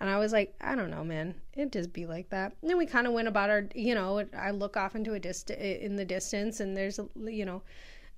And 0.00 0.08
I 0.08 0.18
was 0.18 0.32
like, 0.32 0.54
I 0.60 0.74
don't 0.74 0.90
know, 0.90 1.04
man. 1.04 1.34
It 1.54 1.72
just 1.72 1.92
be 1.92 2.06
like 2.06 2.30
that. 2.30 2.54
And 2.60 2.70
then 2.70 2.78
we 2.78 2.86
kind 2.86 3.06
of 3.06 3.12
went 3.12 3.28
about 3.28 3.50
our, 3.50 3.66
you 3.74 3.94
know, 3.94 4.24
I 4.36 4.50
look 4.50 4.76
off 4.76 4.94
into 4.94 5.14
a 5.14 5.20
dist 5.20 5.50
in 5.50 5.96
the 5.96 6.04
distance, 6.04 6.60
and 6.60 6.76
there's 6.76 7.00
you 7.16 7.44
know, 7.44 7.62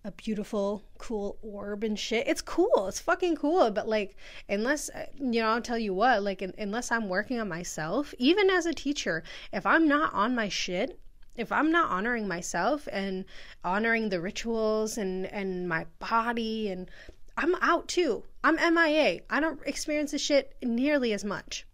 a 0.05 0.13
beautiful, 0.13 0.85
cool 0.99 1.39
orb 1.43 1.83
and 1.83 1.99
shit. 1.99 2.29
It's 2.29 2.43
cool. 2.43 2.87
It's 2.89 3.01
fucking 3.01 3.37
cool. 3.37 3.71
But 3.71 3.89
like, 3.89 4.17
unless 4.49 4.91
you 5.19 5.41
know, 5.41 5.49
I'll 5.49 5.63
tell 5.63 5.79
you 5.79 5.95
what. 5.95 6.23
Like, 6.23 6.43
unless 6.59 6.93
I'm 6.93 7.09
working 7.09 7.41
on 7.41 7.49
myself, 7.49 8.15
even 8.19 8.51
as 8.51 8.67
a 8.67 8.75
teacher, 8.75 9.25
if 9.53 9.67
I'm 9.67 9.89
not 9.89 10.15
on 10.15 10.35
my 10.35 10.49
shit, 10.49 11.01
if 11.37 11.51
I'm 11.51 11.71
not 11.71 11.91
honoring 11.91 12.29
myself 12.29 12.89
and 12.93 13.25
honoring 13.65 14.09
the 14.09 14.21
rituals 14.21 14.97
and 14.97 15.27
and 15.27 15.69
my 15.69 15.87
body 15.99 16.69
and 16.69 16.89
I'm 17.37 17.55
out 17.57 17.89
too. 17.89 18.24
I'm 18.43 18.57
MIA. 18.74 19.20
I 19.28 19.41
don't 19.41 19.61
experience 19.66 20.12
this 20.12 20.22
shit 20.22 20.55
nearly 20.62 21.12
as 21.12 21.24
much. 21.24 21.66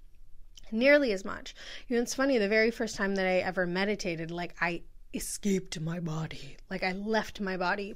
Nearly 0.72 1.12
as 1.12 1.24
much. 1.24 1.54
You 1.86 1.96
know, 1.96 2.02
it's 2.02 2.14
funny, 2.14 2.38
the 2.38 2.48
very 2.48 2.70
first 2.70 2.96
time 2.96 3.14
that 3.14 3.26
I 3.26 3.38
ever 3.38 3.66
meditated, 3.66 4.30
like 4.30 4.54
I 4.60 4.82
escaped 5.14 5.78
my 5.80 6.00
body. 6.00 6.56
Like 6.70 6.82
I 6.82 6.92
left 6.92 7.40
my 7.40 7.56
body. 7.56 7.94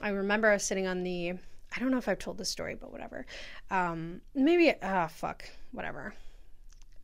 I 0.00 0.10
remember 0.10 0.50
I 0.50 0.54
was 0.54 0.64
sitting 0.64 0.86
on 0.86 1.02
the 1.02 1.32
I 1.74 1.80
don't 1.80 1.90
know 1.90 1.98
if 1.98 2.08
I've 2.08 2.18
told 2.18 2.38
this 2.38 2.50
story, 2.50 2.74
but 2.74 2.92
whatever. 2.92 3.26
Um 3.70 4.20
maybe 4.34 4.72
ah 4.82 5.04
uh, 5.04 5.08
fuck, 5.08 5.48
whatever. 5.72 6.14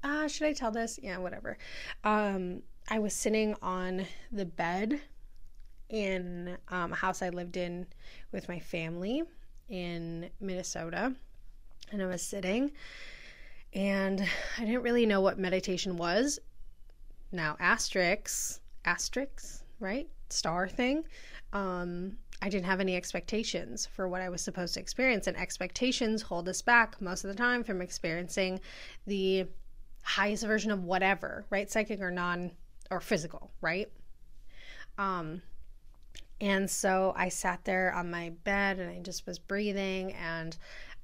Ah, 0.04 0.24
uh, 0.24 0.28
should 0.28 0.46
I 0.46 0.52
tell 0.52 0.70
this? 0.70 0.98
Yeah, 1.02 1.18
whatever. 1.18 1.56
Um 2.04 2.62
I 2.88 2.98
was 2.98 3.14
sitting 3.14 3.54
on 3.62 4.06
the 4.30 4.44
bed 4.44 5.00
in 5.88 6.56
um, 6.68 6.92
a 6.92 6.96
house 6.96 7.22
I 7.22 7.28
lived 7.28 7.56
in 7.56 7.86
with 8.32 8.48
my 8.48 8.58
family 8.58 9.22
in 9.72 10.28
Minnesota 10.38 11.14
and 11.90 12.02
I 12.02 12.06
was 12.06 12.22
sitting 12.22 12.70
and 13.72 14.22
I 14.58 14.64
didn't 14.64 14.82
really 14.82 15.06
know 15.06 15.22
what 15.22 15.38
meditation 15.38 15.96
was. 15.96 16.38
Now, 17.32 17.56
asterisks, 17.58 18.60
asterisks, 18.84 19.64
right? 19.80 20.06
Star 20.28 20.68
thing. 20.68 21.04
Um, 21.54 22.18
I 22.42 22.50
didn't 22.50 22.66
have 22.66 22.80
any 22.80 22.96
expectations 22.96 23.86
for 23.86 24.08
what 24.08 24.20
I 24.20 24.28
was 24.28 24.42
supposed 24.42 24.74
to 24.74 24.80
experience, 24.80 25.26
and 25.26 25.36
expectations 25.38 26.20
hold 26.20 26.48
us 26.48 26.60
back 26.60 27.00
most 27.00 27.24
of 27.24 27.28
the 27.28 27.36
time 27.36 27.64
from 27.64 27.80
experiencing 27.80 28.60
the 29.06 29.46
highest 30.02 30.44
version 30.44 30.70
of 30.70 30.84
whatever, 30.84 31.46
right? 31.48 31.70
Psychic 31.70 32.00
or 32.00 32.10
non 32.10 32.50
or 32.90 33.00
physical, 33.00 33.50
right? 33.62 33.88
Um, 34.98 35.40
And 36.42 36.68
so 36.68 37.14
I 37.16 37.28
sat 37.28 37.64
there 37.64 37.94
on 37.94 38.10
my 38.10 38.32
bed 38.42 38.80
and 38.80 38.90
I 38.90 38.98
just 38.98 39.28
was 39.28 39.38
breathing 39.38 40.12
and 40.14 40.56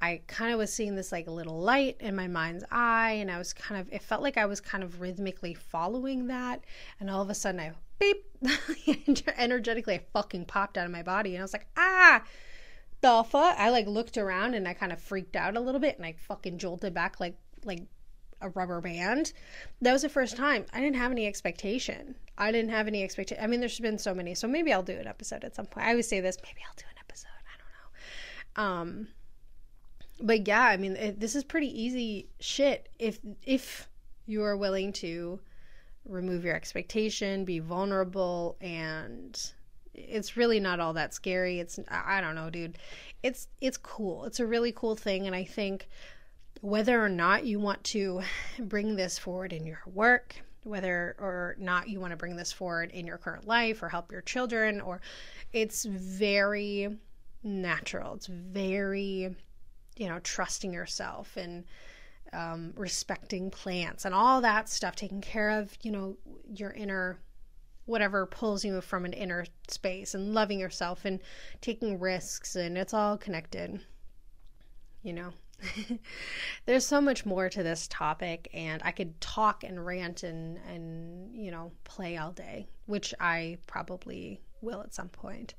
I 0.03 0.21
kind 0.27 0.53
of 0.53 0.59
was 0.59 0.73
seeing 0.73 0.97
this 0.97 1.13
like 1.13 1.29
little 1.29 1.61
light 1.61 1.97
in 2.01 2.17
my 2.17 2.27
mind's 2.27 2.65
eye 2.73 3.13
and 3.21 3.31
I 3.31 3.39
was 3.39 3.53
kind 3.53 3.81
of 3.81 3.89
it 3.93 4.03
felt 4.03 4.21
like 4.21 4.37
I 4.37 4.47
was 4.47 4.61
kind 4.61 4.83
of 4.83 5.01
rhythmically 5.01 5.55
following 5.55 6.27
that. 6.27 6.65
And 6.99 7.09
all 7.09 7.23
of 7.23 7.31
a 7.31 7.35
sudden 7.35 7.61
I 7.61 7.71
beep 8.01 8.27
energetically 9.37 9.95
I 9.95 10.01
fucking 10.13 10.47
popped 10.47 10.77
out 10.77 10.87
of 10.87 10.91
my 10.91 11.05
body 11.05 11.37
and 11.37 11.41
I 11.41 11.45
was 11.45 11.53
like 11.53 11.69
ah 11.77 12.25
the 13.01 13.23
fuck 13.23 13.55
I 13.57 13.71
like 13.71 13.87
looked 13.87 14.19
around 14.19 14.55
and 14.55 14.67
I 14.67 14.75
kind 14.75 14.91
of 14.91 15.01
freaked 15.01 15.37
out 15.37 15.57
a 15.57 15.61
little 15.61 15.81
bit 15.81 15.97
and 15.99 16.05
I 16.05 16.15
fucking 16.27 16.59
jolted 16.59 16.95
back 16.95 17.21
like 17.21 17.39
like 17.65 17.87
a 18.41 18.51
rubber 18.51 18.81
band. 18.81 19.33
That 19.81 19.93
was 19.93 20.03
the 20.03 20.09
first 20.09 20.37
time. 20.37 20.67
I 20.73 20.81
didn't 20.81 20.97
have 20.97 21.11
any 21.11 21.27
expectation. 21.27 22.15
I 22.37 22.53
didn't 22.53 22.71
have 22.71 22.87
any 22.87 23.03
expectation. 23.03 23.43
I 23.43 23.47
mean, 23.47 23.61
there's 23.61 23.81
been 23.81 23.99
so 23.99 24.15
many. 24.15 24.35
So 24.35 24.47
maybe 24.47 24.73
I'll 24.73 24.83
do 24.83 24.97
an 24.97 25.07
episode 25.07 25.45
at 25.45 25.55
some 25.55 25.67
point. 25.67 25.87
I 25.87 25.91
always 25.91 26.09
say 26.09 26.21
this. 26.21 26.39
Maybe 26.43 26.61
I'll 26.67 26.77
do 26.77 26.85
an 26.91 26.99
episode. 26.99 27.29
I 28.57 28.63
don't 28.63 28.67
know. 28.67 28.73
Um, 28.81 29.09
but 30.21 30.47
yeah, 30.47 30.63
I 30.63 30.77
mean, 30.77 30.97
it, 30.97 31.21
this 31.21 31.35
is 31.35 31.45
pretty 31.45 31.69
easy 31.81 32.29
shit 32.41 32.89
if 32.99 33.19
if 33.45 33.89
you 34.27 34.43
are 34.43 34.57
willing 34.57 34.93
to 34.93 35.41
remove 36.05 36.45
your 36.45 36.55
expectation, 36.55 37.45
be 37.45 37.59
vulnerable, 37.59 38.57
and 38.61 39.53
it's 39.95 40.37
really 40.37 40.61
not 40.61 40.81
all 40.81 40.93
that 40.95 41.15
scary. 41.15 41.61
It's 41.61 41.79
I 41.89 42.21
don't 42.21 42.35
know, 42.35 42.51
dude. 42.51 42.79
It's 43.23 43.49
it's 43.61 43.77
cool. 43.77 44.25
It's 44.25 44.41
a 44.41 44.47
really 44.47 44.73
cool 44.73 44.97
thing, 44.97 45.27
and 45.27 45.35
I 45.35 45.45
think 45.45 45.89
whether 46.61 47.03
or 47.03 47.09
not 47.09 47.45
you 47.45 47.61
want 47.61 47.83
to 47.85 48.23
bring 48.59 48.97
this 48.97 49.19
forward 49.19 49.53
in 49.53 49.67
your 49.67 49.81
work, 49.87 50.37
whether 50.65 51.17
or 51.19 51.57
not 51.59 51.89
you 51.89 52.01
want 52.01 52.11
to 52.11 52.17
bring 52.17 52.37
this 52.37 52.53
forward 52.53 52.91
in 52.91 53.07
your 53.07 53.19
current 53.19 53.47
life 53.47 53.83
or 53.83 53.89
help 53.89 54.11
your 54.11 54.23
children, 54.23 54.81
or 54.81 55.01
it's 55.53 55.85
very 55.85 56.97
natural. 57.43 58.15
It's 58.15 58.27
very, 58.27 59.35
you 59.97 60.09
know, 60.09 60.19
trusting 60.21 60.73
yourself 60.73 61.37
and 61.37 61.65
um, 62.33 62.73
respecting 62.77 63.51
plants 63.51 64.05
and 64.05 64.15
all 64.15 64.41
that 64.41 64.69
stuff, 64.69 64.97
taking 64.97 65.21
care 65.21 65.51
of, 65.51 65.77
you 65.83 65.91
know, 65.91 66.17
your 66.53 66.73
inner 66.73 67.19
whatever 67.87 68.27
pulls 68.27 68.67
you 68.67 68.83
from 68.83 69.07
an 69.07 69.15
inner 69.15 69.47
space 69.67 70.15
and 70.15 70.35
loving 70.35 70.61
yourself 70.61 71.07
and 71.07 71.21
taking 71.63 71.99
risks 71.99 72.55
and 72.55 72.77
it's 72.77 72.93
all 72.93 73.17
connected 73.17 73.81
you 75.03 75.15
know 75.15 75.33
There's 76.67 76.87
so 76.87 77.01
much 77.01 77.27
more 77.27 77.49
to 77.49 77.63
this 77.63 77.89
topic, 77.89 78.49
and 78.53 78.83
I 78.85 78.91
could 78.91 79.21
talk 79.21 79.65
and 79.65 79.85
rant 79.85 80.23
and, 80.23 80.59
and, 80.69 81.35
you 81.35 81.51
know, 81.51 81.73
play 81.85 82.17
all 82.17 82.33
day, 82.33 82.69
which 82.87 83.15
I 83.19 83.59
probably 83.67 84.41
will 84.61 84.81
at 84.83 84.95
some 84.95 85.09
point. 85.09 85.55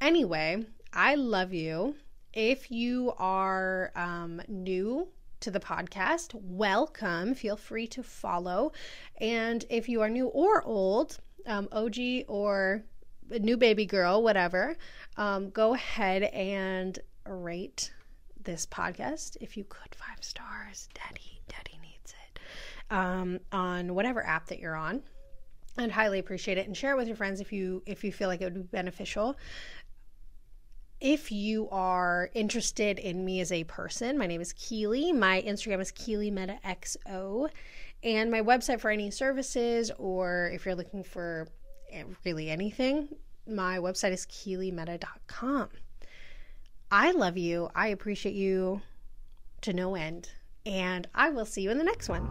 Anyway, 0.00 0.64
I 0.92 1.14
love 1.14 1.52
you. 1.52 1.96
If 2.32 2.70
you 2.70 3.12
are 3.18 3.90
um, 3.94 4.40
new 4.48 5.08
to 5.40 5.50
the 5.50 5.60
podcast, 5.60 6.34
welcome. 6.34 7.34
Feel 7.34 7.56
free 7.56 7.86
to 7.88 8.02
follow. 8.02 8.72
And 9.20 9.64
if 9.70 9.88
you 9.88 10.00
are 10.02 10.10
new 10.10 10.26
or 10.28 10.62
old, 10.62 11.18
um, 11.46 11.68
OG 11.72 11.96
or 12.28 12.82
new 13.30 13.56
baby 13.56 13.86
girl, 13.86 14.22
whatever, 14.22 14.76
um, 15.16 15.50
go 15.50 15.74
ahead 15.74 16.24
and 16.24 16.98
rate 17.26 17.92
this 18.44 18.66
podcast 18.66 19.36
if 19.40 19.56
you 19.56 19.64
could 19.64 19.94
five 19.94 20.22
stars 20.22 20.88
daddy 20.94 21.40
daddy 21.48 21.78
needs 21.82 22.14
it 22.26 22.40
um, 22.90 23.38
on 23.52 23.94
whatever 23.94 24.24
app 24.24 24.46
that 24.46 24.58
you're 24.58 24.76
on 24.76 25.02
i'd 25.78 25.90
highly 25.90 26.18
appreciate 26.18 26.58
it 26.58 26.66
and 26.66 26.76
share 26.76 26.92
it 26.92 26.96
with 26.96 27.06
your 27.06 27.16
friends 27.16 27.40
if 27.40 27.52
you 27.52 27.82
if 27.86 28.04
you 28.04 28.12
feel 28.12 28.28
like 28.28 28.40
it 28.40 28.44
would 28.44 28.54
be 28.54 28.62
beneficial 28.62 29.36
if 31.00 31.30
you 31.30 31.68
are 31.70 32.28
interested 32.34 32.98
in 32.98 33.24
me 33.24 33.40
as 33.40 33.52
a 33.52 33.62
person, 33.64 34.18
my 34.18 34.26
name 34.26 34.40
is 34.40 34.52
Keely. 34.52 35.12
My 35.12 35.40
Instagram 35.42 35.80
is 35.80 35.92
Keely 35.92 36.30
Meta 36.30 36.58
XO. 36.64 37.48
And 38.02 38.30
my 38.30 38.40
website 38.40 38.80
for 38.80 38.90
any 38.90 39.10
services 39.10 39.92
or 39.96 40.50
if 40.52 40.64
you're 40.64 40.74
looking 40.74 41.04
for 41.04 41.46
really 42.24 42.50
anything, 42.50 43.08
my 43.46 43.78
website 43.78 44.12
is 44.12 44.26
keelymeta.com. 44.26 45.68
I 46.90 47.10
love 47.12 47.36
you. 47.36 47.68
I 47.74 47.88
appreciate 47.88 48.34
you 48.34 48.80
to 49.62 49.72
no 49.72 49.94
end. 49.94 50.30
And 50.64 51.06
I 51.14 51.30
will 51.30 51.44
see 51.44 51.62
you 51.62 51.70
in 51.70 51.78
the 51.78 51.84
next 51.84 52.08
one. 52.08 52.28